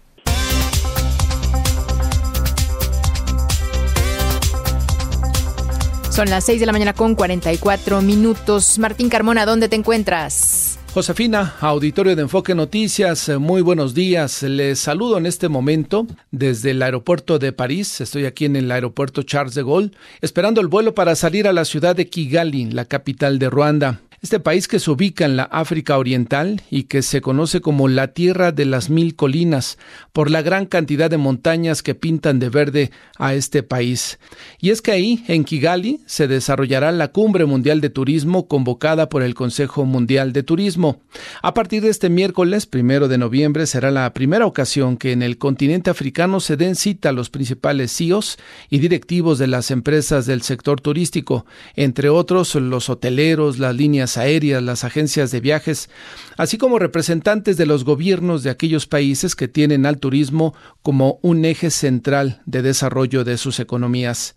Son 6.11 6.29
las 6.29 6.45
6 6.45 6.61
de 6.61 6.67
la 6.67 6.73
mañana 6.73 6.93
con 6.93 7.15
44 7.15 8.03
minutos. 8.03 8.79
Martín 8.79 9.09
Carmona, 9.09 9.47
¿dónde 9.47 9.71
te 9.71 9.77
encuentras? 9.77 10.79
Josefina, 10.93 11.55
auditorio 11.63 12.15
de 12.15 12.21
Enfoque 12.21 12.55
Noticias, 12.55 13.31
eh, 13.31 13.39
muy 13.39 13.63
buenos 13.63 13.95
días. 13.95 14.43
Les 14.43 14.79
saludo 14.79 15.17
en 15.17 15.25
este 15.25 15.49
momento 15.49 16.07
desde 16.31 16.73
el 16.73 16.83
aeropuerto 16.83 17.39
de 17.39 17.53
París. 17.53 18.03
Estoy 18.03 18.27
aquí 18.27 18.45
en 18.45 18.57
el 18.57 18.71
aeropuerto 18.71 19.23
Charles 19.23 19.55
de 19.55 19.63
Gaulle, 19.63 19.93
esperando 20.21 20.61
el 20.61 20.69
vuelo 20.69 20.95
para 20.95 21.15
salir 21.15 21.49
a 21.49 21.55
la 21.55 21.65
ciudad 21.65 21.97
de 21.97 22.11
Kigali, 22.11 22.67
la 22.67 22.85
capital 22.85 23.39
de 23.39 23.49
Ruanda. 23.49 24.01
Este 24.23 24.39
país 24.39 24.69
que 24.69 24.79
se 24.79 24.89
ubica 24.89 25.25
en 25.25 25.37
la 25.37 25.43
África 25.43 25.99
Oriental 25.99 26.63
y 26.71 26.85
que 26.85 27.03
se 27.03 27.21
conoce 27.21 27.61
como 27.61 27.89
la 27.89 28.13
Tierra 28.13 28.53
de 28.53 28.65
las 28.65 28.89
Mil 28.89 29.17
Colinas 29.17 29.79
por 30.13 30.31
la 30.31 30.43
gran 30.43 30.67
cantidad 30.67 31.11
de 31.11 31.17
montañas 31.17 31.83
que 31.83 31.97
pintan 31.97 32.39
de 32.39 32.49
verde 32.49 32.93
a 33.19 33.35
este 33.35 33.65
país. 33.65 34.21
Y 34.61 34.71
es 34.71 34.81
que 34.81 34.93
ahí, 34.93 35.25
en 35.27 35.43
Kigali, 35.43 36.03
se 36.07 36.29
desarrollará 36.29 36.93
la 36.93 37.09
Cumbre 37.09 37.47
Mundial 37.47 37.81
de 37.81 37.91
Turismo 37.91 38.47
convocada 38.47 39.09
por 39.09 39.25
el 39.25 39.35
Consejo 39.35 39.87
Mundial 39.87 40.33
de 40.33 40.45
Turismo. 40.45 41.01
A 41.43 41.53
partir 41.53 41.83
de 41.83 41.89
este 41.89 42.09
miércoles, 42.09 42.67
primero 42.67 43.09
de 43.09 43.19
noviembre, 43.19 43.67
será 43.67 43.91
la 43.91 44.15
primera 44.15 44.47
ocasión 44.47 44.99
que 44.99 45.11
en 45.11 45.25
el 45.25 45.37
continente 45.37 45.91
africano 45.91 46.39
se 46.39 46.57
den 46.57 46.77
cita 46.77 47.09
a 47.09 47.13
los 47.13 47.29
principales 47.29 47.91
CEOs 47.97 48.39
y 48.71 48.79
directivos 48.79 49.41
de 49.41 49.49
las 49.49 49.73
empresas 49.73 50.27
del 50.27 50.43
sector 50.43 50.81
turístico, 50.81 51.45
entre 51.75 52.09
otros 52.09 52.55
los 52.55 52.89
hoteleros, 52.89 53.59
las 53.59 53.75
líneas 53.75 54.12
aéreas, 54.17 54.63
las 54.63 54.85
agencias 54.85 55.31
de 55.31 55.41
viajes, 55.41 55.91
así 56.37 56.59
como 56.59 56.79
representantes 56.79 57.57
de 57.57 57.67
los 57.67 57.85
gobiernos 57.85 58.43
de 58.43 58.51
aquellos 58.51 58.87
países 58.87 59.35
que 59.37 59.49
tienen 59.49 59.87
al 59.87 59.99
turismo 59.99 60.55
como 60.83 61.19
un 61.23 61.45
eje 61.45 61.71
central 61.71 62.41
de 62.47 62.63
desarrollo 62.63 63.25
de 63.25 63.39
sus 63.39 63.61
economías. 63.61 64.35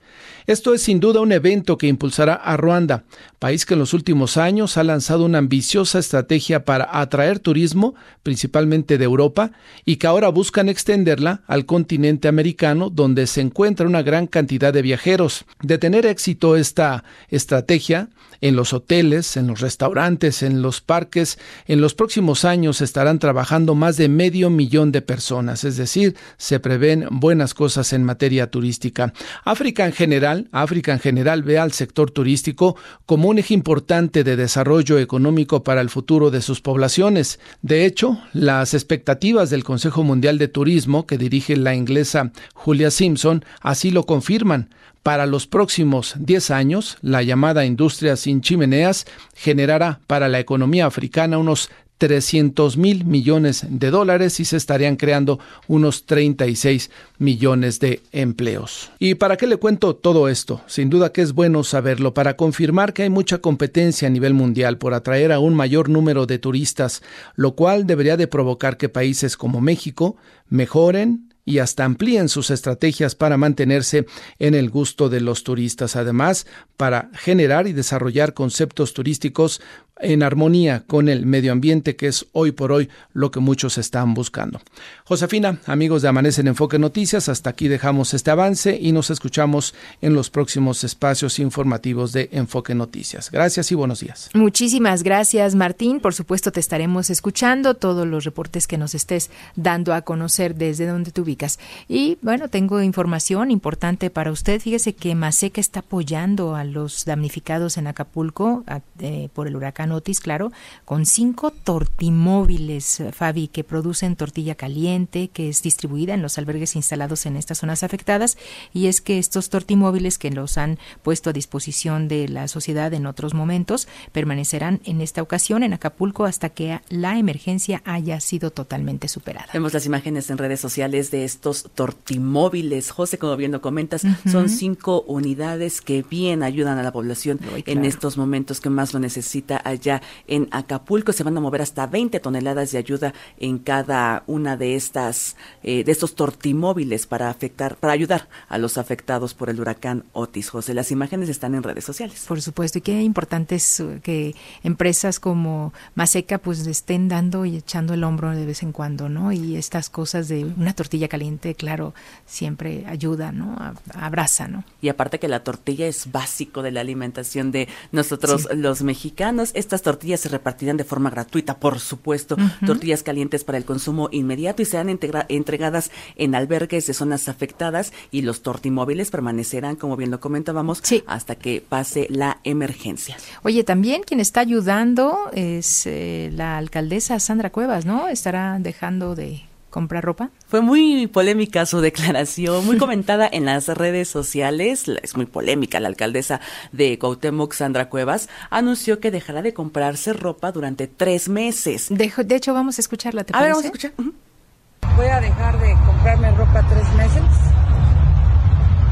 Esto 0.47 0.73
es 0.73 0.84
sin 0.84 0.99
duda 0.99 1.21
un 1.21 1.32
evento 1.32 1.78
que 1.78 1.88
impulsará 1.88 2.36
a 2.36 2.55
Ruanda, 2.55 3.03
país 3.39 3.65
que 3.65 3.73
en 3.73 3.80
los 3.80 3.93
últimos 3.93 4.38
años 4.38 4.78
ha 4.78 4.84
lanzado 4.84 5.26
una 5.26 5.39
ambiciosa 5.39 5.99
estrategia 5.99 6.65
para 6.65 6.88
atraer 6.99 7.39
turismo, 7.39 7.95
principalmente 8.21 8.97
de 8.97 9.05
Europa, 9.05 9.51
y 9.86 9.95
que 9.95 10.07
ahora 10.07 10.30
buscan 10.30 10.69
extenderla 10.69 11.41
al 11.47 11.65
continente 11.65 12.28
americano, 12.28 12.89
donde 12.89 13.28
se 13.28 13.41
encuentra 13.41 13.88
una 13.88 14.03
gran 14.03 14.28
cantidad 14.28 14.71
de 14.71 14.84
viajeros. 14.84 15.45
De 15.61 15.78
tener 15.78 16.05
éxito 16.05 16.55
esta 16.55 17.03
estrategia, 17.30 18.09
en 18.41 18.55
los 18.55 18.73
hoteles, 18.73 19.38
en 19.38 19.47
los 19.47 19.61
restaurantes, 19.61 20.43
en 20.43 20.61
los 20.61 20.81
parques, 20.81 21.39
en 21.67 21.81
los 21.81 21.93
próximos 21.93 22.45
años 22.45 22.81
estarán 22.81 23.19
trabajando 23.19 23.75
más 23.75 23.97
de 23.97 24.09
medio 24.09 24.49
millón 24.49 24.91
de 24.91 25.01
personas, 25.01 25.63
es 25.63 25.77
decir, 25.77 26.15
se 26.38 26.59
prevén 26.59 27.07
buenas 27.11 27.53
cosas 27.53 27.93
en 27.93 28.03
materia 28.03 28.49
turística. 28.51 29.13
África 29.43 29.86
en 29.86 29.93
general, 29.93 30.47
África 30.51 30.93
en 30.93 30.99
general 30.99 31.43
ve 31.43 31.57
al 31.57 31.71
sector 31.71 32.11
turístico 32.11 32.75
como 33.05 33.29
un 33.29 33.39
eje 33.39 33.53
importante 33.53 34.23
de 34.23 34.36
desarrollo 34.36 34.99
económico 34.99 35.63
para 35.63 35.81
el 35.81 35.89
futuro 35.89 36.31
de 36.31 36.41
sus 36.41 36.61
poblaciones. 36.61 37.39
De 37.61 37.86
hecho, 37.86 38.19
las 38.33 38.73
expectativas 38.73 39.49
del 39.49 39.63
Consejo 39.63 40.03
Mundial 40.03 40.38
de 40.38 40.47
Turismo 40.47 41.05
que 41.05 41.17
dirige 41.17 41.55
la 41.55 41.75
inglesa 41.75 42.31
Julia 42.53 42.91
Simpson 42.91 43.43
así 43.61 43.91
lo 43.91 44.05
confirman. 44.05 44.69
Para 45.06 45.28
los 45.28 45.45
próximos 45.45 46.16
10 46.18 46.49
años, 46.49 46.97
la 47.03 47.22
llamada 47.22 47.64
industria 47.64 48.16
sin 48.16 48.41
chimeneas 48.41 49.06
generará 49.36 49.99
para 50.08 50.30
la 50.30 50.39
economía 50.39 50.88
africana 50.88 51.38
unos 51.38 51.70
300 51.99 52.76
mil 52.78 53.06
millones 53.06 53.68
de 53.70 53.91
dólares 53.91 54.39
y 54.39 54.45
se 54.45 54.58
estarían 54.58 54.95
creando 54.95 55.38
unos 55.68 56.08
36 56.08 56.89
millones 57.20 57.80
de 57.80 58.01
empleos. 58.14 58.89
¿Y 58.97 59.14
para 59.14 59.38
qué 59.38 59.45
le 59.45 59.58
cuento 59.58 59.95
todo 59.95 60.28
esto? 60.28 60.64
Sin 60.66 60.89
duda 60.89 61.12
que 61.12 61.22
es 61.22 61.34
bueno 61.34 61.64
saberlo 61.64 62.16
para 62.16 62.36
confirmar 62.36 62.91
que 62.91 63.03
hay 63.03 63.12
mucha 63.12 63.38
competencia 63.38 64.08
a 64.08 64.12
nivel 64.12 64.34
mundial 64.34 64.80
por 64.80 64.95
atraer 64.95 65.32
a 65.32 65.38
un 65.38 65.53
mayor 65.53 65.88
número 65.88 66.26
de 66.26 66.39
turistas, 66.39 67.03
lo 67.36 67.53
cual 67.53 67.86
debería 67.86 68.18
de 68.18 68.26
provocar 68.26 68.78
que 68.78 68.89
países 68.89 69.38
como 69.38 69.62
México 69.62 70.18
mejoren 70.49 71.34
y 71.46 71.60
hasta 71.60 71.86
amplíen 71.86 72.28
sus 72.28 72.50
estrategias 72.50 73.16
para 73.16 73.38
mantenerse 73.38 74.08
en 74.39 74.56
el 74.56 74.70
gusto 74.72 75.10
de 75.10 75.22
los 75.22 75.43
turistas. 75.43 75.96
Además, 75.96 76.48
para 76.76 77.12
generar 77.14 77.68
y 77.68 77.74
desarrollar 77.74 78.34
conceptos 78.34 78.93
turísticos 78.93 79.62
en 80.00 80.24
armonía 80.24 80.84
con 80.88 81.08
el 81.08 81.26
medio 81.26 81.52
ambiente, 81.52 81.96
que 81.96 82.08
es 82.08 82.26
hoy 82.34 82.52
por 82.52 82.72
hoy 82.72 82.89
lo 83.14 83.32
que 83.32 83.39
muchos 83.39 83.78
están 83.78 84.14
buscando. 84.14 84.60
Josefina, 85.06 85.60
amigos 85.68 86.02
de 86.02 86.10
Amanece 86.10 86.41
en 86.41 86.48
Enfoque 86.48 86.80
Noticias, 86.80 87.30
hasta 87.30 87.52
aquí 87.52 87.68
dejamos 87.68 88.14
este 88.14 88.32
avance 88.32 88.78
y 88.80 88.91
nos 88.91 89.10
escuchamos 89.10 89.74
en 90.02 90.14
los 90.14 90.30
próximos 90.30 90.84
espacios 90.84 91.39
informativos 91.39 92.12
de 92.12 92.30
Enfoque 92.32 92.76
Noticias. 92.76 93.32
Gracias 93.32 93.72
y 93.72 93.76
buenos 93.76 94.02
días. 94.02 94.30
Muchísimas 94.34 95.04
gracias, 95.04 95.56
Martín. 95.56 96.00
Por 96.00 96.14
supuesto, 96.14 96.52
te 96.52 96.60
estaremos 96.60 97.10
escuchando 97.10 97.76
todos 97.76 98.06
los 98.06 98.26
reportes 98.26 98.68
que 98.68 98.78
nos 98.78 98.96
estés 98.96 99.30
dando 99.56 99.93
a 99.93 100.02
conocer 100.02 100.56
desde 100.56 100.88
donde 100.88 101.12
te 101.12 101.22
ubicas. 101.22 101.60
Y 101.88 102.18
bueno, 102.22 102.50
tengo 102.50 102.82
información 102.82 103.52
importante 103.52 104.10
para 104.10 104.32
usted. 104.32 104.60
Fíjese 104.60 104.93
que 104.93 105.16
Maseca 105.16 105.62
está 105.62 105.80
apoyando 105.80 106.56
a 106.56 106.64
los 106.64 107.06
damnificados 107.06 107.78
en 107.78 107.88
Acapulco 107.88 108.64
eh, 109.00 109.30
por 109.34 109.48
el 109.48 109.56
huracán 109.56 109.84
Notis, 109.86 110.19
claro, 110.19 110.51
con 110.86 111.05
cinco 111.05 111.51
tortimóviles, 111.51 113.03
Fabi, 113.11 113.47
que 113.47 113.63
producen 113.63 114.15
tortilla 114.15 114.55
caliente, 114.55 115.29
que 115.29 115.49
es 115.49 115.61
distribuida 115.61 116.13
en 116.13 116.21
los 116.21 116.38
albergues 116.38 116.75
instalados 116.75 117.25
en 117.25 117.36
estas 117.36 117.59
zonas 117.59 117.83
afectadas. 117.83 118.38
Y 118.73 118.88
es 118.88 119.01
que 119.01 119.19
estos 119.19 119.49
tortimóviles 119.49 120.17
que 120.17 120.31
los 120.31 120.57
han 120.57 120.77
puesto 121.03 121.29
a 121.29 121.33
disposición 121.33 122.07
de 122.07 122.27
la 122.27 122.47
sociedad 122.47 122.93
en 122.93 123.05
otros 123.05 123.33
momentos 123.33 123.88
permanecerán 124.11 124.81
en 124.86 125.01
esta 125.01 125.21
ocasión 125.21 125.63
en 125.63 125.73
Acapulco 125.73 126.25
hasta 126.25 126.49
que 126.49 126.79
la 126.89 127.17
emergencia 127.17 127.81
haya 127.86 128.19
sido 128.19 128.51
totalmente 128.51 129.07
superada. 129.07 129.47
Vemos 129.53 129.73
las 129.73 129.86
imágenes 129.86 130.29
en 130.29 130.38
redes 130.38 130.59
sociales 130.59 131.11
de 131.11 131.25
estos 131.25 131.69
tortimóviles. 131.73 132.91
José, 132.91 133.17
como 133.17 133.36
bien 133.38 133.51
lo 133.51 133.61
comentas, 133.61 134.03
son 134.29 134.49
cinco 134.49 135.03
unidades 135.07 135.81
que 135.81 136.03
bien 136.03 136.43
ayudan 136.43 136.77
a 136.77 136.83
la 136.83 136.91
población 136.91 137.39
en 137.65 137.86
estos 137.86 138.17
momentos 138.17 138.59
que 138.61 138.69
más 138.69 138.93
lo 138.93 138.99
necesita 138.99 139.57
allá 139.76 140.01
en 140.28 140.47
Acapulco. 140.51 141.13
Se 141.13 141.23
van 141.23 141.38
a 141.38 141.41
mover 141.41 141.61
hasta 141.61 141.88
20 141.88 142.19
toneladas 142.19 142.71
de 142.71 142.78
ayuda 142.78 143.13
en 143.38 143.59
cada 143.59 144.23
una 144.28 144.57
de 144.57 144.76
estas, 144.76 145.36
eh, 145.63 145.84
de 145.84 145.91
estos 145.91 146.15
tortimóviles 146.15 147.05
para 147.07 147.30
afectar, 147.30 147.78
para 147.78 147.93
ayudar 147.93 148.28
a 148.49 148.57
los 148.57 148.78
afectados 148.78 149.34
por 149.34 149.49
el 149.49 149.59
huracán 149.59 150.03
Otis. 150.13 150.49
José, 150.49 150.73
las 150.73 150.91
imágenes 150.91 151.30
están 151.30 151.55
en 151.55 151.63
redes 151.63 151.86
sociales. 151.86 152.26
Por 152.28 152.41
supuesto, 152.41 152.80
y 152.80 152.82
qué 152.82 153.01
importante 153.01 153.55
es 153.55 153.80
uh, 153.80 153.99
que 154.01 154.36
empresas 154.63 155.19
como 155.19 155.73
Maseca 155.95 156.38
pues 156.38 156.65
estén 156.67 157.07
dando 157.07 157.45
y 157.45 157.57
echando 157.57 157.93
el 157.93 158.03
hombro 158.03 158.32
de 158.32 158.45
vez 158.45 158.63
en 158.63 158.71
cuando, 158.71 159.09
¿no? 159.09 159.32
Y 159.32 159.55
estas 159.55 159.89
cosas 159.89 160.28
de 160.28 160.45
una 160.45 160.73
tortilla 160.73 161.07
caliente, 161.07 161.55
claro, 161.55 161.93
siempre 162.26 162.86
ayuda, 162.88 163.32
¿no? 163.32 163.55
Abraza, 163.93 164.47
¿no? 164.47 164.63
Y 164.82 164.89
aparte 164.89 165.19
que 165.19 165.28
la 165.28 165.43
tortilla 165.43 165.88
es 165.88 166.11
básico 166.11 166.61
de 166.61 166.71
la 166.71 166.82
alimentación 166.82 167.51
de 167.51 167.67
nosotros 167.91 168.47
los 168.53 168.82
mexicanos. 168.82 169.51
Estas 169.66 169.82
tortillas 169.82 170.20
se 170.20 170.30
repartirán 170.30 170.78
de 170.78 170.84
forma 170.84 171.09
gratuita, 171.09 171.57
por 171.57 171.80
supuesto, 171.80 172.38
tortillas 172.68 173.01
calientes 173.01 173.43
para 173.43 173.57
el 173.57 173.66
consumo 173.66 174.09
inmediato 174.11 174.61
y 174.61 174.66
serán 174.66 174.89
entregadas 174.89 175.89
en 176.16 176.36
albergues 176.36 176.86
de 176.86 176.93
zonas 176.93 177.28
afectadas 177.28 177.91
y 178.11 178.22
los 178.22 178.43
tortimóviles 178.43 179.09
permanecerán, 179.09 179.76
como 179.76 179.97
bien 179.97 180.11
lo 180.11 180.20
comentábamos, 180.20 180.84
hasta 181.07 181.34
que 181.34 181.63
pase 181.68 182.05
la 182.11 182.41
emergencia. 182.43 183.18
Oye, 183.41 183.63
también 183.63 184.03
quien 184.03 184.20
está 184.20 184.41
ayudando 184.41 185.32
es 185.34 185.88
eh, 185.88 186.30
la 186.32 186.57
alcaldesa 186.57 187.20
Sandra 187.20 187.49
Cuevas, 187.49 187.88
¿no? 187.88 188.07
Estará 188.07 188.59
dejando 188.59 189.16
de 189.16 189.41
comprar 189.76 190.05
ropa? 190.05 190.30
Fue 190.47 190.61
muy 190.61 191.07
polémica 191.07 191.65
su 191.65 191.82
declaración, 191.82 192.65
muy 192.65 192.78
comentada 192.86 193.28
en 193.30 193.43
las 193.43 193.67
redes 193.67 194.07
sociales. 194.07 194.86
Es 195.03 195.17
muy 195.17 195.26
polémica. 195.26 195.82
La 195.82 195.89
alcaldesa 195.89 196.39
de 196.71 196.97
Cuauhtémoc, 196.97 197.51
Sandra 197.51 197.89
Cuevas, 197.89 198.30
anunció 198.49 199.01
que 199.01 199.11
dejará 199.11 199.41
de 199.41 199.53
comprarse 199.53 200.13
ropa 200.13 200.53
durante 200.53 200.88
tres 200.88 201.28
meses. 201.28 201.88
De, 201.89 202.09
de 202.23 202.36
hecho, 202.36 202.53
vamos 202.53 202.78
a 202.78 202.82
escucharla, 202.82 203.26
¿te 203.26 203.36
a 203.36 203.41
Ver, 203.41 203.49
vamos 203.49 203.65
a 203.65 203.67
escuchar. 203.67 203.91
Voy 203.97 205.07
a 205.07 205.19
dejar 205.19 205.59
de 205.59 205.73
comprarme 205.86 206.32
ropa 206.32 206.65
tres 206.69 206.93
meses, 206.93 207.23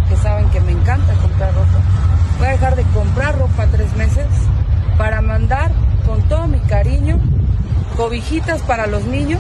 que 0.09 0.17
saben 0.17 0.49
que 0.49 0.59
me 0.59 0.73
encanta 0.73 1.13
comprar 1.13 1.53
ropa. 1.55 1.81
Voy 2.39 2.47
a 2.47 2.51
dejar 2.51 2.75
de 2.75 2.83
comprar 2.93 3.39
ropa 3.39 3.67
tres 3.71 3.95
meses 3.95 4.27
para 4.97 5.21
mandar 5.21 5.71
con 6.05 6.27
todo 6.27 6.45
mi 6.47 6.59
cariño 6.59 7.21
cobijitas 7.95 8.61
para 8.63 8.85
los 8.87 9.05
niños 9.05 9.39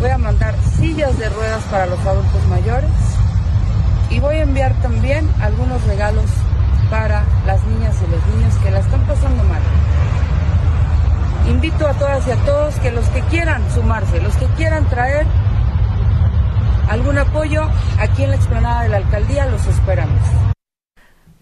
Voy 0.00 0.08
a 0.08 0.16
mandar 0.16 0.54
sillas 0.78 1.18
de 1.18 1.28
ruedas 1.28 1.62
para 1.64 1.84
los 1.84 1.98
adultos 2.06 2.42
mayores 2.48 2.90
y 4.08 4.18
voy 4.18 4.36
a 4.36 4.42
enviar 4.42 4.72
también 4.80 5.30
algunos 5.42 5.84
regalos 5.84 6.24
para 6.90 7.22
las 7.44 7.62
niñas 7.64 7.96
y 8.02 8.10
los 8.10 8.26
niños 8.34 8.54
que 8.62 8.70
la 8.70 8.78
están 8.78 9.02
pasando 9.02 9.44
mal. 9.44 9.60
Invito 11.50 11.86
a 11.86 11.92
todas 11.92 12.26
y 12.26 12.30
a 12.30 12.36
todos 12.46 12.76
que 12.76 12.90
los 12.90 13.06
que 13.10 13.20
quieran 13.24 13.62
sumarse, 13.74 14.22
los 14.22 14.34
que 14.36 14.46
quieran 14.56 14.88
traer 14.88 15.26
algún 16.88 17.18
apoyo, 17.18 17.68
aquí 17.98 18.24
en 18.24 18.30
la 18.30 18.36
explanada 18.36 18.82
de 18.84 18.88
la 18.88 18.96
alcaldía 18.96 19.46
los 19.46 19.66
esperamos. 19.66 20.20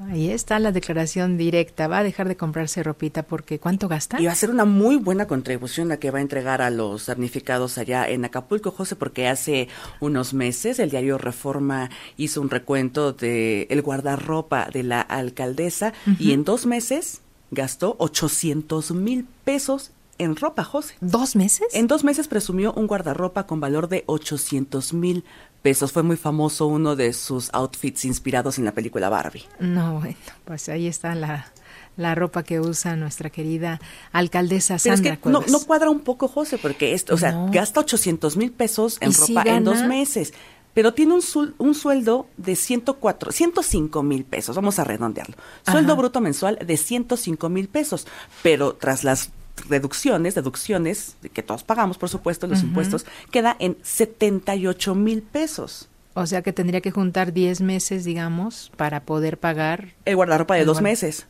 Ahí 0.01 0.31
está 0.31 0.59
la 0.61 0.71
declaración 0.71 1.37
directa. 1.37 1.89
Va 1.89 1.99
a 1.99 2.03
dejar 2.05 2.29
de 2.29 2.37
comprarse 2.37 2.83
ropita 2.83 3.25
porque 3.25 3.59
¿cuánto 3.59 3.89
gasta? 3.89 4.21
Y 4.21 4.27
va 4.27 4.33
a 4.33 4.37
ser 4.37 4.51
una 4.51 4.65
muy 4.65 4.97
buena 4.97 5.27
contribución 5.27 5.89
la 5.89 5.99
que 5.99 6.13
va 6.13 6.19
a 6.19 6.23
entregar 6.23 6.63
a 6.63 6.71
los 6.71 7.07
damnificados 7.07 7.79
allá 7.79 8.09
en 8.09 8.25
Acapulco, 8.25 8.71
José, 8.71 8.95
porque 8.95 9.27
hace 9.27 9.69
unos 10.01 10.35
meses 10.35 10.79
el 10.79 10.91
diario 10.91 11.19
Reforma 11.19 11.91
hizo 12.17 12.41
un 12.41 12.49
recuento 12.49 13.13
de 13.13 13.67
el 13.71 13.83
guardarropa 13.83 14.69
de 14.73 14.85
la 14.85 15.01
alcaldesa 15.01 15.93
y 16.19 16.33
en 16.33 16.45
dos 16.45 16.67
meses 16.67 17.23
gastó 17.51 17.97
800 17.99 18.93
mil 18.93 19.27
pesos 19.45 19.91
en 20.19 20.37
ropa, 20.37 20.65
José. 20.65 20.95
¿Dos 21.01 21.37
meses? 21.37 21.69
En 21.73 21.87
dos 21.87 22.05
meses 22.05 22.29
presumió 22.29 22.73
un 22.73 22.87
guardarropa 22.87 23.47
con 23.47 23.61
valor 23.61 23.89
de 23.89 24.03
800 24.07 24.93
mil 24.93 25.25
pesos. 25.63 25.93
Fue 25.93 26.03
muy 26.03 26.17
famoso 26.17 26.67
uno 26.67 26.97
de 26.97 27.13
sus 27.13 27.51
outfits 27.53 28.05
inspirados 28.05 28.59
en 28.59 28.65
la 28.65 28.73
película 28.73 29.09
Barbie. 29.09 29.45
No, 29.61 30.01
bueno, 30.01 30.17
pues 30.45 30.69
ahí 30.69 30.87
está 30.87 31.15
la, 31.15 31.53
la 31.97 32.15
ropa 32.15 32.43
que 32.43 32.61
usa 32.61 32.97
nuestra 32.97 33.31
querida 33.31 33.81
alcaldesa 34.13 34.79
Sandra 34.79 35.15
es 35.15 35.19
que 35.19 35.29
no, 35.29 35.43
no, 35.49 35.61
cuadra 35.61 35.91
un 35.91 36.01
poco, 36.01 36.29
José, 36.29 36.59
porque 36.59 36.95
esto, 36.95 37.15
o 37.15 37.19
sea, 37.19 37.49
gasta 37.51 37.81
800 37.81 38.37
mil 38.37 38.53
pesos 38.53 38.99
en 39.01 39.13
ropa 39.13 39.43
en 39.43 39.65
dos 39.65 39.83
meses 39.85 40.33
pero 40.79 40.95
tiene 40.95 41.15
un, 41.15 41.55
un 41.59 41.75
sueldo 41.75 42.29
de 42.37 42.55
104, 42.55 43.33
105 43.33 44.03
mil 44.05 44.25
pesos, 44.25 44.55
vamos 44.55 44.79
a 44.79 44.85
redondearlo. 44.85 45.35
Sueldo 45.69 45.97
bruto 45.97 46.21
mensual 46.21 46.57
de 46.65 46.77
105 46.77 47.49
mil 47.49 47.67
pesos, 47.67 48.07
pero 48.45 48.75
tras 48.75 49.03
las 49.03 49.33
reducciones, 49.67 50.35
deducciones, 50.35 51.17
que 51.33 51.43
todos 51.43 51.65
pagamos, 51.65 51.99
por 51.99 52.09
supuesto, 52.09 52.47
los 52.47 52.63
impuestos, 52.63 53.07
queda 53.31 53.57
en 53.59 53.77
78 53.83 54.95
mil 54.95 55.23
pesos. 55.23 55.89
O 56.15 56.27
sea 56.27 56.43
que 56.43 56.53
tendría 56.53 56.81
que 56.81 56.91
juntar 56.91 57.33
10 57.33 57.61
meses, 57.61 58.05
digamos, 58.05 58.73
para 58.77 59.05
poder 59.05 59.39
pagar. 59.39 59.95
El 60.05 60.17
guardarropa 60.17 60.57
de 60.57 60.65
dos 60.65 60.81
meses. 60.81 61.27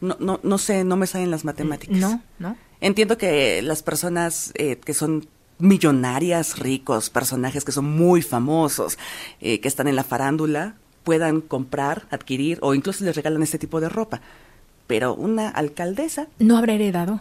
No, 0.00 0.16
no, 0.20 0.38
no 0.42 0.58
sé, 0.58 0.84
no 0.84 0.96
me 0.96 1.06
salen 1.06 1.30
las 1.30 1.44
matemáticas. 1.44 1.96
No, 1.96 2.22
no. 2.38 2.56
Entiendo 2.80 3.16
que 3.16 3.62
las 3.62 3.82
personas 3.82 4.52
eh, 4.56 4.76
que 4.76 4.92
son 4.92 5.26
millonarias, 5.58 6.58
ricos, 6.58 7.08
personajes 7.08 7.64
que 7.64 7.72
son 7.72 7.86
muy 7.86 8.20
famosos, 8.20 8.98
eh, 9.40 9.60
que 9.60 9.68
están 9.68 9.88
en 9.88 9.96
la 9.96 10.04
farándula, 10.04 10.74
puedan 11.04 11.40
comprar, 11.40 12.06
adquirir 12.10 12.58
o 12.60 12.74
incluso 12.74 13.04
les 13.04 13.16
regalan 13.16 13.42
este 13.42 13.58
tipo 13.58 13.80
de 13.80 13.88
ropa 13.88 14.20
pero 14.86 15.14
una 15.14 15.48
alcaldesa. 15.48 16.26
¿No 16.38 16.56
habrá 16.56 16.74
heredado? 16.74 17.20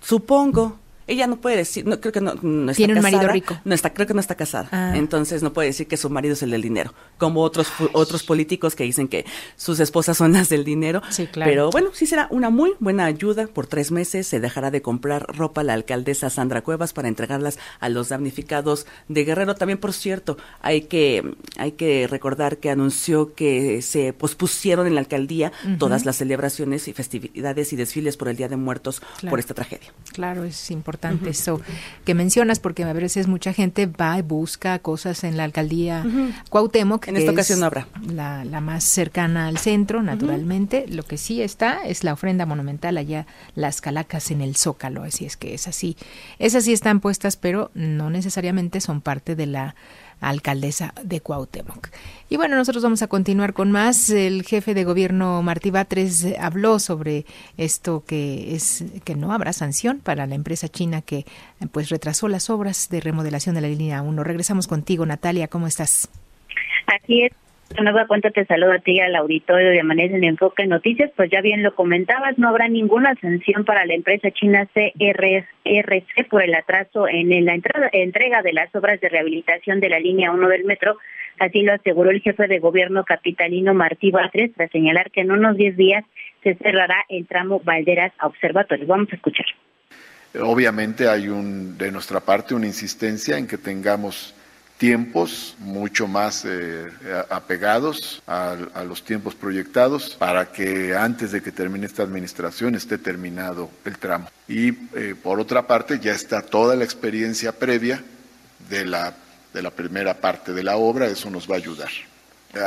Supongo. 0.00 0.78
Ella 1.06 1.26
no 1.26 1.36
puede 1.36 1.56
decir, 1.56 1.86
no 1.86 2.00
creo 2.00 2.12
que 2.12 2.20
no, 2.20 2.34
no 2.40 2.70
está 2.70 2.78
Tiene 2.78 2.94
un 2.94 3.02
marido 3.02 3.28
rico. 3.28 3.60
No 3.64 3.74
está, 3.74 3.92
creo 3.92 4.06
que 4.06 4.14
no 4.14 4.20
está 4.20 4.36
casada. 4.36 4.68
Ah. 4.72 4.92
Entonces 4.96 5.42
no 5.42 5.52
puede 5.52 5.68
decir 5.68 5.86
que 5.86 5.96
su 5.96 6.08
marido 6.08 6.32
es 6.32 6.42
el 6.42 6.50
del 6.50 6.62
dinero, 6.62 6.94
como 7.18 7.42
otros 7.42 7.68
otros 7.92 8.22
políticos 8.22 8.74
que 8.74 8.84
dicen 8.84 9.08
que 9.08 9.26
sus 9.56 9.80
esposas 9.80 10.16
son 10.16 10.32
las 10.32 10.48
del 10.48 10.64
dinero. 10.64 11.02
Sí, 11.10 11.26
claro. 11.26 11.50
Pero 11.50 11.70
bueno, 11.70 11.90
sí 11.92 12.06
será 12.06 12.26
una 12.30 12.50
muy 12.50 12.72
buena 12.80 13.04
ayuda. 13.04 13.46
Por 13.46 13.66
tres 13.66 13.90
meses 13.90 14.26
se 14.26 14.40
dejará 14.40 14.70
de 14.70 14.80
comprar 14.80 15.26
ropa 15.36 15.62
la 15.62 15.74
alcaldesa 15.74 16.30
Sandra 16.30 16.62
Cuevas 16.62 16.92
para 16.92 17.08
entregarlas 17.08 17.58
a 17.80 17.88
los 17.88 18.08
damnificados 18.08 18.86
de 19.08 19.24
Guerrero. 19.24 19.54
También, 19.54 19.78
por 19.78 19.92
cierto, 19.92 20.38
hay 20.60 20.82
que 20.82 21.34
hay 21.58 21.72
que 21.72 22.06
recordar 22.06 22.58
que 22.58 22.70
anunció 22.70 23.34
que 23.34 23.82
se 23.82 24.12
pospusieron 24.14 24.86
en 24.86 24.94
la 24.94 25.00
alcaldía 25.00 25.52
todas 25.78 26.06
las 26.06 26.16
celebraciones 26.16 26.88
y 26.88 26.92
festividades 26.94 27.72
y 27.72 27.76
desfiles 27.76 28.16
por 28.16 28.28
el 28.28 28.36
Día 28.36 28.48
de 28.48 28.56
Muertos 28.56 29.02
por 29.28 29.38
esta 29.38 29.52
tragedia. 29.52 29.92
Claro, 30.12 30.44
es 30.44 30.70
importante 30.70 30.93
importante 30.94 31.30
eso 31.30 31.60
que 32.04 32.14
mencionas, 32.14 32.60
porque 32.60 32.84
a 32.84 32.92
veces 32.92 33.26
mucha 33.26 33.52
gente 33.52 33.86
va 33.86 34.18
y 34.18 34.22
busca 34.22 34.78
cosas 34.78 35.24
en 35.24 35.36
la 35.36 35.44
alcaldía 35.44 36.04
Cuauhtémoc. 36.50 37.08
En 37.08 37.16
esta 37.16 37.32
ocasión 37.32 37.60
no 37.60 37.66
habrá. 37.66 37.88
La, 38.06 38.44
la, 38.44 38.60
más 38.60 38.84
cercana 38.84 39.48
al 39.48 39.58
centro, 39.58 40.02
naturalmente. 40.02 40.86
Lo 40.88 41.02
que 41.02 41.18
sí 41.18 41.42
está 41.42 41.84
es 41.84 42.04
la 42.04 42.12
ofrenda 42.12 42.46
monumental 42.46 42.96
allá, 42.96 43.26
las 43.54 43.80
calacas 43.80 44.30
en 44.30 44.40
el 44.40 44.56
Zócalo, 44.56 45.02
así 45.02 45.24
es 45.24 45.36
que 45.36 45.54
es 45.54 45.66
así. 45.68 45.96
Esas 46.38 46.64
sí 46.64 46.72
están 46.72 47.00
puestas, 47.00 47.36
pero 47.36 47.70
no 47.74 48.10
necesariamente 48.10 48.80
son 48.80 49.00
parte 49.00 49.34
de 49.34 49.46
la 49.46 49.74
alcaldesa 50.28 50.94
de 51.02 51.20
Cuauhtémoc. 51.20 51.88
Y 52.28 52.36
bueno, 52.36 52.56
nosotros 52.56 52.82
vamos 52.82 53.02
a 53.02 53.06
continuar 53.06 53.52
con 53.52 53.70
más. 53.70 54.10
El 54.10 54.42
jefe 54.42 54.74
de 54.74 54.84
gobierno 54.84 55.42
Martí 55.42 55.70
Batres 55.70 56.26
habló 56.38 56.78
sobre 56.78 57.26
esto 57.56 58.04
que 58.06 58.54
es 58.54 58.84
que 59.04 59.14
no 59.14 59.32
habrá 59.32 59.52
sanción 59.52 60.00
para 60.00 60.26
la 60.26 60.34
empresa 60.34 60.68
china 60.68 61.02
que 61.02 61.26
pues 61.72 61.90
retrasó 61.90 62.28
las 62.28 62.50
obras 62.50 62.88
de 62.88 63.00
remodelación 63.00 63.54
de 63.54 63.60
la 63.60 63.68
línea 63.68 64.02
1. 64.02 64.24
Regresamos 64.24 64.66
contigo, 64.66 65.06
Natalia, 65.06 65.48
¿cómo 65.48 65.66
estás? 65.66 66.08
Así 66.86 67.22
es, 67.22 67.32
nueva 67.82 68.06
cuenta 68.06 68.30
te 68.30 68.44
saludo 68.46 68.72
a 68.72 68.78
ti 68.78 69.00
al 69.00 69.16
auditorio 69.16 69.70
de 69.70 69.80
Amanece 69.80 70.16
en 70.16 70.24
Enfoque 70.24 70.66
Noticias. 70.66 71.10
Pues 71.16 71.30
ya 71.30 71.40
bien 71.40 71.62
lo 71.62 71.74
comentabas, 71.74 72.38
no 72.38 72.48
habrá 72.48 72.68
ninguna 72.68 73.14
sanción 73.20 73.64
para 73.64 73.84
la 73.84 73.94
empresa 73.94 74.30
china 74.30 74.68
CRC 74.72 76.28
por 76.30 76.42
el 76.42 76.54
atraso 76.54 77.08
en 77.08 77.44
la 77.44 77.54
entrega 77.54 78.42
de 78.42 78.52
las 78.52 78.74
obras 78.74 79.00
de 79.00 79.08
rehabilitación 79.08 79.80
de 79.80 79.88
la 79.88 79.98
línea 79.98 80.30
1 80.30 80.48
del 80.48 80.64
metro. 80.64 80.98
Así 81.38 81.62
lo 81.62 81.72
aseguró 81.72 82.10
el 82.10 82.20
jefe 82.20 82.46
de 82.46 82.60
gobierno 82.60 83.04
capitalino 83.04 83.74
Martí 83.74 84.10
Batres 84.10 84.52
tras 84.54 84.70
señalar 84.70 85.10
que 85.10 85.22
en 85.22 85.32
unos 85.32 85.56
10 85.56 85.76
días 85.76 86.04
se 86.42 86.54
cerrará 86.54 87.04
el 87.08 87.26
tramo 87.26 87.60
Valderas 87.64 88.12
a 88.18 88.28
Observatorio. 88.28 88.86
Vamos 88.86 89.08
a 89.12 89.16
escuchar. 89.16 89.46
Obviamente 90.40 91.08
hay 91.08 91.28
un, 91.28 91.78
de 91.78 91.90
nuestra 91.90 92.20
parte 92.20 92.54
una 92.54 92.66
insistencia 92.66 93.38
en 93.38 93.46
que 93.46 93.58
tengamos 93.58 94.34
tiempos 94.78 95.56
mucho 95.60 96.06
más 96.06 96.44
eh, 96.44 96.90
apegados 97.30 98.22
a, 98.26 98.56
los 98.86 99.04
tiempos 99.04 99.34
proyectados 99.34 100.16
para 100.18 100.50
que 100.50 100.94
antes 100.96 101.32
de 101.32 101.42
que 101.42 101.52
termine 101.52 101.86
esta 101.86 102.02
administración 102.02 102.74
esté 102.74 102.98
terminado 102.98 103.70
el 103.84 103.98
tramo. 103.98 104.28
Y 104.48 104.68
eh, 104.94 105.14
por 105.20 105.40
otra 105.40 105.66
parte 105.66 106.00
ya 106.00 106.12
está 106.12 106.42
toda 106.42 106.76
la 106.76 106.84
experiencia 106.84 107.52
previa 107.52 108.02
de 108.68 108.84
la, 108.84 109.14
de 109.52 109.62
la 109.62 109.70
primera 109.70 110.14
parte 110.14 110.52
de 110.52 110.62
la 110.62 110.76
obra, 110.76 111.06
eso 111.06 111.30
nos 111.30 111.48
va 111.48 111.54
a 111.54 111.58
ayudar. 111.58 111.90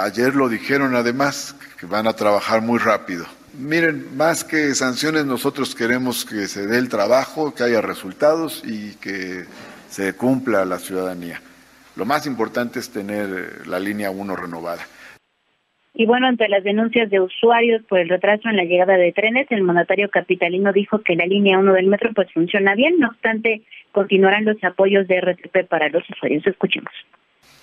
Ayer 0.02 0.36
lo 0.36 0.50
dijeron 0.50 0.96
además, 0.96 1.56
que 1.80 1.86
van 1.86 2.08
a 2.08 2.14
trabajar 2.14 2.62
muy 2.62 2.78
rápido. 2.78 3.26
Miren, 3.58 4.16
más 4.18 4.44
que 4.44 4.76
sanciones, 4.76 5.26
nosotros 5.26 5.74
queremos 5.74 6.26
que 6.26 6.48
se 6.48 6.68
dé 6.68 6.78
el 6.78 6.90
trabajo, 6.90 7.54
que 7.54 7.64
haya 7.64 7.82
resultados 7.82 8.62
y 8.66 8.96
que 8.96 9.46
se 9.90 10.14
cumpla 10.14 10.66
la 10.66 10.78
ciudadanía. 10.78 11.42
Lo 11.98 12.06
más 12.06 12.28
importante 12.28 12.78
es 12.80 12.92
tener 12.92 13.28
eh, 13.28 13.68
la 13.68 13.80
línea 13.80 14.12
1 14.12 14.36
renovada. 14.36 14.86
Y 15.96 16.06
bueno, 16.06 16.28
ante 16.28 16.48
las 16.48 16.64
denuncias 16.64 17.10
de 17.10 17.20
usuarios 17.20 17.82
por 17.90 17.98
el 17.98 18.08
retraso 18.08 18.50
en 18.50 18.56
la 18.56 18.66
llegada 18.66 18.98
de 18.98 19.12
trenes, 19.12 19.48
el 19.50 19.64
mandatario 19.64 20.08
capitalino 20.12 20.72
dijo 20.72 21.00
que 21.02 21.16
la 21.16 21.26
línea 21.26 21.58
1 21.58 21.74
del 21.74 21.88
metro 21.88 22.12
pues 22.14 22.32
funciona 22.32 22.76
bien, 22.76 23.00
no 23.00 23.08
obstante, 23.08 23.64
continuarán 23.92 24.46
los 24.46 24.64
apoyos 24.64 25.08
de 25.08 25.20
RTP 25.20 25.68
para 25.68 25.90
los 25.90 26.08
usuarios. 26.08 26.46
Escuchemos. 26.46 26.92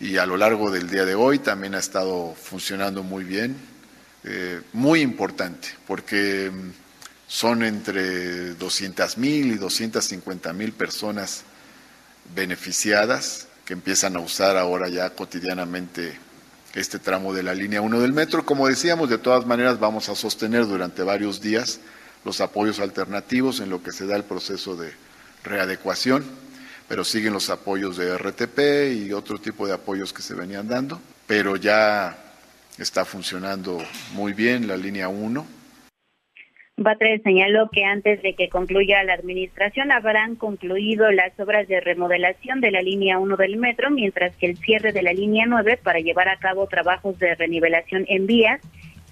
Y 0.00 0.16
a 0.16 0.26
lo 0.26 0.36
largo 0.36 0.68
del 0.72 0.90
día 0.90 1.04
de 1.04 1.14
hoy 1.14 1.38
también 1.38 1.76
ha 1.76 1.78
estado 1.78 2.34
funcionando 2.34 3.04
muy 3.04 3.22
bien, 3.22 3.54
eh, 4.24 4.62
muy 4.72 5.00
importante, 5.00 5.68
porque 5.86 6.50
mm, 6.52 6.70
son 7.28 7.62
entre 7.62 8.54
200 8.54 9.16
mil 9.16 9.52
y 9.52 9.54
250 9.58 10.52
mil 10.54 10.72
personas 10.72 11.46
beneficiadas 12.34 13.43
que 13.64 13.72
empiezan 13.72 14.16
a 14.16 14.20
usar 14.20 14.56
ahora 14.56 14.88
ya 14.88 15.10
cotidianamente 15.10 16.18
este 16.74 16.98
tramo 16.98 17.32
de 17.32 17.42
la 17.42 17.54
línea 17.54 17.80
1 17.80 18.00
del 18.00 18.12
metro. 18.12 18.44
Como 18.44 18.68
decíamos, 18.68 19.08
de 19.08 19.18
todas 19.18 19.46
maneras 19.46 19.78
vamos 19.78 20.08
a 20.08 20.14
sostener 20.14 20.66
durante 20.66 21.02
varios 21.02 21.40
días 21.40 21.80
los 22.24 22.40
apoyos 22.40 22.80
alternativos 22.80 23.60
en 23.60 23.70
lo 23.70 23.82
que 23.82 23.92
se 23.92 24.06
da 24.06 24.16
el 24.16 24.24
proceso 24.24 24.76
de 24.76 24.92
readecuación, 25.44 26.24
pero 26.88 27.04
siguen 27.04 27.32
los 27.32 27.50
apoyos 27.50 27.96
de 27.96 28.16
RTP 28.16 29.06
y 29.06 29.12
otro 29.12 29.38
tipo 29.38 29.66
de 29.66 29.74
apoyos 29.74 30.12
que 30.12 30.22
se 30.22 30.34
venían 30.34 30.68
dando, 30.68 31.00
pero 31.26 31.56
ya 31.56 32.18
está 32.78 33.04
funcionando 33.04 33.78
muy 34.12 34.32
bien 34.32 34.66
la 34.66 34.76
línea 34.76 35.08
1 35.08 35.63
Batres 36.76 37.22
señaló 37.22 37.68
que 37.70 37.84
antes 37.84 38.20
de 38.22 38.34
que 38.34 38.48
concluya 38.48 39.04
la 39.04 39.14
administración 39.14 39.92
habrán 39.92 40.34
concluido 40.34 41.10
las 41.12 41.38
obras 41.38 41.68
de 41.68 41.80
remodelación 41.80 42.60
de 42.60 42.72
la 42.72 42.82
línea 42.82 43.18
1 43.18 43.36
del 43.36 43.56
metro, 43.56 43.90
mientras 43.90 44.34
que 44.36 44.46
el 44.46 44.56
cierre 44.58 44.92
de 44.92 45.02
la 45.02 45.12
línea 45.12 45.46
9 45.46 45.78
para 45.82 46.00
llevar 46.00 46.28
a 46.28 46.36
cabo 46.38 46.66
trabajos 46.66 47.16
de 47.20 47.36
renivelación 47.36 48.04
en 48.08 48.26
vías 48.26 48.60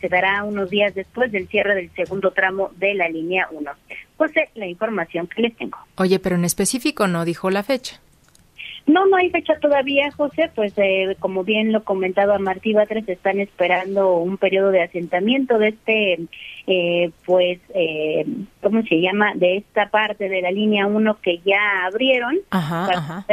se 0.00 0.08
dará 0.08 0.42
unos 0.42 0.68
días 0.68 0.94
después 0.96 1.30
del 1.30 1.46
cierre 1.46 1.76
del 1.76 1.90
segundo 1.94 2.32
tramo 2.32 2.72
de 2.76 2.94
la 2.94 3.08
línea 3.08 3.46
1. 3.52 3.70
José, 4.16 4.48
la 4.56 4.66
información 4.66 5.28
que 5.28 5.42
les 5.42 5.56
tengo. 5.56 5.78
Oye, 5.96 6.18
pero 6.18 6.34
en 6.34 6.44
específico 6.44 7.06
no 7.06 7.24
dijo 7.24 7.48
la 7.50 7.62
fecha. 7.62 8.00
No, 8.84 9.06
no 9.06 9.16
hay 9.16 9.30
fecha 9.30 9.54
todavía, 9.60 10.10
José. 10.10 10.50
Pues 10.54 10.72
eh, 10.76 11.16
como 11.20 11.44
bien 11.44 11.70
lo 11.70 11.84
comentaba 11.84 12.38
Martí 12.40 12.72
Batres, 12.72 13.08
están 13.08 13.38
esperando 13.38 14.16
un 14.16 14.38
periodo 14.38 14.72
de 14.72 14.82
asentamiento 14.82 15.58
de 15.58 15.68
este, 15.68 16.18
eh, 16.66 17.10
pues, 17.24 17.58
eh, 17.74 18.24
¿cómo 18.60 18.82
se 18.82 19.00
llama? 19.00 19.32
De 19.34 19.56
esta 19.58 19.90
parte 19.90 20.28
de 20.28 20.42
la 20.42 20.50
línea 20.50 20.86
1 20.86 21.18
que 21.20 21.38
ya 21.44 21.86
abrieron 21.86 22.38
para 22.48 23.26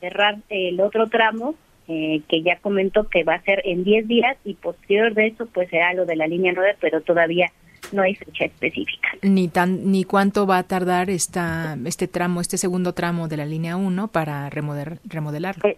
cerrar 0.00 0.38
el 0.48 0.80
otro 0.80 1.08
tramo 1.08 1.54
eh, 1.88 2.22
que 2.28 2.42
ya 2.42 2.56
comentó 2.56 3.08
que 3.08 3.24
va 3.24 3.34
a 3.34 3.42
ser 3.42 3.62
en 3.64 3.84
10 3.84 4.08
días 4.08 4.36
y 4.44 4.54
posterior 4.54 5.14
de 5.14 5.28
eso 5.28 5.46
pues 5.46 5.68
será 5.68 5.92
lo 5.94 6.06
de 6.06 6.16
la 6.16 6.26
línea 6.26 6.52
9, 6.54 6.76
pero 6.80 7.00
todavía 7.00 7.50
no 7.92 8.02
hay 8.02 8.14
fecha 8.14 8.46
específica. 8.46 9.08
Ni 9.22 9.48
tan 9.48 9.90
ni 9.90 10.04
cuánto 10.04 10.46
va 10.46 10.58
a 10.58 10.62
tardar 10.62 11.10
esta 11.10 11.76
este 11.84 12.08
tramo, 12.08 12.40
este 12.40 12.56
segundo 12.56 12.94
tramo 12.94 13.28
de 13.28 13.36
la 13.36 13.46
línea 13.46 13.76
1 13.76 14.08
para 14.08 14.48
remodelar, 14.50 14.98
remodelarlo. 15.04 15.68
Eh, 15.68 15.76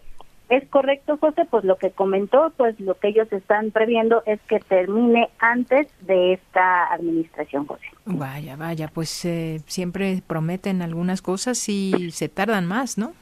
es 0.56 0.68
correcto, 0.68 1.16
José, 1.18 1.46
pues 1.50 1.64
lo 1.64 1.76
que 1.76 1.90
comentó, 1.90 2.52
pues 2.56 2.78
lo 2.80 2.98
que 2.98 3.08
ellos 3.08 3.32
están 3.32 3.70
previendo 3.70 4.22
es 4.26 4.40
que 4.48 4.60
termine 4.60 5.30
antes 5.38 5.88
de 6.00 6.34
esta 6.34 6.92
administración, 6.92 7.66
José. 7.66 7.84
Vaya, 8.04 8.56
vaya, 8.56 8.88
pues 8.88 9.24
eh, 9.24 9.60
siempre 9.66 10.22
prometen 10.26 10.82
algunas 10.82 11.22
cosas 11.22 11.68
y 11.68 12.10
se 12.10 12.28
tardan 12.28 12.66
más, 12.66 12.98
¿no? 12.98 13.12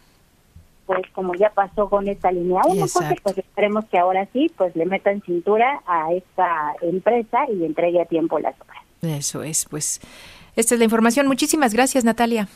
Pues 0.86 1.02
como 1.12 1.34
ya 1.34 1.50
pasó 1.50 1.88
con 1.88 2.08
esta 2.08 2.32
línea 2.32 2.62
1, 2.66 2.80
José, 2.82 3.16
pues 3.22 3.38
esperemos 3.38 3.84
que 3.86 3.98
ahora 3.98 4.26
sí, 4.32 4.50
pues 4.56 4.74
le 4.74 4.84
metan 4.84 5.22
cintura 5.22 5.80
a 5.86 6.12
esta 6.12 6.74
empresa 6.82 7.46
y 7.50 7.64
entregue 7.64 8.02
a 8.02 8.04
tiempo 8.04 8.38
las 8.38 8.54
obras. 8.60 8.82
Eso 9.00 9.42
es, 9.42 9.66
pues 9.70 10.00
esta 10.56 10.74
es 10.74 10.78
la 10.78 10.84
información. 10.84 11.26
Muchísimas 11.28 11.72
gracias, 11.72 12.04
Natalia. 12.04 12.48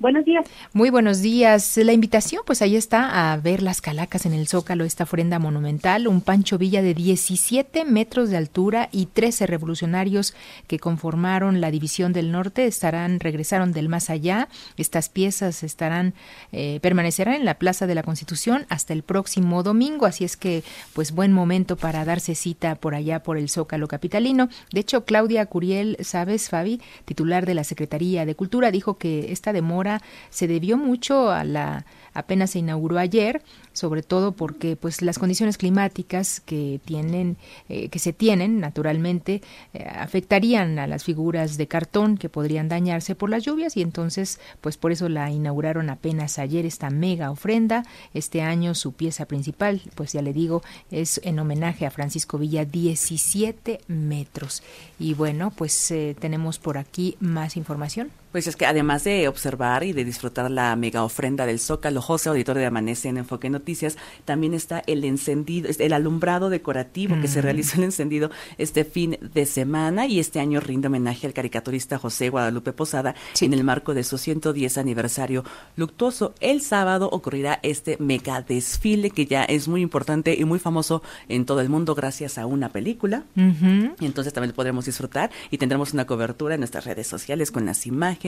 Buenos 0.00 0.24
días. 0.24 0.44
Muy 0.72 0.90
buenos 0.90 1.22
días. 1.22 1.76
La 1.76 1.92
invitación, 1.92 2.42
pues 2.44 2.62
ahí 2.62 2.74
está, 2.74 3.32
a 3.32 3.36
ver 3.36 3.62
las 3.62 3.80
calacas 3.80 4.26
en 4.26 4.32
el 4.32 4.48
Zócalo, 4.48 4.82
esta 4.82 5.04
ofrenda 5.04 5.38
monumental, 5.38 6.08
un 6.08 6.20
Pancho 6.20 6.58
Villa 6.58 6.82
de 6.82 6.94
17 6.94 7.84
metros 7.84 8.28
de 8.28 8.36
altura 8.36 8.88
y 8.90 9.06
13 9.06 9.46
revolucionarios 9.46 10.34
que 10.66 10.80
conformaron 10.80 11.60
la 11.60 11.70
División 11.70 12.12
del 12.12 12.32
Norte 12.32 12.66
estarán, 12.66 13.20
regresaron 13.20 13.72
del 13.72 13.88
más 13.88 14.10
allá. 14.10 14.48
Estas 14.76 15.08
piezas 15.08 15.62
estarán, 15.62 16.14
eh, 16.50 16.80
permanecerán 16.82 17.34
en 17.34 17.44
la 17.44 17.54
Plaza 17.54 17.86
de 17.86 17.94
la 17.94 18.02
Constitución 18.02 18.66
hasta 18.70 18.94
el 18.94 19.04
próximo 19.04 19.62
domingo, 19.62 20.06
así 20.06 20.24
es 20.24 20.36
que, 20.36 20.64
pues 20.92 21.12
buen 21.12 21.32
momento 21.32 21.76
para 21.76 22.04
darse 22.04 22.34
cita 22.34 22.74
por 22.74 22.96
allá, 22.96 23.22
por 23.22 23.38
el 23.38 23.48
Zócalo 23.48 23.86
capitalino. 23.86 24.48
De 24.72 24.80
hecho, 24.80 25.04
Claudia 25.04 25.46
Curiel, 25.46 25.96
sabes, 26.00 26.48
Fabi, 26.48 26.80
titular 27.04 27.46
de 27.46 27.54
la 27.54 27.62
Secretaría 27.62 28.26
de 28.26 28.34
Cultura, 28.34 28.72
dijo 28.72 28.98
que 28.98 29.30
esta 29.30 29.52
demora 29.52 29.83
se 30.30 30.46
debió 30.48 30.76
mucho 30.76 31.30
a 31.30 31.44
la 31.44 31.84
apenas 32.14 32.52
se 32.52 32.60
inauguró 32.60 32.98
ayer, 32.98 33.42
sobre 33.72 34.02
todo 34.02 34.32
porque 34.32 34.76
pues 34.76 35.02
las 35.02 35.18
condiciones 35.18 35.58
climáticas 35.58 36.40
que 36.40 36.80
tienen 36.84 37.36
eh, 37.68 37.88
que 37.88 37.98
se 37.98 38.12
tienen 38.12 38.60
naturalmente 38.60 39.42
eh, 39.74 39.84
afectarían 39.84 40.78
a 40.78 40.86
las 40.86 41.04
figuras 41.04 41.56
de 41.56 41.66
cartón 41.66 42.16
que 42.16 42.28
podrían 42.28 42.68
dañarse 42.68 43.16
por 43.16 43.30
las 43.30 43.42
lluvias 43.42 43.76
y 43.76 43.82
entonces 43.82 44.40
pues 44.60 44.76
por 44.76 44.92
eso 44.92 45.08
la 45.08 45.30
inauguraron 45.30 45.90
apenas 45.90 46.38
ayer 46.38 46.64
esta 46.64 46.88
mega 46.88 47.30
ofrenda. 47.30 47.84
Este 48.14 48.42
año 48.42 48.74
su 48.74 48.92
pieza 48.92 49.26
principal, 49.26 49.82
pues 49.96 50.12
ya 50.12 50.22
le 50.22 50.32
digo, 50.32 50.62
es 50.90 51.20
en 51.24 51.38
homenaje 51.38 51.84
a 51.84 51.90
Francisco 51.90 52.38
Villa 52.38 52.64
17 52.64 53.80
metros. 53.88 54.62
Y 55.00 55.14
bueno, 55.14 55.50
pues 55.50 55.90
eh, 55.90 56.16
tenemos 56.18 56.58
por 56.58 56.78
aquí 56.78 57.16
más 57.18 57.56
información. 57.56 58.10
Pues 58.34 58.48
es 58.48 58.56
que 58.56 58.66
además 58.66 59.04
de 59.04 59.28
observar 59.28 59.84
y 59.84 59.92
de 59.92 60.04
disfrutar 60.04 60.50
la 60.50 60.74
mega 60.74 61.04
ofrenda 61.04 61.46
del 61.46 61.60
Zócalo, 61.60 62.02
José, 62.02 62.30
auditor 62.30 62.56
de 62.56 62.66
Amanece 62.66 63.08
en 63.08 63.18
Enfoque 63.18 63.48
Noticias, 63.48 63.96
también 64.24 64.54
está 64.54 64.82
el 64.88 65.04
encendido, 65.04 65.70
el 65.78 65.92
alumbrado 65.92 66.50
decorativo 66.50 67.14
que 67.20 67.28
se 67.28 67.38
mm. 67.38 67.42
realizó 67.44 67.78
el 67.78 67.84
encendido 67.84 68.32
este 68.58 68.84
fin 68.84 69.18
de 69.20 69.46
semana 69.46 70.08
y 70.08 70.18
este 70.18 70.40
año 70.40 70.58
rinde 70.58 70.88
homenaje 70.88 71.28
al 71.28 71.32
caricaturista 71.32 71.96
José 71.96 72.28
Guadalupe 72.28 72.72
Posada 72.72 73.14
en 73.40 73.54
el 73.54 73.62
marco 73.62 73.94
de 73.94 74.02
su 74.02 74.18
110 74.18 74.78
aniversario 74.78 75.44
luctuoso. 75.76 76.34
El 76.40 76.60
sábado 76.60 77.08
ocurrirá 77.12 77.60
este 77.62 77.98
mega 78.00 78.42
desfile 78.42 79.10
que 79.10 79.26
ya 79.26 79.44
es 79.44 79.68
muy 79.68 79.80
importante 79.80 80.34
y 80.36 80.44
muy 80.44 80.58
famoso 80.58 81.04
en 81.28 81.46
todo 81.46 81.60
el 81.60 81.68
mundo 81.68 81.94
gracias 81.94 82.38
a 82.38 82.46
una 82.46 82.70
película. 82.70 83.26
Y 83.36 84.06
entonces 84.06 84.32
también 84.32 84.50
lo 84.50 84.56
podremos 84.56 84.86
disfrutar 84.86 85.30
y 85.52 85.58
tendremos 85.58 85.92
una 85.92 86.04
cobertura 86.04 86.54
en 86.54 86.62
nuestras 86.62 86.84
redes 86.84 87.06
sociales 87.06 87.52
con 87.52 87.64
las 87.64 87.86
imágenes 87.86 88.23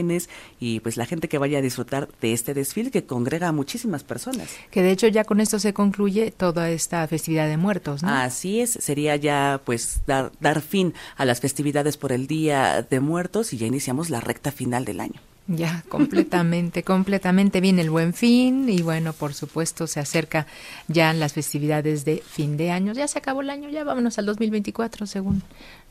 y 0.61 0.81
pues 0.81 0.97
la 0.97 1.07
gente 1.07 1.29
que 1.29 1.39
vaya 1.39 1.59
a 1.59 1.63
disfrutar 1.63 2.09
de 2.21 2.33
este 2.33 2.55
desfile 2.55 2.91
que 2.91 3.05
congrega 3.05 3.49
a 3.49 3.53
muchísimas 3.53 4.05
personas. 4.05 4.49
Que 4.71 4.83
de 4.83 4.91
hecho 4.91 5.09
ya 5.09 5.25
con 5.25 5.41
esto 5.41 5.59
se 5.59 5.73
concluye 5.73 6.31
toda 6.31 6.71
esta 6.71 7.07
festividad 7.07 7.49
de 7.49 7.57
muertos, 7.57 8.03
¿no? 8.03 8.11
Así 8.11 8.61
es, 8.61 8.71
sería 8.71 9.17
ya 9.17 9.61
pues 9.65 10.01
dar, 10.07 10.33
dar 10.41 10.61
fin 10.61 10.95
a 11.17 11.25
las 11.25 11.41
festividades 11.41 11.97
por 11.97 12.13
el 12.13 12.27
Día 12.27 12.87
de 12.89 13.01
Muertos 13.01 13.53
y 13.53 13.57
ya 13.57 13.67
iniciamos 13.67 14.11
la 14.11 14.21
recta 14.21 14.53
final 14.53 14.85
del 14.85 15.01
año. 15.01 15.21
Ya, 15.49 15.85
completamente, 15.89 16.83
completamente 16.85 17.61
viene 17.61 17.83
el 17.83 17.91
buen 17.91 18.15
fin 18.15 18.69
y 18.69 18.83
bueno, 18.83 19.13
por 19.13 19.33
supuesto 19.33 19.87
se 19.87 20.01
acerca 20.01 20.47
ya 20.89 21.13
las 21.13 21.35
festividades 21.35 22.05
de 22.05 22.23
fin 22.27 22.57
de 22.57 22.73
año. 22.73 22.93
Ya 22.93 23.07
se 23.07 23.19
acabó 23.19 23.43
el 23.43 23.51
año, 23.51 23.69
ya 23.69 23.85
vámonos 23.85 24.19
al 24.19 24.27
2024 24.27 25.07
según 25.07 25.43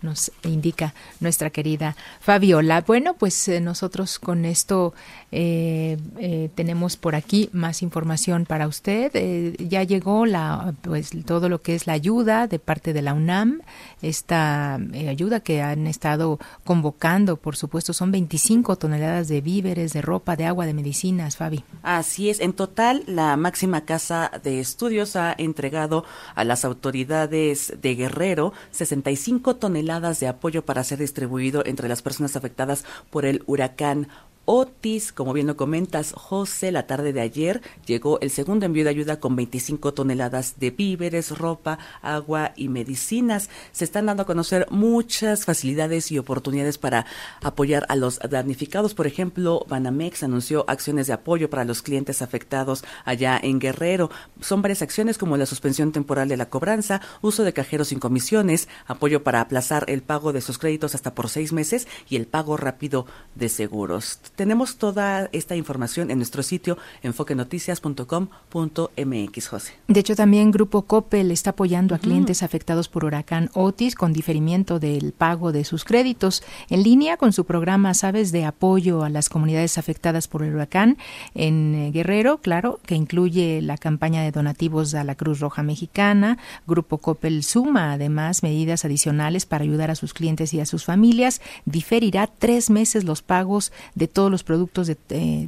nos 0.05 0.31
indica 0.43 0.93
nuestra 1.19 1.49
querida 1.49 1.95
Fabiola. 2.21 2.81
Bueno, 2.81 3.15
pues 3.15 3.47
eh, 3.47 3.59
nosotros 3.59 4.19
con 4.19 4.45
esto 4.45 4.93
eh, 5.31 5.97
eh, 6.19 6.49
tenemos 6.55 6.95
por 6.95 7.15
aquí 7.15 7.49
más 7.51 7.81
información 7.81 8.45
para 8.45 8.67
usted. 8.67 9.11
ya 9.59 9.83
llegó 9.83 10.25
la, 10.25 10.73
pues 10.81 11.11
todo 11.25 11.49
lo 11.49 11.61
que 11.61 11.75
es 11.75 11.87
la 11.87 11.93
ayuda 11.93 12.47
de 12.47 12.59
parte 12.59 12.93
de 12.93 13.01
la 13.01 13.13
UNAM, 13.13 13.61
esta 14.01 14.75
ayuda 14.75 15.39
que 15.39 15.61
han 15.61 15.87
estado 15.87 16.39
convocando, 16.63 17.37
por 17.37 17.55
supuesto, 17.55 17.93
son 17.93 18.11
25 18.11 18.75
toneladas 18.77 19.27
de 19.27 19.41
víveres, 19.45 19.93
de 19.93 20.01
ropa, 20.01 20.35
de 20.35 20.45
agua, 20.45 20.65
de 20.65 20.73
medicinas, 20.73 21.37
Fabi. 21.37 21.63
Así 21.83 22.29
es. 22.29 22.41
En 22.41 22.51
total, 22.51 23.03
la 23.07 23.37
máxima 23.37 23.85
casa 23.85 24.29
de 24.43 24.59
estudios 24.59 25.15
ha 25.15 25.33
entregado 25.37 26.03
a 26.35 26.43
las 26.43 26.65
autoridades 26.65 27.73
de 27.81 27.95
Guerrero 27.95 28.51
65 28.71 29.55
toneladas 29.55 30.19
de 30.19 30.27
apoyo 30.27 30.65
para 30.65 30.83
ser 30.83 30.99
distribuido 30.99 31.63
entre 31.65 31.87
las 31.87 32.01
personas 32.01 32.35
afectadas 32.35 32.83
por 33.09 33.25
el 33.25 33.43
huracán 33.45 34.09
Otis, 34.47 35.11
como 35.11 35.33
bien 35.33 35.47
lo 35.47 35.57
comentas, 35.57 36.13
José, 36.13 36.71
la 36.71 36.85
tarde 36.85 37.13
de 37.13 37.21
ayer 37.21 37.63
llegó 37.87 38.19
el 38.21 38.29
segundo 38.29 38.67
envío 38.67 38.83
de 38.83 38.91
ayuda 38.91 39.19
con 39.19 39.35
25 39.35 39.95
toneladas 39.95 40.59
de 40.59 40.69
víveres, 40.69 41.35
ropa, 41.35 41.79
agua 42.03 42.53
y 42.55 42.69
medicinas. 42.69 43.49
Se 43.71 43.83
están 43.83 44.05
dando 44.05 44.21
a 44.21 44.27
conocer 44.27 44.67
muchas 44.69 45.45
facilidades 45.45 46.11
y 46.11 46.19
oportunidades 46.19 46.77
para 46.77 47.07
apoyar 47.41 47.87
a 47.89 47.95
los 47.95 48.19
damnificados. 48.19 48.93
Por 48.93 49.07
ejemplo, 49.07 49.65
Banamex 49.67 50.21
anunció 50.21 50.63
acciones 50.67 51.07
de 51.07 51.13
apoyo 51.13 51.49
para 51.49 51.65
los 51.65 51.81
clientes 51.81 52.21
afectados 52.21 52.83
allá 53.03 53.39
en 53.41 53.57
Guerrero. 53.57 54.11
Son 54.41 54.61
varias 54.61 54.83
acciones 54.83 55.17
como 55.17 55.37
la 55.37 55.47
suspensión 55.47 55.91
temporal 55.91 56.29
de 56.29 56.37
la 56.37 56.49
cobranza, 56.49 57.01
uso 57.21 57.43
de 57.43 57.53
cajeros 57.53 57.87
sin 57.87 57.99
comisiones, 57.99 58.69
apoyo 58.85 59.23
para 59.23 59.41
aplazar 59.41 59.85
el 59.87 60.03
pago 60.03 60.33
de 60.33 60.41
sus 60.41 60.59
créditos 60.59 60.93
hasta 60.93 61.15
por 61.15 61.29
seis 61.29 61.51
meses 61.51 61.87
y 62.07 62.15
el 62.15 62.27
pago 62.27 62.57
rápido 62.57 63.07
de 63.33 63.49
seguros 63.49 64.19
tenemos 64.35 64.77
toda 64.77 65.29
esta 65.31 65.55
información 65.55 66.11
en 66.11 66.17
nuestro 66.17 66.43
sitio 66.43 66.77
enfoquenoticias.com.mx, 67.03 69.47
José. 69.47 69.73
De 69.87 69.99
hecho, 69.99 70.15
también 70.15 70.51
Grupo 70.51 70.83
Coppel 70.83 71.31
está 71.31 71.51
apoyando 71.51 71.95
a 71.95 71.99
clientes 71.99 72.43
afectados 72.43 72.89
por 72.89 73.05
huracán 73.05 73.49
Otis 73.53 73.95
con 73.95 74.13
diferimiento 74.13 74.79
del 74.79 75.13
pago 75.13 75.51
de 75.51 75.63
sus 75.63 75.83
créditos 75.83 76.43
en 76.69 76.83
línea 76.83 77.17
con 77.17 77.33
su 77.33 77.45
programa, 77.45 77.93
sabes, 77.93 78.31
de 78.31 78.45
apoyo 78.45 79.03
a 79.03 79.09
las 79.09 79.29
comunidades 79.29 79.77
afectadas 79.77 80.27
por 80.27 80.43
el 80.43 80.55
huracán 80.55 80.97
en 81.33 81.75
eh, 81.75 81.91
Guerrero, 81.91 82.39
claro, 82.39 82.79
que 82.85 82.95
incluye 82.95 83.61
la 83.61 83.77
campaña 83.77 84.21
de 84.21 84.31
donativos 84.31 84.93
a 84.95 85.03
la 85.03 85.15
Cruz 85.15 85.39
Roja 85.39 85.63
Mexicana. 85.63 86.37
Grupo 86.67 86.97
Coppel 86.97 87.43
suma 87.43 87.93
además 87.93 88.43
medidas 88.43 88.85
adicionales 88.85 89.45
para 89.45 89.63
ayudar 89.63 89.91
a 89.91 89.95
sus 89.95 90.13
clientes 90.13 90.53
y 90.53 90.59
a 90.59 90.65
sus 90.65 90.85
familias. 90.85 91.41
Diferirá 91.65 92.27
tres 92.27 92.69
meses 92.69 93.03
los 93.03 93.21
pagos 93.21 93.71
de 93.95 94.07
todos 94.07 94.24
los 94.31 94.43
productos 94.43 94.89
eh, 94.89 94.97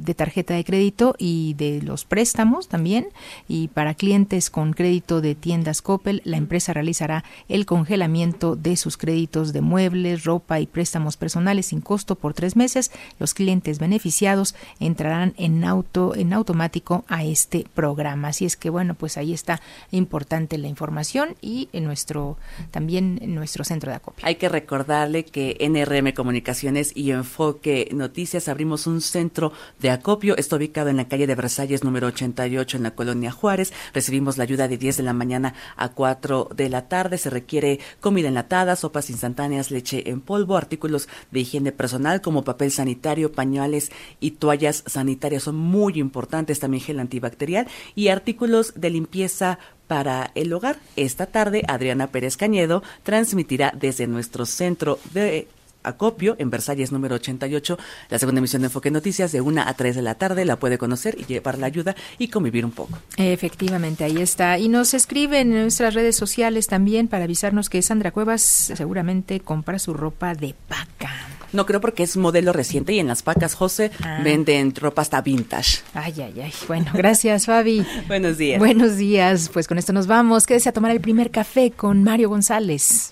de, 0.02 0.14
tarjeta 0.14 0.54
de 0.54 0.64
crédito 0.64 1.14
y 1.18 1.54
de 1.54 1.82
los 1.82 2.04
préstamos 2.04 2.68
también. 2.68 3.08
Y 3.48 3.68
para 3.68 3.94
clientes 3.94 4.50
con 4.50 4.72
crédito 4.72 5.20
de 5.20 5.34
tiendas 5.34 5.82
Coppel, 5.82 6.22
la 6.24 6.36
empresa 6.36 6.72
realizará 6.72 7.24
el 7.48 7.66
congelamiento 7.66 8.56
de 8.56 8.76
sus 8.76 8.96
créditos 8.96 9.52
de 9.52 9.60
muebles, 9.60 10.24
ropa 10.24 10.60
y 10.60 10.66
préstamos 10.66 11.16
personales 11.16 11.66
sin 11.66 11.80
costo 11.80 12.14
por 12.14 12.34
tres 12.34 12.56
meses. 12.56 12.90
Los 13.18 13.34
clientes 13.34 13.78
beneficiados 13.78 14.54
entrarán 14.80 15.34
en 15.36 15.64
auto 15.64 16.14
en 16.14 16.32
automático 16.32 17.04
a 17.08 17.24
este 17.24 17.66
programa. 17.74 18.28
Así 18.28 18.44
es 18.44 18.56
que 18.56 18.70
bueno, 18.70 18.94
pues 18.94 19.16
ahí 19.16 19.32
está 19.32 19.60
importante 19.90 20.58
la 20.58 20.68
información 20.68 21.36
y 21.40 21.68
en 21.72 21.84
nuestro 21.84 22.36
también 22.70 23.18
en 23.22 23.34
nuestro 23.34 23.64
centro 23.64 23.90
de 23.90 23.96
acopio. 23.96 24.26
Hay 24.26 24.36
que 24.36 24.48
recordarle 24.48 25.24
que 25.24 25.56
NRM 25.60 26.12
Comunicaciones 26.12 26.92
y 26.94 27.10
Enfoque 27.10 27.88
Noticias 27.92 28.48
abrimos 28.48 28.67
un 28.68 29.00
centro 29.00 29.52
de 29.80 29.90
acopio. 29.90 30.36
Está 30.36 30.56
ubicado 30.56 30.88
en 30.88 30.96
la 30.98 31.08
calle 31.08 31.26
de 31.26 31.34
Versalles 31.34 31.84
número 31.84 32.08
88 32.08 32.76
en 32.76 32.82
la 32.82 32.90
colonia 32.92 33.32
Juárez. 33.32 33.72
Recibimos 33.94 34.36
la 34.36 34.44
ayuda 34.44 34.68
de 34.68 34.78
10 34.78 34.98
de 34.98 35.02
la 35.02 35.12
mañana 35.12 35.54
a 35.76 35.90
4 35.90 36.50
de 36.54 36.68
la 36.68 36.88
tarde. 36.88 37.18
Se 37.18 37.30
requiere 37.30 37.80
comida 38.00 38.28
enlatada, 38.28 38.76
sopas 38.76 39.10
instantáneas, 39.10 39.70
leche 39.70 40.10
en 40.10 40.20
polvo, 40.20 40.56
artículos 40.56 41.08
de 41.30 41.40
higiene 41.40 41.72
personal 41.72 42.20
como 42.20 42.44
papel 42.44 42.70
sanitario, 42.70 43.32
pañales 43.32 43.90
y 44.20 44.32
toallas 44.32 44.84
sanitarias 44.86 45.44
son 45.44 45.56
muy 45.56 45.98
importantes, 45.98 46.60
también 46.60 46.82
gel 46.82 47.00
antibacterial 47.00 47.66
y 47.94 48.08
artículos 48.08 48.72
de 48.76 48.90
limpieza 48.90 49.58
para 49.86 50.30
el 50.34 50.52
hogar. 50.52 50.78
Esta 50.96 51.26
tarde, 51.26 51.64
Adriana 51.66 52.08
Pérez 52.08 52.36
Cañedo 52.36 52.82
transmitirá 53.02 53.72
desde 53.74 54.06
nuestro 54.06 54.46
centro 54.46 54.98
de 55.12 55.48
acopio 55.88 56.36
en 56.38 56.50
Versalles 56.50 56.92
número 56.92 57.16
88, 57.16 57.78
la 58.10 58.18
segunda 58.18 58.38
emisión 58.38 58.62
de 58.62 58.66
Enfoque 58.66 58.90
Noticias 58.90 59.32
de 59.32 59.40
1 59.40 59.62
a 59.62 59.74
3 59.74 59.96
de 59.96 60.02
la 60.02 60.14
tarde. 60.14 60.44
La 60.44 60.56
puede 60.56 60.78
conocer 60.78 61.16
y 61.18 61.24
llevar 61.24 61.58
la 61.58 61.66
ayuda 61.66 61.96
y 62.18 62.28
convivir 62.28 62.64
un 62.64 62.72
poco. 62.72 62.98
Efectivamente, 63.16 64.04
ahí 64.04 64.18
está. 64.18 64.58
Y 64.58 64.68
nos 64.68 64.94
escribe 64.94 65.40
en 65.40 65.50
nuestras 65.50 65.94
redes 65.94 66.16
sociales 66.16 66.66
también 66.66 67.08
para 67.08 67.24
avisarnos 67.24 67.68
que 67.68 67.82
Sandra 67.82 68.12
Cuevas 68.12 68.42
seguramente 68.42 69.40
compra 69.40 69.78
su 69.78 69.94
ropa 69.94 70.34
de 70.34 70.54
paca. 70.68 71.10
No 71.52 71.64
creo 71.64 71.80
porque 71.80 72.02
es 72.02 72.16
modelo 72.16 72.52
reciente 72.52 72.92
y 72.92 72.98
en 72.98 73.06
las 73.06 73.22
pacas, 73.22 73.54
José, 73.54 73.90
ah. 74.02 74.20
venden 74.22 74.74
ropa 74.74 75.02
hasta 75.02 75.22
vintage. 75.22 75.78
Ay, 75.94 76.14
ay, 76.18 76.40
ay. 76.42 76.52
Bueno, 76.66 76.90
gracias, 76.92 77.46
Fabi. 77.46 77.86
Buenos 78.08 78.36
días. 78.36 78.58
Buenos 78.58 78.96
días. 78.96 79.50
Pues 79.52 79.66
con 79.66 79.78
esto 79.78 79.92
nos 79.92 80.06
vamos. 80.06 80.46
Quédese 80.46 80.68
a 80.68 80.72
tomar 80.72 80.90
el 80.90 81.00
primer 81.00 81.30
café 81.30 81.70
con 81.70 82.04
Mario 82.04 82.28
González. 82.28 83.10